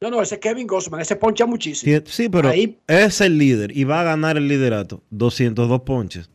[0.00, 1.96] No, no, ese es Kevin Gossman, ese poncha muchísimo.
[2.04, 6.28] sí, sí, pero Ahí- es el líder y va a ganar el liderato, 202 ponches.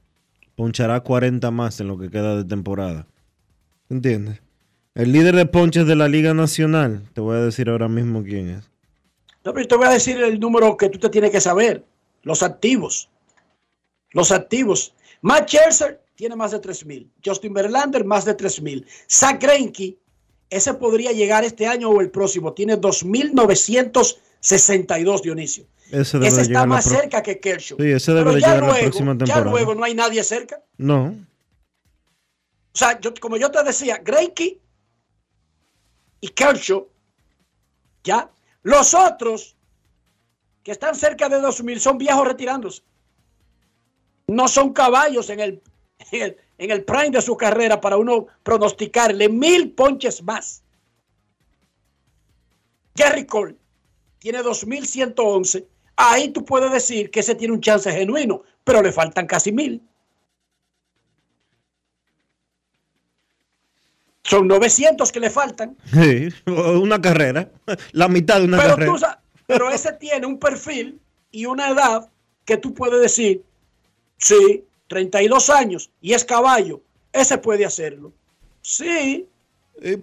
[0.55, 3.07] Ponchará 40 más en lo que queda de temporada.
[3.89, 4.41] ¿Entiendes?
[4.95, 8.49] El líder de ponches de la Liga Nacional, te voy a decir ahora mismo quién
[8.49, 8.69] es.
[9.45, 11.85] No, pero yo te voy a decir el número que tú te tienes que saber.
[12.23, 13.09] Los activos.
[14.11, 14.93] Los activos.
[15.21, 17.07] Matt Scherzer tiene más de 3.000.
[17.23, 18.85] Justin Verlander más de 3.000.
[19.09, 19.97] Zach Greinke,
[20.51, 22.53] ese podría llegar este año o el próximo.
[22.53, 25.65] Tiene 2.962, Dionisio.
[25.91, 27.77] Ese debe Ese está más cerca que Kershaw.
[27.79, 30.61] Sí, ese debe Pero ya llegar la luego, Ya luego no hay nadie cerca.
[30.77, 31.15] No,
[32.73, 34.59] O sea, yo- como yo te decía, Greinke
[36.21, 36.87] y Kershaw,
[38.03, 38.29] ya.
[38.63, 39.57] Los otros
[40.63, 42.81] que están cerca de 2000 son viejos retirándose.
[44.27, 45.61] No son caballos en el,
[46.11, 50.61] en el, en el prime de su carrera para uno pronosticarle mil ponches más.
[52.93, 53.55] Gary Cole
[54.19, 55.67] tiene 2111.
[55.95, 59.81] Ahí tú puedes decir que ese tiene un chance genuino, pero le faltan casi mil.
[64.23, 65.75] Son 900 que le faltan.
[65.91, 67.49] sí, una carrera,
[67.91, 68.93] la mitad de una Pero, carrera.
[68.93, 69.05] tú
[69.47, 71.01] pero ese tiene un perfil
[71.31, 72.07] y una edad
[72.45, 73.43] que tú puedes decir,
[74.17, 76.81] sí, 32 años y es caballo,
[77.13, 78.11] ese puede hacerlo.
[78.61, 79.25] Sí,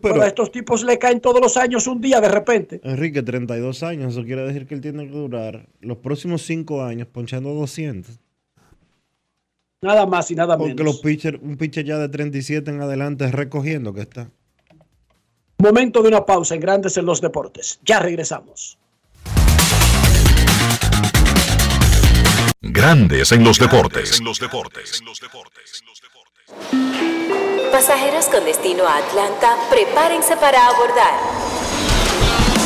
[0.01, 2.81] pero, a estos tipos le caen todos los años un día de repente.
[2.83, 7.07] Enrique, 32 años, eso quiere decir que él tiene que durar los próximos 5 años
[7.07, 8.19] ponchando 200.
[9.83, 10.87] Nada más y nada Porque menos.
[10.87, 14.31] los pitchers, un pitcher ya de 37 en adelante recogiendo que está.
[15.59, 17.79] Momento de una pausa en Grandes en los Deportes.
[17.85, 18.79] Ya regresamos.
[22.61, 24.21] Grandes en los deportes.
[27.71, 31.15] Pasajeros con destino a Atlanta, prepárense para abordar.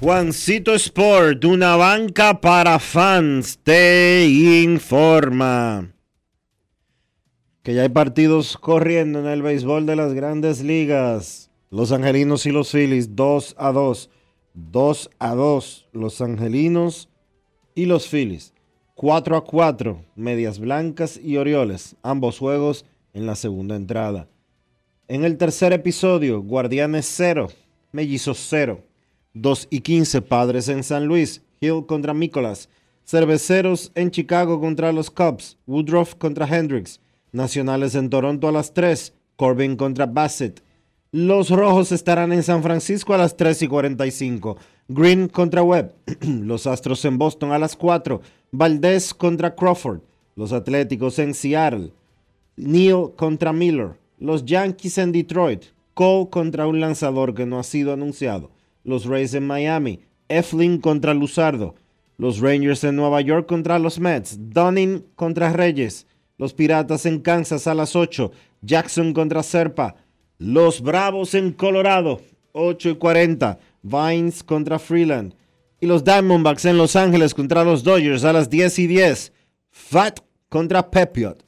[0.00, 4.26] Juancito Sport, una banca para fans, te
[4.62, 5.92] informa
[7.62, 11.50] que ya hay partidos corriendo en el béisbol de las grandes ligas.
[11.70, 14.10] Los Angelinos y los Phillies 2 a 2.
[14.54, 17.08] 2 a 2 los Angelinos
[17.74, 18.54] y los Phillies.
[19.00, 21.96] 4 a 4 Medias Blancas y Orioles.
[22.02, 24.28] Ambos juegos en la segunda entrada.
[25.08, 27.48] En el tercer episodio, Guardianes 0,
[27.92, 28.82] Mellizos 0.
[29.32, 32.68] 2 y 15 Padres en San Luis, Hill contra Nicholas,
[33.06, 37.00] Cerveceros en Chicago contra los Cubs, Woodruff contra Hendricks,
[37.32, 40.62] Nacionales en Toronto a las 3, Corbin contra Bassett.
[41.10, 44.58] Los Rojos estarán en San Francisco a las 3 y 45,
[44.88, 48.20] Green contra Webb, los Astros en Boston a las 4,
[48.52, 50.00] Valdez contra Crawford,
[50.36, 51.92] los Atléticos en Seattle,
[52.56, 55.64] Neal contra Miller, los Yankees en Detroit,
[55.94, 58.50] Cole contra un lanzador que no ha sido anunciado
[58.84, 61.74] los Rays en Miami, Eflin contra Luzardo,
[62.16, 66.06] los Rangers en Nueva York contra los Mets, Dunning contra Reyes,
[66.38, 68.32] los Piratas en Kansas a las 8,
[68.62, 69.96] Jackson contra Serpa,
[70.38, 72.20] los Bravos en Colorado,
[72.52, 75.34] 8 y 40, Vines contra Freeland,
[75.80, 79.32] y los Diamondbacks en Los Ángeles contra los Dodgers a las 10 y 10,
[79.70, 81.44] Fat contra Pepiot.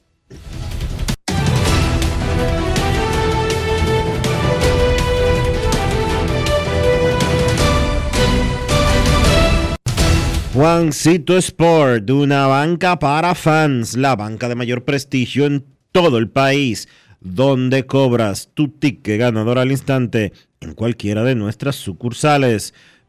[10.53, 16.87] Juancito Sport, una banca para fans, la banca de mayor prestigio en todo el país,
[17.21, 20.31] donde cobras tu ticket ganador al instante
[20.61, 22.75] en cualquiera de nuestras sucursales.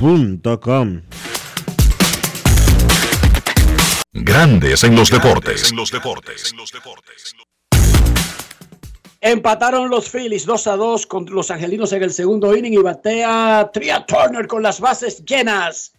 [0.00, 1.02] invierterd.com.
[4.12, 5.72] Grandes en los deportes.
[9.20, 13.70] Empataron los Phillies 2 a 2 con los angelinos en el segundo inning y batea
[13.72, 15.92] Tria Turner con las bases llenas.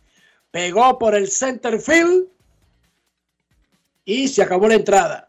[0.51, 2.27] Pegó por el center field
[4.05, 5.27] y se acabó la entrada.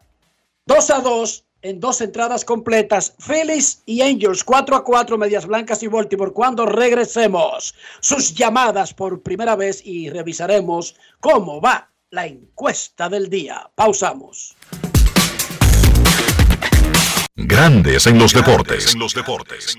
[0.65, 3.13] 2 a 2 en dos entradas completas.
[3.19, 6.31] Phillies y Angels 4 a 4, Medias Blancas y Baltimore.
[6.31, 13.69] Cuando regresemos, sus llamadas por primera vez y revisaremos cómo va la encuesta del día.
[13.75, 14.55] Pausamos.
[17.35, 18.93] Grandes en los deportes.
[18.93, 19.77] En los deportes.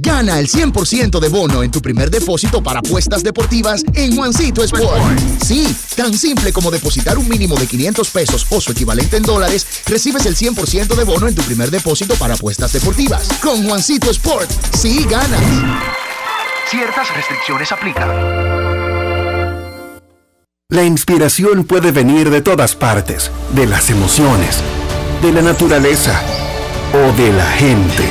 [0.00, 5.18] Gana el 100% de bono en tu primer depósito para apuestas deportivas en Juancito Sport.
[5.44, 9.66] Sí, tan simple como depositar un mínimo de 500 pesos o su equivalente en dólares,
[9.86, 13.28] recibes el 100% de bono en tu primer depósito para apuestas deportivas.
[13.42, 15.42] Con Juancito Sport, sí ganas.
[16.70, 18.08] Ciertas restricciones aplican.
[20.68, 24.60] La inspiración puede venir de todas partes, de las emociones,
[25.22, 26.20] de la naturaleza
[26.92, 28.04] o de la gente.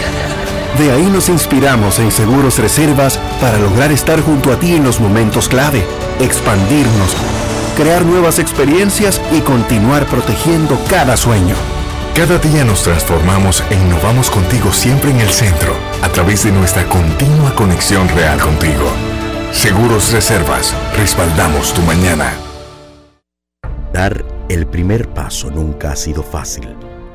[0.78, 5.00] De ahí nos inspiramos en Seguros Reservas para lograr estar junto a ti en los
[5.00, 5.84] momentos clave,
[6.20, 7.16] expandirnos,
[7.76, 11.56] crear nuevas experiencias y continuar protegiendo cada sueño.
[12.14, 15.74] Cada día nos transformamos e innovamos contigo siempre en el centro,
[16.04, 18.92] a través de nuestra continua conexión real contigo.
[19.52, 22.34] Seguros Reservas, respaldamos tu mañana.
[23.92, 26.76] Dar el primer paso nunca ha sido fácil,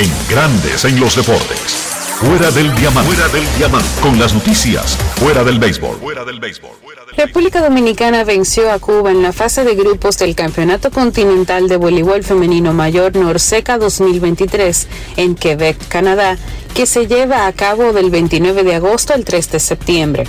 [0.00, 1.72] En Grandes en los Deportes.
[2.20, 3.12] Fuera del diamante.
[3.12, 4.00] Fuera del diamante.
[4.00, 4.96] Con las noticias.
[5.16, 5.98] Fuera del béisbol.
[5.98, 6.70] Fuera del béisbol.
[7.18, 12.24] República Dominicana venció a Cuba en la fase de grupos del Campeonato Continental de Voleibol
[12.24, 16.38] Femenino Mayor Norseca 2023 en Quebec, Canadá,
[16.74, 20.24] que se lleva a cabo del 29 de agosto al 3 de septiembre.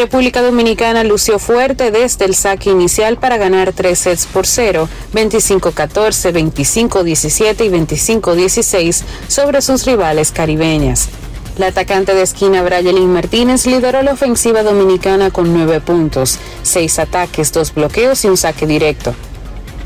[0.00, 6.32] República Dominicana lució fuerte desde el saque inicial para ganar tres sets por cero, 25-14,
[6.32, 11.10] 25-17 y 25-16 sobre sus rivales caribeñas.
[11.58, 17.52] La atacante de esquina Brayelin Martínez lideró la ofensiva dominicana con nueve puntos, seis ataques,
[17.52, 19.14] dos bloqueos y un saque directo.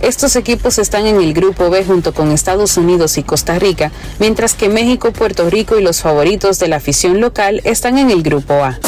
[0.00, 4.54] Estos equipos están en el Grupo B junto con Estados Unidos y Costa Rica, mientras
[4.54, 8.62] que México, Puerto Rico y los favoritos de la afición local están en el Grupo
[8.62, 8.78] A.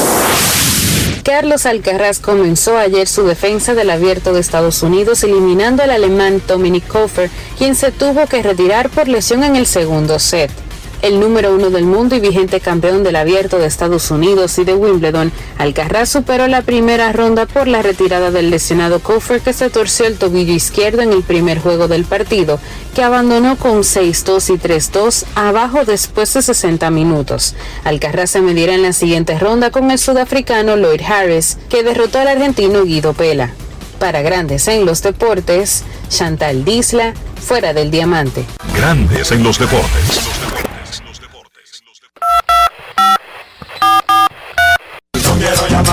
[1.27, 6.86] Carlos Alcaraz comenzó ayer su defensa del abierto de Estados Unidos eliminando al alemán Dominic
[6.86, 10.53] Kofer, quien se tuvo que retirar por lesión en el segundo set.
[11.02, 14.74] El número uno del mundo y vigente campeón del abierto de Estados Unidos y de
[14.74, 20.06] Wimbledon, Alcaraz superó la primera ronda por la retirada del lesionado Kofer que se torció
[20.06, 22.59] el tobillo izquierdo en el primer juego del partido,
[22.94, 27.55] que abandonó con 6-2 y 3-2 abajo después de 60 minutos.
[27.85, 32.28] Alcaraz se medirá en la siguiente ronda con el sudafricano Lloyd Harris, que derrotó al
[32.28, 33.51] argentino Guido Pela.
[33.98, 38.44] Para Grandes en los Deportes, Chantal Disla, fuera del diamante.
[38.74, 40.20] Grandes en los Deportes.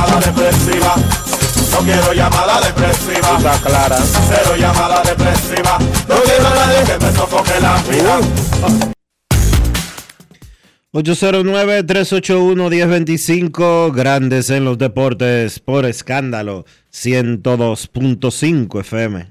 [0.03, 0.95] Llamada depresiva.
[1.71, 3.37] No quiero llamada depresiva.
[3.37, 3.97] Está clara.
[3.97, 5.77] Cero llamada depresiva.
[6.07, 8.21] No quiero a nadie que me sofoque la vida.
[10.93, 19.25] 809-381-1025, Grandes en los Deportes, por escándalo, 102.5 FM.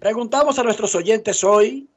[0.00, 1.88] Preguntamos a nuestros oyentes hoy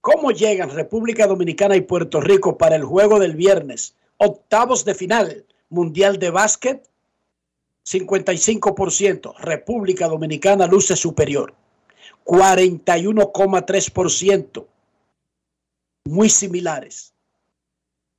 [0.00, 5.44] cómo llegan República Dominicana y Puerto Rico para el juego del viernes, octavos de final,
[5.68, 6.88] Mundial de Básquet,
[7.86, 11.54] 55%, República Dominicana luce superior,
[12.24, 14.66] 41,3%,
[16.04, 17.14] muy similares.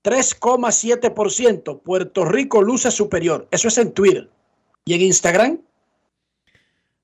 [0.03, 1.81] 3,7%.
[1.81, 3.49] Puerto Rico luce superior.
[3.51, 4.29] Eso es en Twitter.
[4.85, 5.59] ¿Y en Instagram?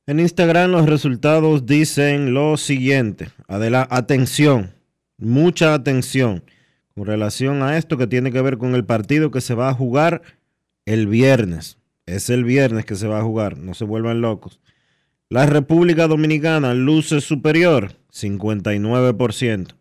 [0.05, 3.27] En Instagram los resultados dicen lo siguiente.
[3.47, 4.73] Adela atención,
[5.17, 6.45] mucha atención
[6.95, 9.73] con relación a esto que tiene que ver con el partido que se va a
[9.73, 10.21] jugar
[10.85, 11.77] el viernes.
[12.05, 14.59] Es el viernes que se va a jugar, no se vuelvan locos.
[15.29, 19.75] La República Dominicana luce superior, 59%.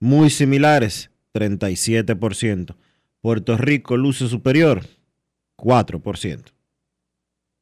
[0.00, 2.74] Muy similares, 37%.
[3.20, 4.82] Puerto Rico luce superior,
[5.56, 6.52] 4%.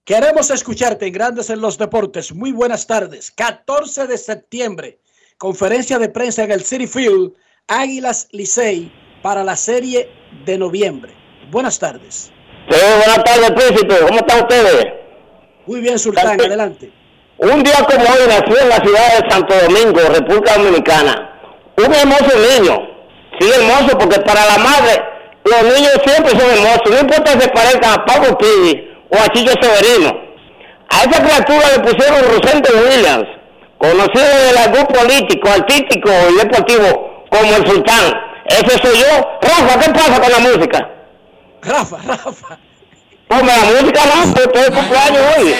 [0.04, 2.34] Queremos escucharte en Grandes en los Deportes.
[2.34, 3.30] Muy buenas tardes.
[3.30, 5.00] 14 de septiembre,
[5.36, 7.34] conferencia de prensa en el City Field,
[7.66, 8.90] Águilas Licey
[9.22, 10.08] para la serie
[10.46, 11.12] de noviembre.
[11.50, 12.32] Buenas tardes.
[12.70, 13.94] Sí, buenas tardes, príncipe.
[14.06, 14.86] ¿Cómo están ustedes?
[15.66, 16.90] Muy bien, Sultán, adelante.
[17.38, 21.30] Un día como hoy nació en la ciudad de Santo Domingo, República Dominicana,
[21.76, 22.76] un hermoso niño.
[23.38, 25.00] Sí, hermoso, porque para la madre
[25.44, 26.90] los niños siempre son hermosos.
[26.90, 30.10] No importa si se parezcan a Pablo Pidi o a Chicho Severino.
[30.90, 33.28] A esa criatura le pusieron Rosente Williams,
[33.78, 38.12] conocido en algún político, artístico y deportivo como el Sultán.
[38.46, 39.38] Ese soy yo.
[39.40, 40.97] Rafa, ¿qué pasa con la música?
[41.62, 42.58] Rafa, Rafa.
[43.30, 45.54] Hombre, la música no, pues todo el cumpleaños hoy.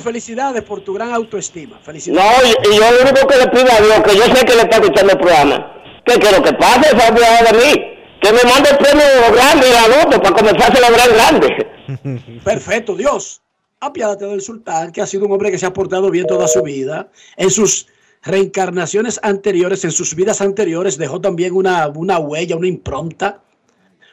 [0.00, 1.76] Felicidades por tu gran autoestima.
[1.76, 2.56] No, Felicidades.
[2.64, 4.62] y, y yo lo único que le pido a Dios, que yo sé que le
[4.62, 5.72] está escuchando el programa,
[6.04, 7.84] que, que lo que pase es de mí,
[8.20, 12.40] que me mande el premio grande y la nota para comenzar a celebrar grande.
[12.44, 13.42] Perfecto, Dios.
[13.80, 16.62] Apiádate del sultán, que ha sido un hombre que se ha portado bien toda su
[16.62, 17.08] vida.
[17.36, 17.86] En sus
[18.22, 23.42] reencarnaciones anteriores, en sus vidas anteriores, dejó también una, una huella, una impronta.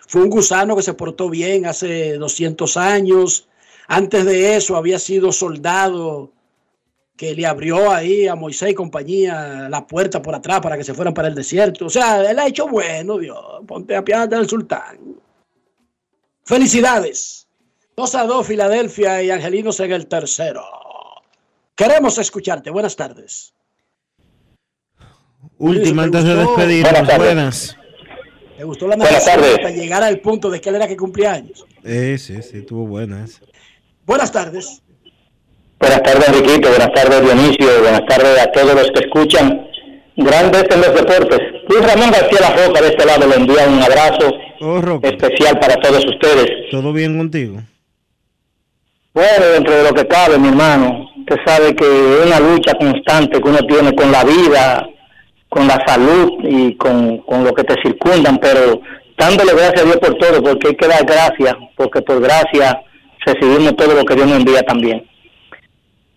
[0.05, 3.47] Fue un gusano que se portó bien hace 200 años.
[3.87, 6.31] Antes de eso había sido soldado
[7.15, 10.93] que le abrió ahí a Moisés y compañía la puerta por atrás para que se
[10.93, 11.85] fueran para el desierto.
[11.85, 13.39] O sea, él ha hecho bueno, Dios.
[13.67, 14.97] Ponte a piedad del sultán.
[16.43, 17.47] Felicidades.
[17.95, 20.63] 2 a 2 Filadelfia y Angelinos en el tercero.
[21.75, 22.71] Queremos escucharte.
[22.71, 23.53] Buenas tardes.
[25.57, 26.91] Última antes de despedirnos.
[26.91, 27.33] Buenas tardes.
[27.33, 27.77] Buenas.
[28.57, 29.55] ¿Te gustó la Buenas narración tardes.
[29.57, 31.65] hasta llegar al punto de que él era que cumplía años?
[31.83, 33.41] Eh, sí, sí, estuvo buena esa.
[34.05, 34.81] Buenas tardes.
[35.79, 36.69] Buenas tardes, Enriquito.
[36.69, 37.81] Buenas tardes, Dionisio.
[37.81, 39.67] Buenas tardes a todos los que escuchan.
[40.15, 41.39] Grandes en los deportes.
[41.67, 44.31] Luis Ramón García La Roca de este lado le envía un abrazo
[45.01, 46.69] especial para todos ustedes.
[46.71, 47.61] ¿Todo bien contigo?
[49.13, 53.39] Bueno, dentro de lo que cabe, mi hermano, usted sabe que es una lucha constante
[53.39, 54.87] que uno tiene con la vida,
[55.49, 58.81] con la salud y con, con lo que te circundan, pero
[59.17, 62.81] dándole gracias a Dios por todo, porque hay que dar gracias, porque por gracia
[63.25, 65.07] recibimos todo lo que Dios nos envía también.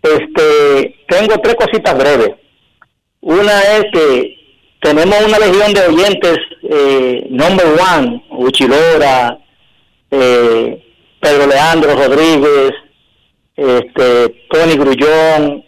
[0.03, 2.35] Este, tengo tres cositas breves.
[3.21, 4.37] Una es que
[4.81, 7.67] tenemos una legión de oyentes, eh, number
[7.97, 9.39] one, Uchilora,
[10.11, 10.83] eh,
[11.21, 12.73] Pedro Leandro Rodríguez,
[13.57, 15.65] este, Tony Grullón,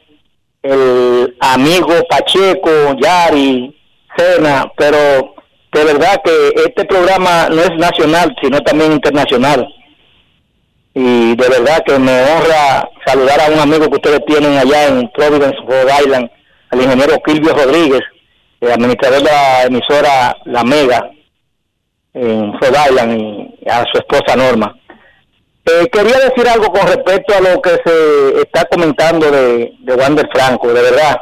[0.62, 2.70] el amigo Pacheco,
[3.00, 3.74] Yari,
[4.16, 5.34] Sena, pero
[5.72, 9.68] de verdad que este programa no es nacional, sino también internacional.
[11.00, 15.08] Y de verdad que me honra saludar a un amigo que ustedes tienen allá en
[15.10, 16.28] Providence, Rhode Island,
[16.70, 18.00] al ingeniero Kilvio Rodríguez,
[18.60, 21.08] el administrador de la emisora La Mega
[22.14, 24.76] en Rhode Island, y a su esposa Norma.
[25.66, 30.74] Eh, quería decir algo con respecto a lo que se está comentando de Wander Franco,
[30.74, 31.16] de verdad.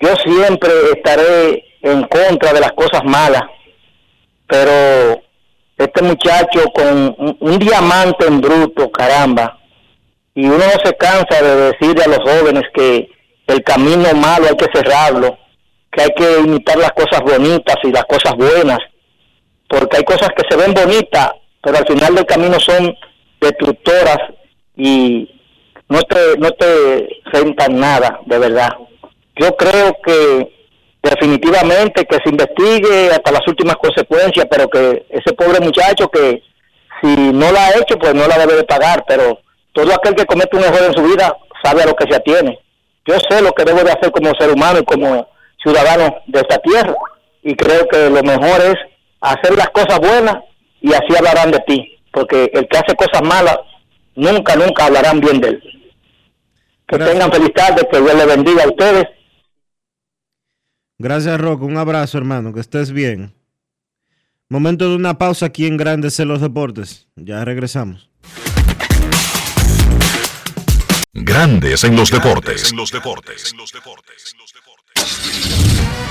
[0.00, 3.44] Yo siempre estaré en contra de las cosas malas,
[4.46, 5.22] pero
[5.76, 9.58] este muchacho con un, diamante en bruto, caramba,
[10.34, 13.08] y uno no se cansa de decirle a los jóvenes que
[13.46, 15.38] el camino malo hay que cerrarlo,
[15.90, 18.78] que hay que imitar las cosas bonitas y las cosas buenas,
[19.68, 21.32] porque hay cosas que se ven bonitas,
[21.62, 22.94] pero al final del camino son
[23.40, 24.18] destructoras
[24.76, 25.28] y
[25.88, 28.70] no te, no te rentan nada, de verdad.
[29.36, 30.61] Yo creo que
[31.02, 36.42] definitivamente que se investigue hasta las últimas consecuencias, pero que ese pobre muchacho que
[37.00, 39.40] si no la ha hecho, pues no la debe de pagar, pero
[39.72, 42.58] todo aquel que comete un error en su vida sabe a lo que se atiene.
[43.04, 45.28] Yo sé lo que debo de hacer como ser humano y como
[45.60, 46.94] ciudadano de esta tierra,
[47.42, 48.76] y creo que lo mejor es
[49.20, 50.36] hacer las cosas buenas
[50.80, 53.58] y así hablarán de ti, porque el que hace cosas malas
[54.14, 55.62] nunca, nunca hablarán bien de él.
[56.86, 59.06] Que tengan feliz tarde, que Dios les bendiga a ustedes
[60.98, 61.66] Gracias, Rocco.
[61.66, 62.52] Un abrazo, hermano.
[62.52, 63.34] Que estés bien.
[64.48, 67.08] Momento de una pausa aquí en Grandes en los Deportes.
[67.16, 68.10] Ya regresamos.
[71.14, 72.72] Grandes en los deportes.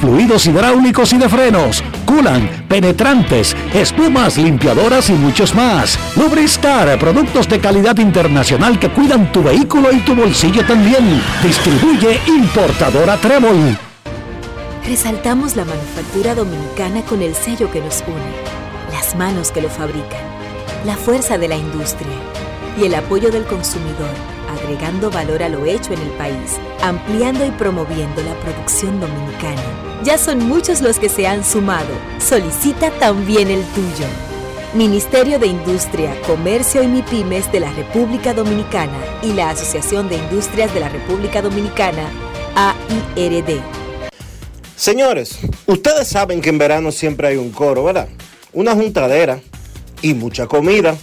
[0.00, 5.98] fluidos hidráulicos y de frenos, culan, penetrantes, espumas, limpiadoras y muchos más.
[6.16, 11.22] Lubristar, productos de calidad internacional que cuidan tu vehículo y tu bolsillo también.
[11.42, 13.78] Distribuye importadora Trébol.
[14.86, 20.20] Resaltamos la manufactura dominicana con el sello que nos une, las manos que lo fabrican,
[20.84, 22.14] la fuerza de la industria
[22.80, 24.14] y el apoyo del consumidor,
[24.66, 29.62] agregando valor a lo hecho en el país, ampliando y promoviendo la producción dominicana.
[30.02, 31.94] Ya son muchos los que se han sumado.
[32.18, 34.06] Solicita también el tuyo.
[34.74, 40.74] Ministerio de Industria, Comercio y MIPIMES de la República Dominicana y la Asociación de Industrias
[40.74, 42.10] de la República Dominicana,
[42.56, 43.60] AIRD.
[44.74, 48.08] Señores, ustedes saben que en verano siempre hay un coro, ¿verdad?
[48.52, 49.40] Una juntadera
[50.02, 50.96] y mucha comida.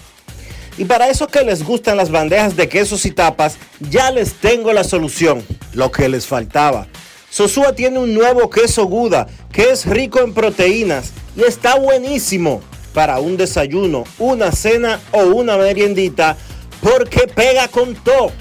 [0.77, 4.73] Y para esos que les gustan las bandejas de quesos y tapas, ya les tengo
[4.73, 5.43] la solución,
[5.73, 6.87] lo que les faltaba.
[7.29, 12.61] Sosúa tiene un nuevo queso Guda que es rico en proteínas y está buenísimo
[12.93, 16.37] para un desayuno, una cena o una meriendita
[16.79, 18.31] porque pega con todo.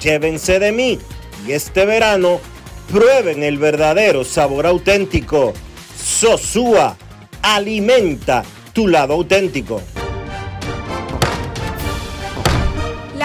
[0.00, 0.98] Llévense de mí
[1.46, 2.40] y este verano
[2.92, 5.52] prueben el verdadero sabor auténtico.
[6.00, 6.96] Sosúa
[7.42, 9.82] alimenta tu lado auténtico.